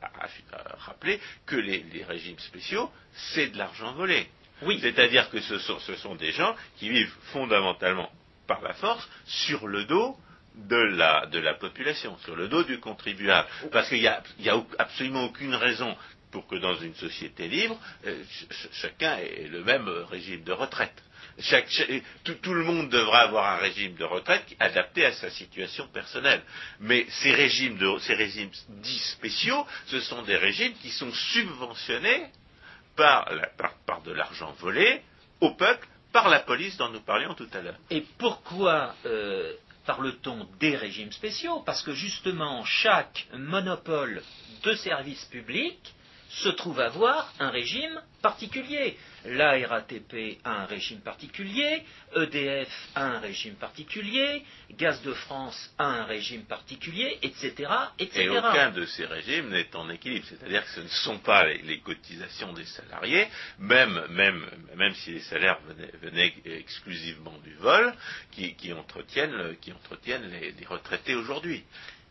rappeler 0.78 1.20
que 1.44 1.56
les, 1.56 1.84
les 1.92 2.04
régimes 2.04 2.38
spéciaux, 2.38 2.90
c'est 3.14 3.48
de 3.48 3.58
l'argent 3.58 3.92
volé. 3.94 4.28
Oui, 4.62 4.78
C'est-à-dire 4.80 5.28
que 5.30 5.40
ce 5.40 5.58
sont, 5.58 5.78
ce 5.80 5.96
sont 5.96 6.14
des 6.14 6.32
gens 6.32 6.54
qui 6.78 6.88
vivent 6.88 7.12
fondamentalement 7.32 8.10
par 8.46 8.62
la 8.62 8.74
force 8.74 9.06
sur 9.26 9.66
le 9.66 9.84
dos 9.84 10.16
de 10.54 10.76
la, 10.76 11.26
de 11.26 11.38
la 11.38 11.54
population, 11.54 12.16
sur 12.18 12.36
le 12.36 12.48
dos 12.48 12.62
du 12.62 12.78
contribuable. 12.78 13.48
Parce 13.72 13.88
qu'il 13.88 14.00
n'y 14.00 14.06
a, 14.08 14.22
absolument 14.78 15.24
aucune 15.24 15.54
raison 15.54 15.94
pour 16.30 16.46
que 16.46 16.56
dans 16.56 16.76
une 16.76 16.94
société 16.94 17.48
libre, 17.48 17.78
euh, 18.06 18.22
ch- 18.24 18.46
ch- 18.50 18.68
chacun 18.72 19.16
ait 19.18 19.48
le 19.50 19.62
même 19.64 19.88
euh, 19.88 20.04
régime 20.04 20.42
de 20.44 20.52
retraite. 20.52 21.02
Tout, 22.24 22.54
le 22.54 22.64
monde 22.64 22.88
devra 22.88 23.20
avoir 23.20 23.52
un 23.52 23.56
régime 23.56 23.94
de 23.94 24.04
retraite 24.04 24.44
adapté 24.58 25.04
à 25.04 25.12
sa 25.12 25.30
situation 25.30 25.86
personnelle. 25.88 26.42
Mais 26.80 27.06
ces 27.10 27.32
régimes, 27.32 27.76
dits 27.76 28.98
spéciaux, 28.98 29.66
ce 29.86 30.00
sont 30.00 30.22
des 30.22 30.36
régimes 30.36 30.72
qui 30.80 30.90
sont 30.90 31.12
subventionnés 31.12 32.26
par 32.96 33.28
de 34.04 34.12
l'argent 34.12 34.52
volé 34.58 35.02
au 35.40 35.50
peuple 35.50 35.86
par 36.12 36.28
la 36.30 36.40
police 36.40 36.76
dont 36.78 36.88
nous 36.88 37.02
parlions 37.02 37.34
tout 37.34 37.48
à 37.52 37.60
l'heure. 37.60 37.76
Et 37.90 38.02
pourquoi 38.16 38.94
euh, 39.04 39.52
parle-t-on 39.84 40.48
des 40.58 40.74
régimes 40.74 41.12
spéciaux? 41.12 41.60
Parce 41.60 41.82
que 41.82 41.92
justement, 41.92 42.64
chaque 42.64 43.26
monopole 43.34 44.22
de 44.62 44.74
service 44.74 45.24
public 45.26 45.78
se 46.28 46.48
trouve 46.48 46.80
avoir 46.80 47.32
un 47.38 47.50
régime 47.50 48.00
particulier. 48.22 48.96
La 49.24 49.56
RATP 49.66 50.38
a 50.44 50.62
un 50.62 50.66
régime 50.66 51.00
particulier, 51.00 51.82
EDF 52.14 52.68
a 52.94 53.04
un 53.04 53.18
régime 53.18 53.54
particulier, 53.54 54.44
Gaz 54.72 55.02
de 55.02 55.12
France 55.12 55.74
a 55.78 55.84
un 55.84 56.04
régime 56.04 56.44
particulier, 56.44 57.18
etc. 57.22 57.70
Et 57.98 58.28
aucun 58.28 58.70
de 58.70 58.84
ces 58.84 59.04
régimes 59.04 59.48
n'est 59.50 59.74
en 59.74 59.90
équilibre. 59.90 60.26
C'est-à-dire 60.28 60.64
que 60.64 60.70
ce 60.70 60.80
ne 60.80 60.88
sont 60.88 61.18
pas 61.18 61.44
les, 61.44 61.80
cotisations 61.80 62.52
des 62.52 62.64
salariés, 62.66 63.26
même, 63.58 64.00
si 64.94 65.12
les 65.12 65.20
salaires 65.20 65.58
venaient, 66.02 66.34
exclusivement 66.44 67.36
du 67.44 67.54
vol, 67.54 67.92
qui, 68.30 68.72
entretiennent, 68.72 69.56
qui 69.60 69.72
les, 69.72 70.66
retraités 70.66 71.14
aujourd'hui. 71.14 71.64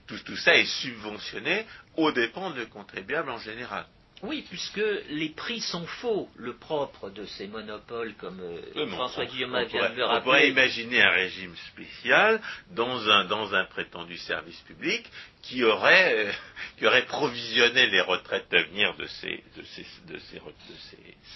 Tout, 0.07 0.20
tout 0.20 0.38
ça 0.38 0.55
est 0.55 0.66
subventionné 0.66 1.66
aux 1.95 2.11
dépens 2.11 2.51
du 2.51 2.66
contribuable 2.68 3.32
en 3.32 3.39
général. 3.39 3.86
Oui, 4.28 4.43
puisque 4.49 4.82
les 5.09 5.30
prix 5.30 5.61
sont 5.61 5.86
faux. 5.86 6.30
Le 6.36 6.53
propre 6.55 7.09
de 7.09 7.26
ces 7.26 7.47
monopoles, 7.47 8.13
comme 8.15 8.39
euh, 8.41 8.88
François 8.88 9.26
Guillaume 9.26 9.51
vient 9.51 9.65
pourrait- 9.67 9.89
de 9.91 9.95
le 9.95 10.03
On 10.05 10.21
pourrait 10.21 10.38
rappeler. 10.38 10.49
imaginer 10.49 11.01
un 11.01 11.11
régime 11.11 11.55
spécial 11.71 12.41
dans 12.71 13.09
un, 13.09 13.26
dans 13.26 13.53
un 13.53 13.65
prétendu 13.65 14.17
service 14.17 14.59
public 14.61 15.05
qui 15.41 15.63
aurait, 15.63 16.28
euh, 16.28 16.32
qui 16.78 16.88
aurait 16.88 17.05
provisionné 17.05 17.88
les 17.88 18.01
retraites 18.01 18.49
d'avenir 18.51 18.95
de 18.97 19.05
ces, 19.07 19.43
de 19.57 19.63
ces, 19.63 19.86
de 20.07 20.15
de 20.15 20.19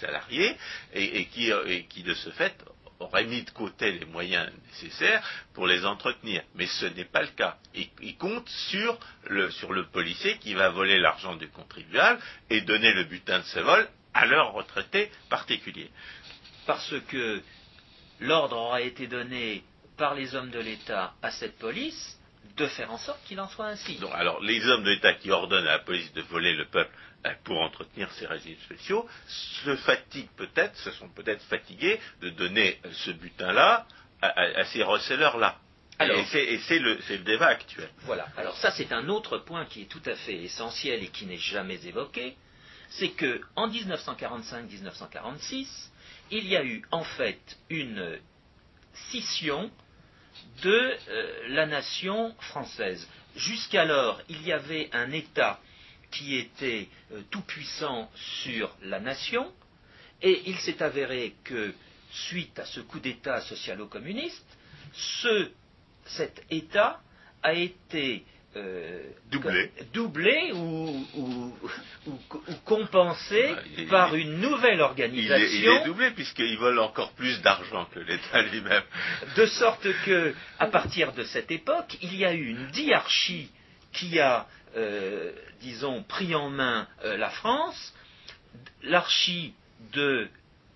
salariés 0.00 0.56
et, 0.94 1.20
et 1.20 1.24
qui, 1.26 1.50
et 1.66 1.84
qui, 1.84 2.02
de 2.02 2.14
ce 2.14 2.30
fait, 2.30 2.54
aurait 3.00 3.24
mis 3.24 3.42
de 3.42 3.50
côté 3.50 3.92
les 3.92 4.04
moyens 4.06 4.50
nécessaires 4.68 5.22
pour 5.54 5.66
les 5.66 5.84
entretenir. 5.84 6.42
Mais 6.54 6.66
ce 6.66 6.86
n'est 6.86 7.04
pas 7.04 7.22
le 7.22 7.28
cas. 7.28 7.56
Il, 7.74 7.88
il 8.02 8.16
compte 8.16 8.48
sur 8.48 8.98
le, 9.28 9.50
sur 9.50 9.72
le 9.72 9.86
policier 9.86 10.38
qui 10.38 10.54
va 10.54 10.68
voler 10.70 10.98
l'argent 10.98 11.34
du 11.36 11.48
contribuable 11.48 12.20
et 12.50 12.60
donner 12.60 12.92
le 12.92 13.04
butin 13.04 13.38
de 13.40 13.44
ce 13.44 13.60
vol 13.60 13.88
à 14.14 14.26
leur 14.26 14.52
retraité 14.52 15.10
particulier. 15.28 15.90
parce 16.66 16.94
que 17.08 17.42
l'ordre 18.20 18.56
aura 18.56 18.80
été 18.80 19.06
donné 19.06 19.64
par 19.96 20.14
les 20.14 20.34
hommes 20.34 20.50
de 20.50 20.60
l'État 20.60 21.14
à 21.22 21.30
cette 21.30 21.58
police 21.58 22.18
de 22.56 22.66
faire 22.66 22.92
en 22.92 22.98
sorte 22.98 23.22
qu'il 23.26 23.40
en 23.40 23.48
soit 23.48 23.66
ainsi. 23.66 23.96
Donc, 23.96 24.10
alors, 24.14 24.40
les 24.40 24.64
hommes 24.68 24.84
de 24.84 24.90
l'État 24.90 25.14
qui 25.14 25.30
ordonnent 25.30 25.66
à 25.66 25.72
la 25.72 25.78
police 25.80 26.12
de 26.12 26.22
voler 26.22 26.52
le 26.54 26.66
peuple 26.66 26.94
pour 27.44 27.60
entretenir 27.60 28.10
ces 28.12 28.26
régimes 28.26 28.56
spéciaux 28.64 29.06
se 29.64 29.76
fatiguent 29.76 30.30
peut-être, 30.36 30.76
se 30.78 30.90
sont 30.92 31.08
peut-être 31.08 31.42
fatigués 31.44 32.00
de 32.22 32.30
donner 32.30 32.78
euh, 32.84 32.90
ce 32.92 33.10
butin-là 33.10 33.86
à, 34.22 34.26
à- 34.28 34.60
à 34.60 34.64
ces 34.64 34.82
receleurs-là. 34.82 35.58
Alors- 35.98 36.16
et 36.18 36.78
le, 36.78 36.98
c'est 37.02 37.18
le 37.18 37.24
débat 37.24 37.48
actuel. 37.48 37.90
Voilà. 38.04 38.26
Alors 38.38 38.56
ça, 38.56 38.70
c'est 38.70 38.90
un 38.92 39.08
autre 39.10 39.36
point 39.38 39.66
qui 39.66 39.82
est 39.82 39.86
tout 39.90 40.02
à 40.06 40.14
fait 40.16 40.36
essentiel 40.36 41.02
et 41.02 41.08
qui 41.08 41.26
n'est 41.26 41.36
jamais 41.36 41.78
évoqué. 41.86 42.36
C'est 42.88 43.10
que 43.10 43.40
en 43.54 43.68
1945-1946, 43.68 45.66
il 46.30 46.46
y 46.46 46.56
a 46.56 46.64
eu 46.64 46.82
en 46.90 47.04
fait 47.04 47.40
une 47.68 48.18
scission 49.10 49.70
de 50.62 50.96
euh, 51.08 51.48
la 51.48 51.66
nation 51.66 52.34
française. 52.40 53.06
Jusqu'alors, 53.36 54.20
il 54.28 54.42
y 54.46 54.52
avait 54.52 54.88
un 54.92 55.10
État 55.12 55.60
qui 56.10 56.36
était 56.36 56.88
euh, 57.12 57.20
tout 57.30 57.42
puissant 57.42 58.10
sur 58.14 58.74
la 58.82 59.00
nation, 59.00 59.50
et 60.22 60.42
il 60.46 60.56
s'est 60.58 60.82
avéré 60.82 61.34
que, 61.44 61.72
suite 62.12 62.58
à 62.58 62.64
ce 62.64 62.80
coup 62.80 62.98
d'État 63.00 63.40
socialo-communiste, 63.40 64.46
ce, 64.92 65.50
cet 66.04 66.42
État 66.50 67.00
a 67.42 67.52
été 67.54 68.24
euh, 68.56 69.00
Doublé. 69.30 70.50
ou, 70.52 71.06
ou- 71.14 71.54
ou- 72.06 72.18
ou 72.48 72.54
compensé 72.64 73.54
est- 73.78 73.82
par 73.88 74.16
une 74.16 74.40
nouvelle 74.40 74.74
Il 74.74 74.80
est, 74.80 74.80
il 74.80 75.68
organisation 75.68 75.72
est 75.76 75.84
doublé 75.84 76.10
puisqu'ils 76.10 76.58
volent 76.58 76.86
encore 76.86 77.12
plus 77.12 77.40
d'argent 77.42 77.84
que 77.94 78.00
l'État 78.00 78.42
lui-même. 78.42 78.82
de 79.36 79.46
sorte 79.46 79.86
que, 80.04 80.34
à 80.58 80.66
partir 80.66 81.12
de 81.12 81.22
cette 81.22 81.52
époque, 81.52 81.96
il 82.02 82.16
y 82.16 82.24
a 82.24 82.34
eu 82.34 82.48
une 82.48 82.66
diarchie 82.72 83.50
qui 83.92 84.18
a, 84.20 84.46
euh, 84.76 85.32
disons, 85.60 86.02
pris 86.04 86.34
en 86.34 86.50
main 86.50 86.86
euh, 87.04 87.16
la 87.16 87.30
France, 87.30 87.92
l'archie 88.82 89.54
de 89.92 90.28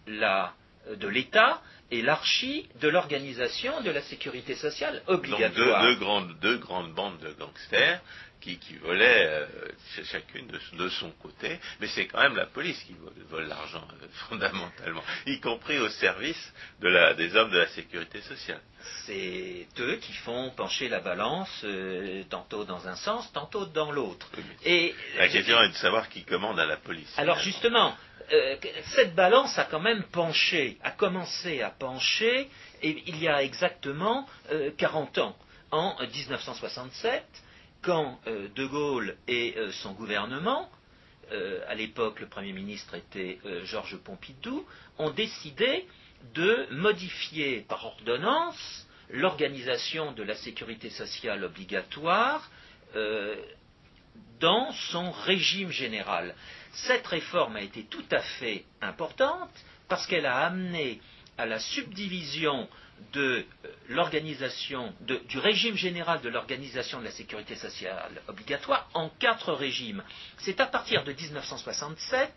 la- 0.07 0.53
de 0.97 1.09
l'État 1.09 1.63
et 1.91 2.03
l'archie 2.03 2.69
de 2.81 2.89
l'organisation 2.89 3.81
de 3.83 3.91
la 3.91 4.03
sécurité 4.03 4.55
sociale 4.55 5.03
Donc 5.07 5.23
deux, 5.27 5.33
obligatoire. 5.33 5.83
deux 5.83 5.95
grandes, 5.97 6.39
deux 6.41 6.59
grandes 6.59 6.93
bandes 6.93 7.19
de 7.21 7.31
gangsters 7.39 8.01
qui, 8.45 8.59
qui 8.59 8.75
volaient 8.77 9.27
euh, 9.27 9.47
ch- 9.95 10.07
chacune 10.07 10.47
de, 10.49 10.61
de 10.77 10.89
son 10.91 11.11
côté, 11.13 11.59
mais 11.81 11.87
c'est 11.89 12.07
quand 12.07 12.21
même 12.21 12.37
la 12.37 12.45
police 12.47 12.79
qui 12.87 12.93
vole, 12.93 13.13
vole 13.31 13.49
l'argent 13.49 13.87
euh, 14.03 14.07
fondamentalement, 14.29 15.03
y 15.27 15.41
compris 15.41 15.79
au 15.79 15.89
service 15.89 16.53
de 16.81 16.89
la, 16.89 17.15
des 17.15 17.35
hommes 17.37 17.51
de 17.51 17.59
la 17.59 17.69
sécurité 17.69 18.21
sociale. 18.21 18.61
C'est 19.07 19.67
eux 19.81 19.97
qui 19.97 20.13
font 20.13 20.51
pencher 20.51 20.89
la 20.89 21.01
balance, 21.01 21.63
euh, 21.65 22.23
tantôt 22.29 22.65
dans 22.65 22.87
un 22.87 22.97
sens, 22.97 23.33
tantôt 23.33 23.65
dans 23.65 23.91
l'autre. 23.91 24.29
Oui, 24.37 24.45
mais 24.65 24.71
Et 24.71 24.95
La 25.17 25.29
question 25.29 25.59
est 25.63 25.71
de 25.71 25.75
savoir 25.77 26.09
qui 26.11 26.23
commande 26.25 26.61
à 26.61 26.67
la 26.67 26.77
police. 26.77 27.13
Alors 27.17 27.39
finalement. 27.39 27.53
justement, 27.53 27.97
euh, 28.33 28.57
cette 28.95 29.15
balance 29.15 29.59
a 29.59 29.65
quand 29.65 29.81
même 29.81 30.03
penché, 30.13 30.77
a 30.83 30.91
commencé 30.91 31.63
à 31.63 31.71
pencher, 31.71 32.49
et 32.83 33.03
il 33.07 33.17
y 33.23 33.29
a 33.29 33.43
exactement 33.43 34.29
euh, 34.53 34.71
40 34.77 35.19
ans, 35.19 35.37
en 35.71 35.97
1967, 36.07 37.25
quand 37.85 38.19
euh, 38.27 38.49
De 38.55 38.67
Gaulle 38.67 39.17
et 39.29 39.55
euh, 39.57 39.71
son 39.73 39.93
gouvernement, 39.93 40.71
euh, 41.33 41.61
à 41.69 41.75
l'époque 41.75 42.21
le 42.21 42.29
Premier 42.29 42.53
ministre 42.53 42.95
était 42.95 43.39
Georges 43.65 43.97
Pompidou, 43.99 44.67
ont 44.99 45.11
décidé 45.11 45.87
de 46.35 46.67
modifier 46.71 47.65
par 47.69 47.85
ordonnance 47.85 48.87
l'organisation 49.11 50.13
de 50.13 50.23
la 50.23 50.35
sécurité 50.35 50.91
sociale 50.91 51.45
obligatoire 51.45 52.51
dans 54.41 54.73
son 54.73 55.11
régime 55.11 55.71
général. 55.71 56.35
Cette 56.73 57.07
réforme 57.07 57.57
a 57.57 57.63
été 57.63 57.85
tout 57.85 58.05
à 58.11 58.21
fait 58.21 58.65
importante 58.81 59.51
parce 59.89 60.07
qu'elle 60.07 60.27
a 60.27 60.39
amené 60.47 61.01
à 61.37 61.47
la 61.47 61.59
subdivision 61.59 62.69
de 63.13 63.45
euh, 63.65 63.69
l'organisation 63.89 64.93
du 65.01 65.39
régime 65.39 65.77
général 65.77 66.21
de 66.21 66.29
l'organisation 66.29 66.99
de 67.01 67.05
la 67.05 67.11
sécurité 67.11 67.55
sociale 67.55 68.21
obligatoire 68.29 68.89
en 68.95 69.09
quatre 69.09 69.53
régimes. 69.53 70.03
C'est 70.39 70.61
à 70.61 70.67
partir 70.67 71.05
de 71.05 71.13
1967 71.13 72.33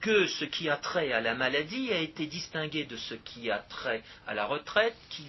que 0.00 0.26
ce 0.26 0.44
qui 0.44 0.68
a 0.68 0.76
trait 0.76 1.12
à 1.12 1.20
la 1.20 1.34
maladie 1.34 1.92
a 1.92 1.98
été 1.98 2.26
distingué 2.26 2.84
de 2.84 2.96
ce 2.96 3.14
qui 3.14 3.50
a 3.50 3.58
trait 3.58 4.02
à 4.26 4.34
la 4.34 4.46
retraite, 4.46 4.94
qui 5.10 5.26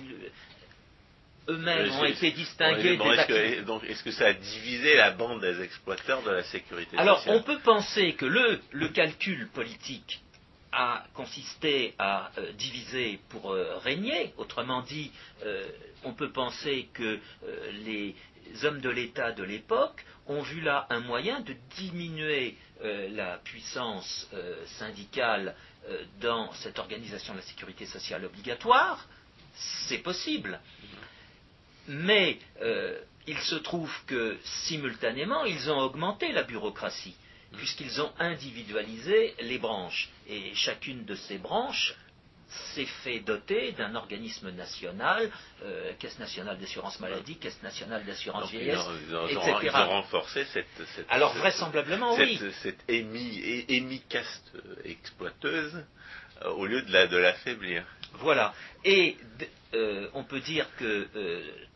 eux-mêmes 1.47 1.91
ont 1.91 2.05
été 2.05 2.31
distingués 2.31 2.97
des 2.97 3.03
est-ce 3.03 3.61
donc, 3.61 3.83
est-ce 3.85 4.03
que 4.03 4.11
ça 4.11 4.27
a 4.27 4.33
divisé 4.33 4.95
la 4.95 5.11
bande 5.11 5.41
des 5.41 5.61
exploiteurs 5.61 6.21
de 6.23 6.31
la 6.31 6.43
sécurité 6.43 6.91
sociale 6.91 7.07
Alors, 7.07 7.23
on 7.27 7.41
peut 7.41 7.59
penser 7.59 8.13
que 8.13 8.25
le, 8.25 8.61
le 8.71 8.89
calcul 8.89 9.47
politique 9.49 10.21
a 10.71 11.03
consisté 11.13 11.95
à 11.97 12.31
euh, 12.37 12.51
diviser 12.53 13.19
pour 13.29 13.51
euh, 13.51 13.77
régner. 13.77 14.33
Autrement 14.37 14.81
dit, 14.81 15.11
euh, 15.43 15.65
on 16.03 16.13
peut 16.13 16.31
penser 16.31 16.89
que 16.93 17.19
les 17.83 18.15
hommes 18.63 18.79
de 18.79 18.89
l'État 18.89 19.31
de 19.31 19.43
l'époque 19.43 20.05
ont 20.27 20.41
vu 20.41 20.61
là 20.61 20.87
un 20.89 21.01
moyen 21.01 21.41
de 21.41 21.55
diminuer 21.75 22.55
la 22.81 23.37
puissance 23.39 24.29
syndicale 24.77 25.53
dans 26.21 26.49
cette 26.53 26.79
organisation 26.79 27.33
de 27.33 27.39
la 27.39 27.45
sécurité 27.45 27.85
sociale 27.85 28.23
obligatoire. 28.23 29.05
C'est 29.87 29.97
possible. 29.97 30.61
Mais 31.89 32.39
il 33.27 33.37
se 33.39 33.55
trouve 33.55 33.93
que 34.05 34.37
simultanément, 34.43 35.43
ils 35.43 35.69
ont 35.69 35.79
augmenté 35.79 36.31
la 36.31 36.43
bureaucratie 36.43 37.15
puisqu'ils 37.57 38.01
ont 38.01 38.11
individualisé 38.19 39.35
les 39.41 39.57
branches. 39.57 40.09
Et 40.27 40.53
chacune 40.55 41.05
de 41.05 41.15
ces 41.15 41.37
branches 41.37 41.95
s'est 42.73 42.85
fait 43.03 43.19
doter 43.19 43.73
d'un 43.73 43.93
organisme 43.95 44.49
national, 44.51 45.29
euh, 45.63 45.93
caisse 45.99 46.17
nationale 46.17 46.57
d'assurance 46.57 46.99
maladie, 46.99 47.37
caisse 47.37 47.61
nationale 47.61 48.03
d'assurance 48.05 48.49
vieillesse, 48.49 48.79
etc. 49.29 49.57
Ils 49.63 49.69
ont 49.69 49.87
renforcé 49.89 50.45
cette, 50.45 50.65
alors 51.09 51.33
vraisemblablement 51.35 52.15
oui, 52.15 52.39
cette 52.63 52.83
émi, 52.87 54.01
caste 54.09 54.51
exploiteuse 54.83 55.85
euh, 56.41 56.49
au 56.51 56.65
lieu 56.65 56.81
de 56.81 56.91
la 56.91 57.05
de 57.05 57.17
l'affaiblir. 57.17 57.85
Voilà. 58.13 58.53
Et 58.83 59.17
euh, 59.73 60.07
on 60.13 60.23
peut 60.23 60.39
dire 60.39 60.67
que 60.77 61.07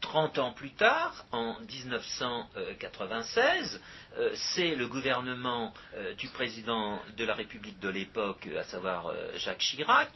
30 0.02 0.38
ans 0.40 0.52
plus 0.52 0.72
tard, 0.72 1.26
en 1.32 1.60
1996, 1.62 3.82
euh, 4.18 4.30
c'est 4.54 4.76
le 4.76 4.88
gouvernement 4.88 5.74
euh, 5.96 6.14
du 6.14 6.28
président 6.28 7.02
de 7.18 7.26
la 7.26 7.34
République 7.34 7.80
de 7.80 7.90
l'époque, 7.90 8.48
à 8.60 8.64
savoir 8.64 9.08
euh, 9.08 9.32
Jacques 9.38 9.60
Chirac, 9.60 10.10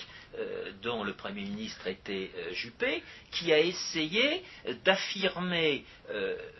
dont 0.83 1.03
le 1.03 1.13
Premier 1.13 1.41
ministre 1.41 1.87
était 1.87 2.29
Juppé, 2.51 3.01
qui 3.31 3.51
a 3.51 3.59
essayé 3.59 4.43
d'affirmer 4.85 5.83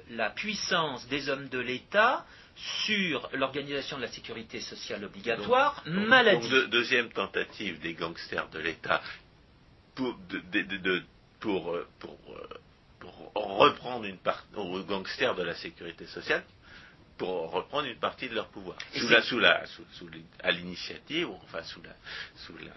la 0.10 0.32
puissance 0.32 1.08
des 1.10 1.30
hommes 1.30 1.48
de 1.50 1.60
l'État 1.60 2.26
sur 2.86 3.30
l'organisation 3.34 3.98
de 3.98 4.04
la 4.04 4.08
sécurité 4.08 4.62
sociale 4.62 5.06
obligatoire, 5.06 5.84
maladie. 5.86 6.50
deuxième 6.72 7.10
tentative 7.10 7.80
des 7.82 7.94
gangsters 7.94 8.50
de 8.50 8.58
l'État 8.58 9.04
pour, 11.40 11.78
pour, 12.00 12.20
reprendre 13.36 14.06
une 14.06 14.18
part 14.18 14.44
aux 14.56 14.82
gangsters 14.84 15.36
de 15.36 15.44
la 15.44 15.56
sécurité 15.56 16.06
sociale 16.08 16.44
pour 17.18 17.52
reprendre 17.52 17.88
une 17.88 17.98
partie 17.98 18.30
de 18.30 18.36
leur 18.36 18.48
pouvoir. 18.50 18.78
Sous 18.94 19.08
la, 19.10 19.22
sous 19.22 19.40
la, 19.40 19.66
sous, 19.66 20.10
à 20.44 20.52
l'initiative, 20.52 21.30
enfin 21.44 21.64
sous 21.64 21.82
la, 21.82 21.96
sous 22.36 22.58
la, 22.58 22.72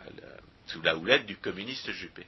sous 0.66 0.82
la 0.82 0.96
houlette 0.96 1.26
du 1.26 1.36
communiste 1.36 1.90
Juppé. 1.92 2.26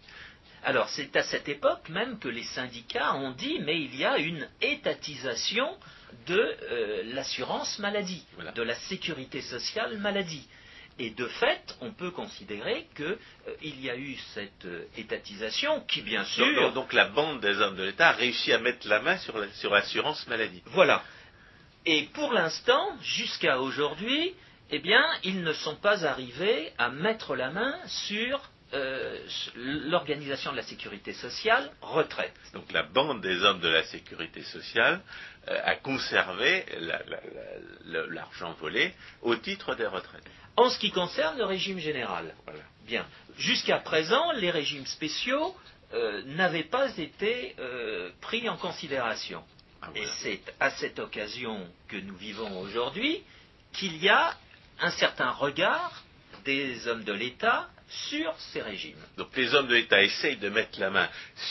Alors 0.65 0.89
c'est 0.91 1.17
à 1.17 1.23
cette 1.23 1.49
époque 1.49 1.89
même 1.89 2.19
que 2.19 2.29
les 2.29 2.45
syndicats 2.45 3.15
ont 3.17 3.33
dit 3.33 3.59
mais 3.61 3.81
il 3.81 3.97
y 3.97 4.05
a 4.05 4.19
une 4.19 4.49
étatisation 4.61 5.77
de 6.27 6.39
euh, 6.39 7.03
l'assurance 7.15 7.79
maladie, 7.79 8.25
de 8.55 8.63
la 8.63 8.75
sécurité 8.75 9.41
sociale 9.41 9.99
maladie. 9.99 10.47
Et 10.99 11.11
de 11.11 11.27
fait, 11.27 11.77
on 11.81 11.93
peut 11.93 12.11
considérer 12.11 12.87
qu'il 12.95 13.07
euh, 13.07 13.57
y 13.63 13.91
a 13.91 13.97
eu 13.97 14.17
cette 14.35 14.67
euh, 14.67 14.85
étatisation 14.97 15.81
qui, 15.89 16.03
bien 16.03 16.25
sûr. 16.25 16.73
Donc, 16.73 16.93
la 16.93 17.07
bande 17.07 17.41
des 17.41 17.61
hommes 17.61 17.77
de 17.77 17.85
l'État 17.85 18.11
a 18.11 18.13
réussi 18.13 18.53
à 18.53 18.59
mettre 18.59 18.87
la 18.89 19.01
main 19.01 19.17
sur 19.19 19.39
l'assurance 19.71 20.27
maladie. 20.27 20.63
Voilà. 20.67 21.03
Et 21.87 22.05
pour 22.13 22.33
l'instant, 22.33 22.97
jusqu'à 23.03 23.61
aujourd'hui, 23.61 24.35
eh 24.71 24.79
bien, 24.79 25.05
ils 25.25 25.43
ne 25.43 25.53
sont 25.53 25.77
pas 25.77 26.05
arrivés 26.05 26.73
à 26.79 26.91
mettre 26.91 27.37
la 27.37 27.51
main 27.51 27.75
sur 27.87 28.41
euh, 28.75 29.19
l'organisation 29.55 30.51
de 30.53 30.57
la 30.57 30.63
sécurité 30.63 31.13
sociale 31.13 31.71
retraite. 31.83 32.33
Donc 32.55 32.73
la 32.73 32.83
bande 32.83 33.21
des 33.21 33.43
hommes 33.45 33.61
de 33.61 33.69
la 33.69 33.83
sécurité 33.83 34.43
sociale 34.43 35.03
euh, 35.49 35.61
a 35.63 35.75
conservé 35.75 36.65
l'argent 37.85 38.55
volé 38.55 38.95
au 39.21 39.37
titre 39.37 39.75
des 39.75 39.87
retraites. 39.87 40.25
En 40.57 40.69
ce 40.71 40.79
qui 40.79 40.91
concerne 40.91 41.39
le 41.39 41.45
régime 41.45 41.79
général. 41.79 42.35
Bien. 42.87 43.07
Jusqu'à 43.39 43.79
présent, 43.79 44.33
les 44.33 44.51
régimes 44.51 44.87
spéciaux 44.87 45.57
euh, 45.95 46.23
n'avaient 46.27 46.65
pas 46.65 46.97
été 46.99 47.57
pris 48.21 48.49
en 48.49 48.57
considération. 48.57 49.43
Ah, 49.83 49.89
Et 49.97 50.07
c'est 50.21 50.43
à 50.61 50.71
cette 50.71 50.99
occasion 50.99 51.67
que 51.89 51.97
nous 51.97 52.17
vivons 52.17 52.61
aujourd'hui 52.61 53.23
qu'il 53.73 53.97
y 53.97 54.09
a 54.09 54.37
un 54.81 54.91
certain 54.91 55.31
regard 55.31 56.05
des 56.45 56.87
hommes 56.89 57.05
de 57.05 57.13
l'État 57.13 57.69
sur 57.89 58.35
ces 58.53 58.63
régimes. 58.63 58.99
Donc 59.17 59.37
les 59.37 59.55
hommes 59.55 59.69
de 59.69 59.75
l'État 59.75 60.03
essayent 60.03 60.37
de 60.37 60.49
mettre 60.49 60.81
la 60.81 60.91
main 60.91 61.09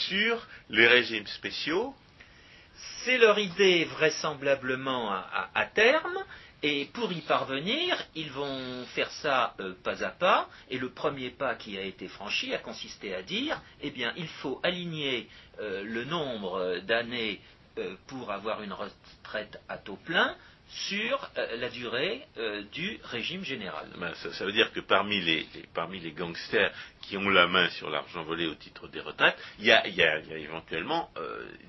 sur 0.08 0.46
les 0.70 0.86
régimes 0.86 1.26
spéciaux. 1.26 1.94
C'est 3.04 3.18
leur 3.18 3.38
idée 3.38 3.84
vraisemblablement 3.84 5.12
à, 5.12 5.66
terme, 5.66 6.18
et 6.62 6.84
pour 6.92 7.12
y 7.12 7.20
parvenir, 7.22 7.96
ils 8.14 8.30
vont 8.30 8.84
faire 8.94 9.10
ça 9.10 9.54
euh, 9.60 9.74
pas 9.82 10.04
à 10.04 10.10
pas, 10.10 10.48
et 10.70 10.78
le 10.78 10.90
premier 10.90 11.30
pas 11.30 11.56
qui 11.56 11.76
a 11.76 11.82
été 11.82 12.06
franchi 12.08 12.54
a 12.54 12.58
consisté 12.58 13.14
à 13.14 13.22
dire, 13.22 13.60
eh 13.80 13.90
bien, 13.90 14.12
il 14.16 14.28
faut 14.28 14.60
aligner 14.62 15.28
euh, 15.60 15.82
le 15.82 16.04
nombre 16.04 16.78
d'années 16.86 17.40
euh, 17.78 17.96
pour 18.06 18.30
avoir 18.30 18.62
une 18.62 18.72
retraite 18.72 19.60
à 19.68 19.78
taux 19.78 19.96
plein 19.96 20.36
sur 20.88 21.30
euh, 21.36 21.56
la 21.56 21.68
durée 21.68 22.22
euh, 22.38 22.62
du 22.72 22.98
régime 23.04 23.44
général. 23.44 23.86
Ben, 23.98 24.12
ça, 24.14 24.44
veut 24.44 24.52
dire 24.52 24.72
que 24.72 24.80
parmi 24.80 25.20
les, 25.20 25.46
parmi 25.74 26.00
les 26.00 26.12
gangsters 26.12 26.72
qui 27.02 27.16
ont 27.16 27.28
la 27.28 27.46
main 27.46 27.68
sur 27.70 27.90
l'argent 27.90 28.22
volé 28.24 28.46
au 28.46 28.54
titre 28.54 28.88
des 28.88 29.00
retraites, 29.00 29.36
il 29.58 29.66
y 29.66 29.72
a, 29.72 29.86
éventuellement 29.86 31.10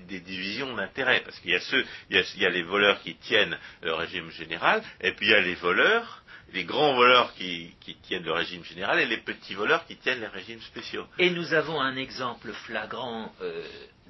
des 0.08 0.20
divisions 0.20 0.74
d'intérêt, 0.74 1.20
parce 1.24 1.38
qu'il 1.40 1.50
y 1.50 1.56
a 1.56 1.60
ceux, 1.60 1.84
il 2.10 2.24
y 2.36 2.46
a, 2.46 2.50
les 2.50 2.62
voleurs 2.62 3.00
qui 3.02 3.16
tiennent 3.16 3.58
le 3.82 3.94
régime 3.94 4.30
général, 4.30 4.82
et 5.00 5.12
puis 5.12 5.26
il 5.26 5.32
y 5.32 5.34
a 5.34 5.40
les 5.40 5.54
voleurs 5.54 6.22
les 6.52 6.64
grands 6.64 6.94
voleurs 6.94 7.34
qui, 7.34 7.74
qui, 7.80 7.96
tiennent 7.96 8.22
le 8.22 8.32
régime 8.32 8.62
général 8.62 9.00
et 9.00 9.06
les 9.06 9.16
petits 9.16 9.54
voleurs 9.54 9.84
qui 9.86 9.96
tiennent 9.96 10.20
les 10.20 10.28
régimes 10.28 10.60
spéciaux. 10.60 11.04
Et 11.18 11.30
nous 11.30 11.52
avons 11.52 11.80
un 11.80 11.96
exemple 11.96 12.52
flagrant 12.52 13.32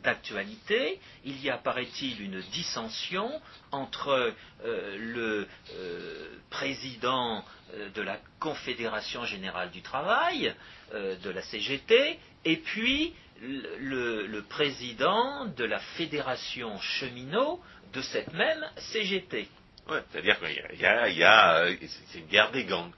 d'actualité, 0.04 1.00
il 1.24 1.42
y 1.42 1.50
a, 1.50 1.56
paraît-il, 1.56 2.20
une 2.20 2.40
dissension 2.52 3.30
entre 3.72 4.34
euh, 4.64 4.96
le 4.98 5.48
euh, 5.72 6.38
président 6.50 7.44
euh, 7.74 7.88
de 7.90 8.02
la 8.02 8.18
Confédération 8.38 9.24
générale 9.24 9.70
du 9.70 9.82
travail, 9.82 10.54
de 10.92 11.30
la 11.30 11.42
CGT, 11.42 12.20
et 12.44 12.56
puis 12.58 13.14
le, 13.40 14.40
président 14.42 15.46
de 15.46 15.64
la 15.64 15.80
Fédération 15.80 16.78
cheminot 16.78 17.60
de 17.92 18.00
cette 18.02 18.32
même 18.32 18.64
CGT. 18.76 19.48
c'est-à-dire 19.88 20.38
qu'il 20.38 20.78
y 20.78 21.24
a, 21.24 21.66
c'est 22.12 22.18
une 22.18 22.26
guerre 22.26 22.52
des 22.52 22.64
gangs. 22.64 22.92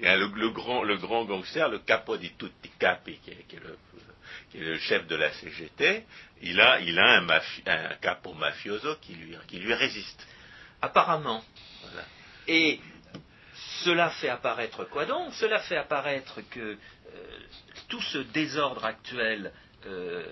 Il 0.00 0.04
y 0.04 0.08
a, 0.08 0.16
le, 0.16 0.50
grand, 0.50 0.82
le 0.82 0.96
gangster, 0.98 1.68
le 1.68 1.78
capo 1.78 2.16
di 2.16 2.32
tutti 2.36 2.70
capi, 2.78 3.18
qui 3.18 3.30
qui 3.48 3.56
est 3.56 3.60
le 3.60 3.78
le 4.54 4.78
chef 4.78 5.06
de 5.06 5.16
la 5.16 5.30
CGT, 5.32 6.04
il 6.42 6.60
a, 6.60 6.78
un, 6.78 7.94
capo 8.00 8.32
mafioso 8.34 8.96
qui 8.96 9.14
lui, 9.14 9.36
qui 9.46 9.58
lui 9.58 9.74
résiste. 9.74 10.26
Apparemment. 10.82 11.44
Et 12.48 12.80
cela 13.84 14.10
fait 14.10 14.28
apparaître 14.28 14.84
quoi 14.84 15.06
donc? 15.06 15.32
Cela 15.34 15.60
fait 15.60 15.76
apparaître 15.76 16.40
que 16.50 16.60
euh, 16.60 17.38
tout 17.88 18.00
ce 18.00 18.18
désordre 18.18 18.84
actuel 18.84 19.52
euh, 19.86 20.24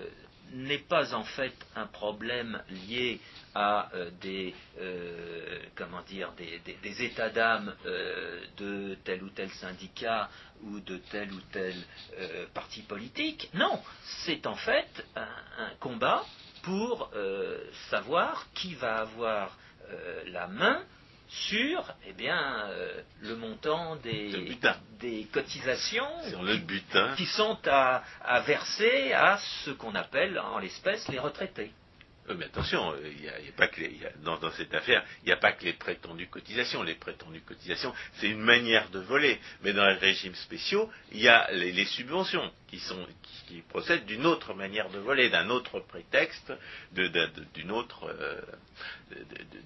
n'est 0.53 0.79
pas 0.79 1.13
en 1.13 1.23
fait 1.23 1.53
un 1.75 1.85
problème 1.85 2.61
lié 2.87 3.19
à 3.55 3.89
euh, 3.93 4.11
des, 4.21 4.53
euh, 4.79 5.59
comment 5.75 6.01
dire, 6.03 6.31
des, 6.33 7.03
états 7.03 7.29
d'âme 7.29 7.73
euh, 7.85 8.41
de 8.57 8.97
tel 9.03 9.23
ou 9.23 9.29
tel 9.29 9.49
syndicat 9.51 10.29
ou 10.63 10.79
de 10.79 10.97
tel 11.11 11.31
ou 11.31 11.39
tel 11.51 11.73
parti 12.53 12.81
politique. 12.81 13.49
Non, 13.53 13.81
c'est 14.25 14.45
en 14.45 14.55
fait 14.55 15.05
un, 15.15 15.69
combat 15.79 16.25
pour 16.63 17.09
savoir 17.89 18.45
qui 18.53 18.75
va 18.75 18.97
avoir 18.97 19.57
la 20.27 20.47
main 20.47 20.83
sur 21.29 21.81
eh 22.05 22.13
bien, 22.13 22.67
le 23.21 23.35
montant 23.37 23.95
des, 23.97 24.57
des 24.99 25.27
cotisations 25.31 26.09
qui, 27.15 27.25
sont 27.27 27.57
à, 27.67 28.03
à, 28.21 28.41
verser 28.41 29.13
à 29.13 29.37
ce 29.63 29.71
qu'on 29.71 29.95
appelle 29.95 30.37
en 30.39 30.59
l'espèce 30.59 31.07
les 31.07 31.19
retraités. 31.19 31.71
Euh, 32.29 32.35
mais 32.37 32.45
attention, 32.45 32.93
il 33.03 33.27
euh, 33.27 33.49
a, 33.49 33.51
pas 33.57 33.67
que 33.67 33.81
dans, 34.23 34.51
cette 34.51 34.73
affaire, 34.73 35.03
il 35.23 35.27
n'y 35.27 35.31
a 35.31 35.37
pas 35.37 35.53
que 35.53 35.63
les 35.63 35.73
prétendues 35.73 36.27
cotisations. 36.27 36.83
Les 36.83 36.95
prétendues 36.95 37.41
cotisations, 37.41 37.93
c'est 38.15 38.29
une 38.29 38.41
manière 38.41 38.89
de 38.89 38.99
voler. 38.99 39.39
Mais 39.63 39.73
dans 39.73 39.85
les 39.87 39.95
régimes 39.95 40.35
spéciaux, 40.35 40.89
il 41.11 41.21
y 41.21 41.27
a 41.27 41.49
les, 41.51 41.85
subventions 41.85 42.51
qui, 42.69 43.61
procèdent 43.69 44.05
d'une 44.05 44.25
autre 44.25 44.53
manière 44.53 44.89
de 44.89 44.99
voler, 44.99 45.29
d'un 45.29 45.49
autre 45.49 45.79
prétexte, 45.79 46.53
d'une 46.91 47.71
autre, 47.71 48.05
euh, 48.05 48.41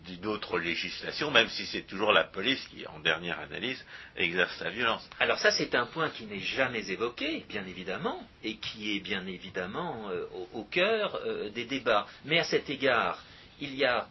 d'une 0.05 0.25
autre 0.25 0.57
législation, 0.57 1.29
même 1.31 1.49
si 1.49 1.65
c'est 1.65 1.83
toujours 1.83 2.11
la 2.11 2.23
police 2.23 2.65
qui, 2.69 2.87
en 2.87 2.99
dernière 2.99 3.39
analyse, 3.39 3.83
exerce 4.15 4.55
sa 4.57 4.69
violence. 4.69 5.07
Alors 5.19 5.39
ça, 5.39 5.51
c'est 5.51 5.75
un 5.75 5.85
point 5.85 6.09
qui 6.09 6.25
n'est 6.25 6.39
jamais 6.39 6.89
évoqué, 6.89 7.45
bien 7.49 7.65
évidemment, 7.65 8.25
et 8.43 8.57
qui 8.57 8.95
est 8.95 8.99
bien 8.99 9.25
évidemment 9.27 10.09
au, 10.53 10.63
cœur 10.63 11.19
des 11.53 11.65
débats. 11.65 12.07
Mais 12.25 12.39
à 12.39 12.43
cet 12.43 12.69
égard, 12.69 13.23
il 13.59 13.75
y 13.75 13.85
a 13.85 14.07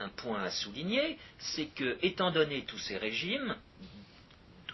un, 0.00 0.08
point 0.10 0.42
à 0.42 0.50
souligner, 0.50 1.18
c'est 1.38 1.66
que, 1.66 1.98
étant 2.02 2.30
donné 2.30 2.64
tous 2.64 2.78
ces 2.78 2.96
régimes, 2.96 3.56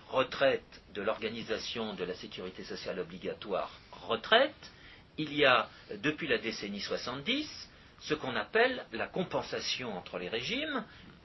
retraite 0.08 0.81
de 0.94 1.02
l'organisation 1.02 1.94
de 1.94 2.04
la 2.04 2.14
sécurité 2.14 2.64
sociale 2.64 2.98
obligatoire, 3.00 3.70
retraite, 3.92 4.70
il 5.18 5.34
y 5.34 5.44
a, 5.44 5.68
depuis 6.02 6.26
la 6.28 6.38
décennie 6.38 6.80
70, 6.80 7.68
ce 8.00 8.14
qu'on 8.14 8.34
appelle 8.36 8.84
la 8.92 9.06
compensation 9.06 9.96
entre 9.96 10.18
les 10.18 10.28
régimes, 10.28 10.84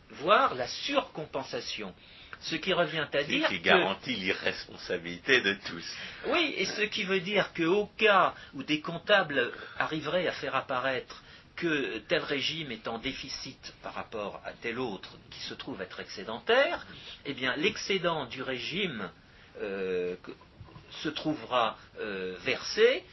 voire 0.09 0.55
la 0.55 0.67
surcompensation. 0.67 1.93
Ce 2.39 2.55
qui 2.55 2.71
revient 2.71 3.07
à 3.13 3.23
dire. 3.23 3.47
Qui 3.49 3.59
garantit 3.59 4.15
l'irresponsabilité 4.15 5.41
de 5.41 5.53
tous. 5.67 5.95
Oui, 6.27 6.53
et 6.57 6.65
ce 6.65 6.81
qui 6.83 7.03
veut 7.03 7.19
dire 7.19 7.51
qu'au 7.53 7.87
cas 7.97 8.35
où 8.53 8.61
des 8.61 8.79
comptables 8.79 9.51
arriveraient 9.79 10.27
à 10.27 10.33
faire 10.33 10.55
apparaître 10.55 11.23
que 11.55 11.97
tel 12.07 12.21
régime 12.21 12.71
est 12.71 12.87
en 12.87 12.99
déficit 12.99 13.73
par 13.81 13.95
rapport 13.95 14.39
à 14.45 14.51
tel 14.53 14.77
autre 14.77 15.17
qui 15.31 15.39
se 15.39 15.55
trouve 15.55 15.81
être 15.81 15.99
excédentaire, 15.99 16.85
eh 17.25 17.33
bien 17.33 17.55
l'excédent 17.55 18.25
du 18.27 18.43
régime 18.43 19.09
euh, 19.61 20.15
se 21.03 21.09
trouvera 21.09 21.77
euh, 21.99 22.35
versé 22.43 23.03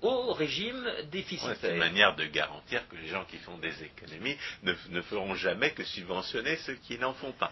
au 0.00 0.32
régime 0.32 0.88
déficitaire. 1.10 1.56
c'est 1.60 1.72
une 1.72 1.78
manière 1.78 2.14
de 2.14 2.24
garantir 2.24 2.86
que 2.88 2.94
les 2.94 3.08
gens 3.08 3.24
qui 3.24 3.36
font 3.38 3.58
des 3.58 3.82
économies 3.82 4.36
ne 4.62 5.02
feront 5.02 5.34
jamais 5.34 5.72
que 5.72 5.82
subventionner 5.82 6.56
ceux 6.58 6.74
qui 6.74 6.98
n'en 6.98 7.14
font 7.14 7.32
pas. 7.32 7.50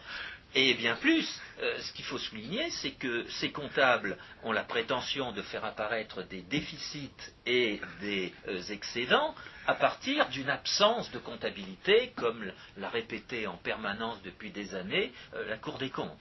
Et 0.54 0.72
bien 0.72 0.96
plus, 0.96 1.28
euh, 1.60 1.78
ce 1.80 1.92
qu'il 1.92 2.04
faut 2.06 2.16
souligner, 2.16 2.70
c'est 2.70 2.92
que 2.92 3.26
ces 3.28 3.50
comptables 3.50 4.16
ont 4.42 4.52
la 4.52 4.64
prétention 4.64 5.32
de 5.32 5.42
faire 5.42 5.66
apparaître 5.66 6.22
des 6.22 6.40
déficits 6.40 7.10
et 7.44 7.78
des 8.00 8.32
euh, 8.48 8.62
excédents 8.70 9.34
à 9.66 9.74
partir 9.74 10.28
d'une 10.30 10.48
absence 10.48 11.10
de 11.10 11.18
comptabilité, 11.18 12.12
comme 12.16 12.50
l'a 12.78 12.88
répété 12.88 13.46
en 13.46 13.56
permanence 13.58 14.22
depuis 14.22 14.50
des 14.50 14.74
années 14.74 15.12
euh, 15.34 15.46
la 15.46 15.58
Cour 15.58 15.76
des 15.76 15.90
comptes. 15.90 16.16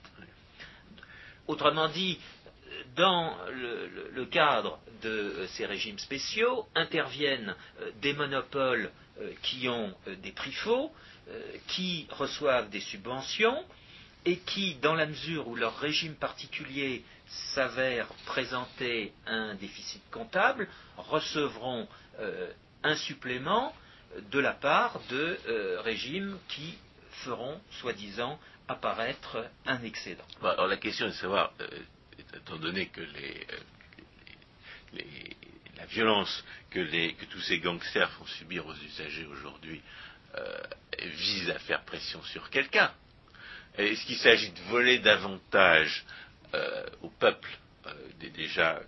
Autrement 1.47 1.87
dit, 1.89 2.19
dans 2.95 3.35
le, 3.51 4.25
cadre 4.25 4.79
de 5.01 5.45
ces 5.49 5.65
régimes 5.65 5.99
spéciaux 5.99 6.65
interviennent 6.75 7.55
des 8.01 8.13
monopoles 8.13 8.91
qui 9.43 9.69
ont 9.69 9.93
des 10.23 10.31
prix 10.31 10.51
faux, 10.51 10.91
qui 11.67 12.07
reçoivent 12.11 12.69
des 12.69 12.81
subventions, 12.81 13.63
et 14.25 14.37
qui, 14.37 14.75
dans 14.75 14.95
la 14.95 15.05
mesure 15.05 15.47
où 15.47 15.55
leur 15.55 15.77
régime 15.77 16.15
particulier 16.15 17.03
s'avère 17.27 18.07
présenter 18.25 19.13
un 19.27 19.53
déficit 19.55 20.01
comptable, 20.11 20.67
recevront 20.97 21.87
euh, 22.19 22.51
un 22.83 22.95
supplément 22.95 23.73
de 24.31 24.39
la 24.39 24.53
part 24.53 24.99
de 25.09 25.37
euh, 25.47 25.81
régimes 25.81 26.37
qui 26.47 26.77
feront, 27.23 27.59
soi-disant, 27.79 28.39
apparaître 28.68 29.45
un 29.66 29.84
excédent. 29.84 30.26
alors 30.41 30.68
la 30.68 30.78
question 30.78 31.07
est 31.07 31.09
de 31.09 31.16
savoir, 31.16 31.53
euh, 31.61 31.68
étant 32.34 32.57
donné 32.57 32.88
que 32.88 33.01
la 35.78 35.86
violence 35.86 36.43
que, 36.72 37.26
tous 37.26 37.41
ces 37.41 37.59
gangsters 37.59 38.11
font 38.13 38.26
subir 38.26 38.66
aux 38.66 38.76
usagers 38.76 39.26
aujourd'hui 39.26 39.82
vise 41.01 41.49
à 41.49 41.59
faire 41.59 41.84
pression 41.84 42.22
sur 42.24 42.49
quelqu'un, 42.49 42.91
est-ce 43.78 44.05
qu'il 44.05 44.18
s'agit 44.18 44.51
de 44.51 44.61
voler 44.70 44.99
davantage 44.99 46.05
euh, 46.53 46.86
au 47.01 47.09
peuple 47.09 47.49
euh, 47.86 47.93
déjà, 48.34 48.82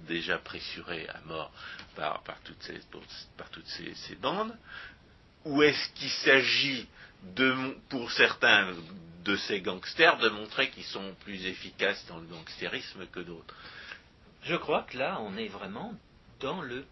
déjà 0.00 0.38
pressuré 0.38 1.06
à 1.08 1.20
mort 1.26 1.52
par 1.94 2.22
toutes 2.44 2.62
ces, 2.62 4.16
bandes? 4.16 4.56
Ou 5.44 5.62
est-ce 5.62 5.88
qu'il 5.94 6.10
s'agit, 6.10 6.88
pour 7.88 8.10
certains 8.12 8.72
de 9.24 9.36
ces 9.36 9.60
gangsters, 9.60 10.18
de 10.18 10.28
montrer 10.28 10.70
qu'ils 10.70 10.84
sont 10.84 11.14
plus 11.24 11.46
efficaces 11.46 12.04
dans 12.08 12.18
le 12.18 12.26
gangstérisme 12.26 13.06
que 13.06 13.20
d'autres 13.20 13.54
Je 14.42 14.56
crois 14.56 14.82
que 14.82 14.98
là, 14.98 15.18
on 15.20 15.36
est 15.36 15.48
vraiment 15.48 15.94
dans 16.40 16.60
le 16.60 16.84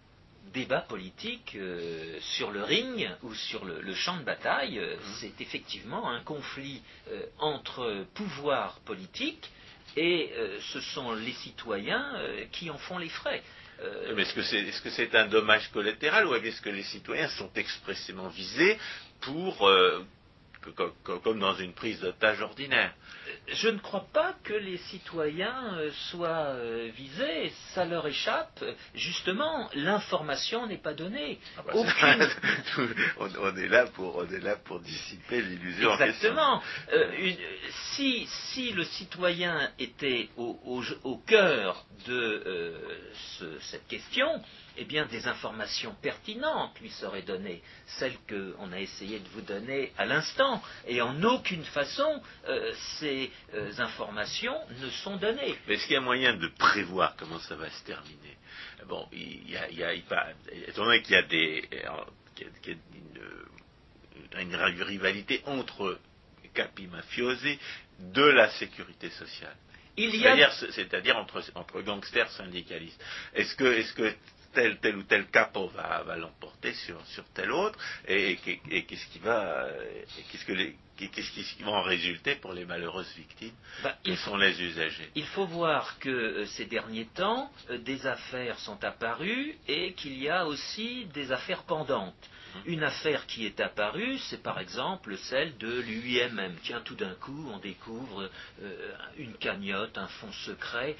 débat 0.52 0.80
politique 0.80 1.54
euh, 1.54 2.18
sur 2.20 2.50
le 2.50 2.62
ring 2.62 3.08
ou 3.22 3.34
sur 3.34 3.64
le, 3.64 3.94
champ 3.94 4.16
de 4.16 4.24
bataille, 4.24 4.78
euh, 4.78 4.96
mmh. 4.96 5.00
c'est 5.20 5.40
effectivement 5.40 6.10
un 6.10 6.20
conflit 6.22 6.82
euh, 7.10 7.22
entre 7.38 8.04
pouvoirs 8.14 8.80
politiques 8.84 9.50
et 9.96 10.32
ce 10.72 10.80
sont 10.80 11.14
les 11.14 11.32
citoyens 11.32 12.14
qui 12.52 12.70
en 12.70 12.78
font 12.78 12.96
les 12.96 13.08
frais. 13.08 13.42
Mais 14.14 14.22
est-ce 14.22 14.82
que 14.82 14.90
c'est 14.90 15.14
un 15.16 15.26
dommage 15.26 15.68
collatéral 15.72 16.28
ou 16.28 16.34
est-ce 16.36 16.60
que 16.60 16.70
les 16.70 16.84
citoyens 16.84 17.28
sont 17.30 17.50
expressément 17.56 18.28
visés 18.28 18.78
pour 19.20 19.68
comme 21.22 21.38
dans 21.38 21.54
une 21.54 21.72
prise 21.72 22.00
d'otage 22.00 22.40
ordinaire. 22.40 22.92
Je 23.48 23.68
ne 23.68 23.78
crois 23.78 24.06
pas 24.12 24.34
que 24.44 24.52
les 24.52 24.76
citoyens 24.76 25.74
euh, 25.74 25.90
soient 26.10 26.54
euh, 26.54 26.90
visés, 26.94 27.52
ça 27.74 27.84
leur 27.84 28.06
échappe. 28.06 28.62
Justement, 28.94 29.68
l'information 29.74 30.66
n'est 30.66 30.78
pas 30.78 30.94
donnée. 30.94 31.38
Ah 31.56 31.62
bah, 31.66 31.72
on, 33.18 33.56
est 33.56 33.68
là 33.68 33.86
pour, 33.86 34.16
on 34.16 34.30
est 34.30 34.40
là 34.40 34.56
pour 34.56 34.80
dissiper 34.80 35.42
l'illusion. 35.42 35.92
Exactement. 35.94 36.62
Euh, 36.92 37.32
si, 37.94 38.26
si, 38.52 38.72
le 38.72 38.84
citoyen 38.84 39.70
était 39.78 40.28
au, 40.36 40.58
au, 41.04 41.16
cœur 41.18 41.84
de 42.06 42.76
cette 43.60 43.86
question, 43.88 44.42
eh 44.76 44.84
bien, 44.84 45.06
des 45.06 45.26
informations 45.26 45.94
pertinentes 46.02 46.78
lui 46.80 46.90
seraient 46.90 47.22
données, 47.22 47.62
celles 47.98 48.16
qu'on 48.28 48.72
a 48.72 48.80
essayé 48.80 49.18
de 49.18 49.28
vous 49.30 49.42
donner 49.42 49.92
à 49.98 50.06
l'instant, 50.06 50.62
et 50.86 51.00
en 51.00 51.22
aucune 51.22 51.64
façon 51.64 52.22
euh, 52.48 52.72
ces 52.98 53.30
euh, 53.54 53.72
informations 53.78 54.56
ne 54.80 54.90
sont 54.90 55.16
données. 55.16 55.56
Mais 55.66 55.74
est-ce 55.74 55.84
qu'il 55.84 55.94
y 55.94 55.98
a 55.98 56.00
moyen 56.00 56.34
de 56.36 56.48
prévoir 56.48 57.16
comment 57.16 57.38
ça 57.40 57.56
va 57.56 57.70
se 57.70 57.84
terminer? 57.84 58.36
Bon, 58.86 59.06
il 59.12 59.50
y 59.50 59.56
a, 59.56 59.68
il 59.70 59.78
y 59.78 59.84
a 59.84 59.92
étant 59.94 60.84
donné 60.84 61.02
qu'il 61.02 61.14
y 61.14 61.18
a 61.18 61.22
des, 61.22 61.68
une, 64.38 64.56
rivalité 64.56 65.42
entre 65.46 65.98
capi 66.54 66.86
mafiosi 66.86 67.58
de 67.98 68.22
la 68.22 68.50
sécurité 68.50 69.10
sociale. 69.10 69.56
C'est-à-dire 70.72 71.16
entre, 71.16 71.42
entre, 71.54 71.82
gangsters 71.82 72.30
syndicalistes. 72.30 73.02
Est-ce 73.34 73.54
que, 73.54 73.64
est 73.64 73.82
-ce 73.82 73.92
que 73.94 74.14
tel, 74.52 74.78
tel 74.78 74.96
ou 74.96 75.02
tel 75.04 75.26
capot 75.26 75.68
va, 75.68 76.02
va 76.02 76.16
l'emporter 76.16 76.74
sur, 76.74 77.04
sur 77.06 77.24
tel 77.34 77.50
autre, 77.52 77.78
et, 78.06 78.36
qu'est-ce 78.36 79.06
qui 79.06 79.18
va, 79.18 79.68
qu'est-ce 80.30 80.44
que 80.44 80.52
les, 80.52 80.76
qu'est-ce 81.08 81.30
qui 81.56 81.62
va 81.62 81.72
en 81.72 81.82
résulter 81.82 82.36
pour 82.36 82.52
les 82.52 82.64
malheureuses 82.64 83.12
victimes 83.16 83.54
bah, 83.82 83.96
qui 84.02 84.16
sont 84.16 84.36
les 84.36 84.60
usagers? 84.60 85.10
Il 85.14 85.26
faut 85.26 85.46
voir 85.46 85.98
que 85.98 86.08
euh, 86.08 86.46
ces 86.46 86.66
derniers 86.66 87.06
temps, 87.06 87.50
euh, 87.70 87.78
des 87.78 88.06
affaires 88.06 88.58
sont 88.58 88.82
apparues 88.84 89.54
et 89.68 89.94
qu'il 89.94 90.20
y 90.20 90.28
a 90.28 90.46
aussi 90.46 91.06
des 91.06 91.32
affaires 91.32 91.62
pendantes. 91.62 92.14
Hum. 92.54 92.62
Une 92.66 92.82
affaire 92.82 93.26
qui 93.26 93.46
est 93.46 93.60
apparue, 93.60 94.18
c'est 94.18 94.42
par 94.42 94.58
exemple 94.58 95.16
celle 95.16 95.56
de 95.58 95.80
l'UIMM. 95.80 96.56
Tiens, 96.62 96.80
tout 96.84 96.96
d'un 96.96 97.14
coup, 97.14 97.48
on 97.52 97.58
découvre 97.58 98.28
euh, 98.62 98.92
une 99.16 99.34
cagnotte, 99.34 99.96
un 99.96 100.08
fonds 100.08 100.32
secret 100.32 100.96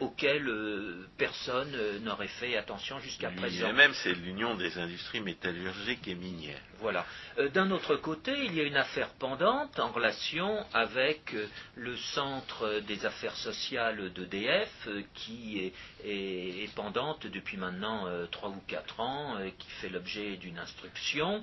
auquel 0.00 0.48
euh, 0.48 1.06
personne 1.16 1.72
euh, 1.74 1.98
n'aurait 2.00 2.28
fait 2.28 2.56
attention 2.56 2.98
jusqu'à 3.00 3.30
présent. 3.30 3.72
même 3.72 3.92
c'est 3.94 4.14
l'Union 4.14 4.54
des 4.54 4.78
industries 4.78 5.20
métallurgiques 5.20 6.06
et 6.06 6.14
minières. 6.14 6.60
Voilà. 6.78 7.04
Euh, 7.38 7.48
d'un 7.48 7.70
autre 7.70 7.96
côté, 7.96 8.32
il 8.44 8.54
y 8.54 8.60
a 8.60 8.64
une 8.64 8.76
affaire 8.76 9.10
pendante 9.18 9.78
en 9.80 9.88
relation 9.90 10.64
avec 10.72 11.34
le 11.74 11.96
centre 11.96 12.80
des 12.86 13.04
affaires 13.06 13.36
sociales 13.36 14.12
d'EDF 14.12 14.88
qui 15.14 15.72
est, 16.04 16.74
pendante 16.74 17.26
depuis 17.26 17.56
maintenant 17.56 18.06
trois 18.30 18.50
ou 18.50 18.62
quatre 18.66 19.00
ans, 19.00 19.36
qui 19.58 19.68
fait 19.80 19.88
l'objet 19.88 20.36
d'une 20.36 20.58
instruction 20.58 21.42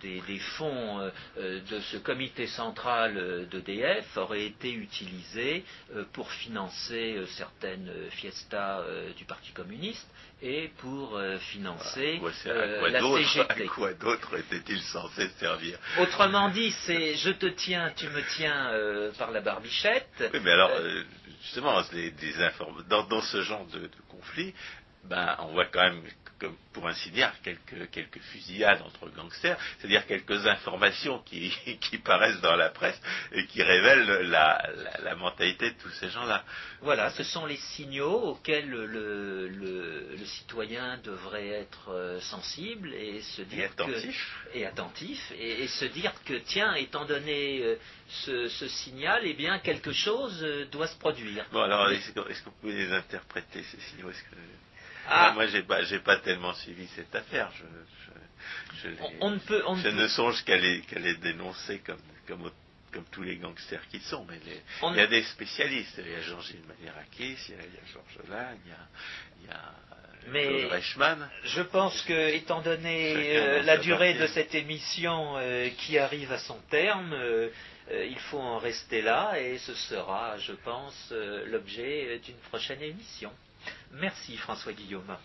des, 0.00 0.38
fonds 0.56 1.00
euh, 1.00 1.10
euh, 1.38 1.60
de 1.70 1.80
ce 1.80 1.96
comité 1.98 2.46
central 2.46 3.16
euh, 3.16 3.44
d'EDF 3.46 4.16
auraient 4.16 4.46
été 4.46 4.72
utilisés 4.72 5.64
pour 6.12 6.30
financer 6.30 7.20
certaines 7.36 7.90
fiestas 8.10 8.82
du 9.16 9.24
Parti 9.24 9.52
communiste 9.52 10.06
et 10.42 10.70
pour 10.78 11.20
financer 11.40 12.20
la 12.52 13.00
CGT. 13.00 13.48
À 13.48 13.66
quoi 13.68 13.94
d'autre 13.94 14.36
était-il 14.38 14.80
censé 14.82 15.28
servir? 15.40 15.78
Autrement 16.00 16.48
dit, 16.50 16.70
c'est 16.86 17.16
je 17.16 17.30
te 17.30 17.46
tiens, 17.46 17.92
tu 17.96 18.06
me 18.08 18.22
tiens 18.36 18.70
par 19.18 19.30
la 19.30 19.40
barbichette. 19.40 20.30
Oui, 20.32 20.40
mais 20.42 20.52
alors, 20.52 20.70
justement, 21.42 21.82
dans, 22.88 23.04
dans, 23.04 23.22
ce 23.22 23.42
genre 23.42 23.66
de 23.66 23.90
conflit, 24.08 24.54
ben, 25.04 25.36
on 25.40 25.48
voit 25.48 25.66
quand 25.66 25.82
même, 25.82 26.02
comme 26.38 26.56
pour 26.72 26.86
ainsi 26.86 27.10
dire, 27.10 27.32
quelques, 27.42 27.90
quelques 27.90 28.20
fusillades 28.20 28.82
entre 28.82 29.08
gangsters, 29.10 29.58
c'est-à-dire 29.78 30.06
quelques 30.06 30.46
informations 30.46 31.20
qui, 31.20 31.52
qui, 31.80 31.98
paraissent 31.98 32.40
dans 32.40 32.56
la 32.56 32.68
presse 32.68 33.00
et 33.32 33.46
qui 33.46 33.62
révèlent 33.62 34.28
la, 34.28 34.70
la, 35.02 35.14
mentalité 35.16 35.70
de 35.70 35.76
tous 35.78 35.90
ces 35.90 36.08
gens-là. 36.10 36.44
Voilà, 36.82 37.10
ce 37.10 37.24
sont 37.24 37.46
les 37.46 37.56
signaux 37.56 38.28
auxquels 38.28 38.68
le, 38.68 39.48
le, 39.48 40.24
citoyen 40.24 40.98
devrait 40.98 41.48
être 41.48 41.90
euh, 41.90 42.20
sensible 42.20 42.92
et 42.94 43.22
se 43.22 43.42
dire 43.42 43.60
et 43.60 43.64
attentif. 43.64 44.36
Que, 44.52 44.58
et 44.58 44.66
attentif 44.66 45.32
et, 45.38 45.66
se 45.66 45.86
dire 45.86 46.12
que 46.24 46.34
tiens, 46.34 46.74
étant 46.74 47.06
donné 47.06 47.62
euh, 47.62 47.76
ce, 48.08 48.48
ce, 48.48 48.68
signal, 48.68 49.22
eh 49.24 49.34
bien 49.34 49.58
quelque 49.58 49.92
chose 49.92 50.42
euh, 50.42 50.66
doit 50.66 50.86
se 50.86 50.98
produire. 50.98 51.46
Bon 51.50 51.62
alors, 51.62 51.88
est-ce 51.90 52.12
que, 52.12 52.20
vous 52.20 52.50
pouvez 52.60 52.74
les 52.74 52.92
interpréter 52.92 53.62
ces 53.62 53.80
signaux? 53.80 54.10
Ah. 55.10 55.32
Moi, 55.34 55.46
j'ai 55.46 55.62
pas, 55.62 55.80
pas 56.04 56.16
tellement 56.18 56.52
suivi 56.54 56.86
cette 56.94 57.14
affaire. 57.14 57.50
Je, 57.56 57.64
on, 59.20 59.30
ne 59.30 59.38
peut, 59.38 59.62
je 59.82 59.88
ne 59.88 60.06
songe 60.08 60.44
qu'à 60.44 60.56
les, 60.56 60.82
les, 60.96 61.14
dénoncer 61.16 61.80
comme, 61.80 61.98
comme, 62.26 62.50
comme, 62.92 63.04
tous 63.10 63.22
les 63.22 63.36
gangsters 63.36 63.86
qui 63.88 64.00
sont. 64.00 64.24
Mais 64.28 64.38
il 64.82 64.96
y 64.96 65.00
a 65.00 65.06
des 65.06 65.22
spécialistes. 65.24 66.00
Il 66.04 66.12
y 66.12 66.14
a 66.14 66.20
Jean-Gilles 66.20 66.62
Manirakis, 66.68 67.36
il 67.48 67.54
y 67.54 67.58
a, 67.58 67.92
Georges 67.92 68.28
Lang, 68.30 68.58
il 68.64 68.70
y 68.70 68.74
a, 68.74 68.88
il 69.40 69.46
y 69.46 69.50
a 69.50 69.54
euh, 69.56 70.30
mais 70.30 70.66
Reichmann. 70.66 71.28
je 71.44 71.62
pense 71.62 72.02
que, 72.02 72.34
étant 72.34 72.60
donné 72.60 73.36
euh, 73.36 73.62
la 73.62 73.78
durée 73.78 74.14
de 74.14 74.26
cette 74.26 74.54
émission 74.54 75.34
euh, 75.36 75.68
qui 75.78 75.98
arrive 75.98 76.32
à 76.32 76.38
son 76.38 76.58
terme, 76.70 77.16
il 77.90 78.18
faut 78.18 78.38
en 78.38 78.58
rester 78.58 79.00
là 79.00 79.40
et 79.40 79.56
ce 79.58 79.74
sera, 79.74 80.36
je 80.38 80.52
pense, 80.52 81.12
l'objet 81.46 82.20
d'une 82.22 82.36
prochaine 82.36 82.82
émission. 82.82 83.32
Merci 83.92 84.36
François 84.36 84.72
Guillaume. 84.72 85.16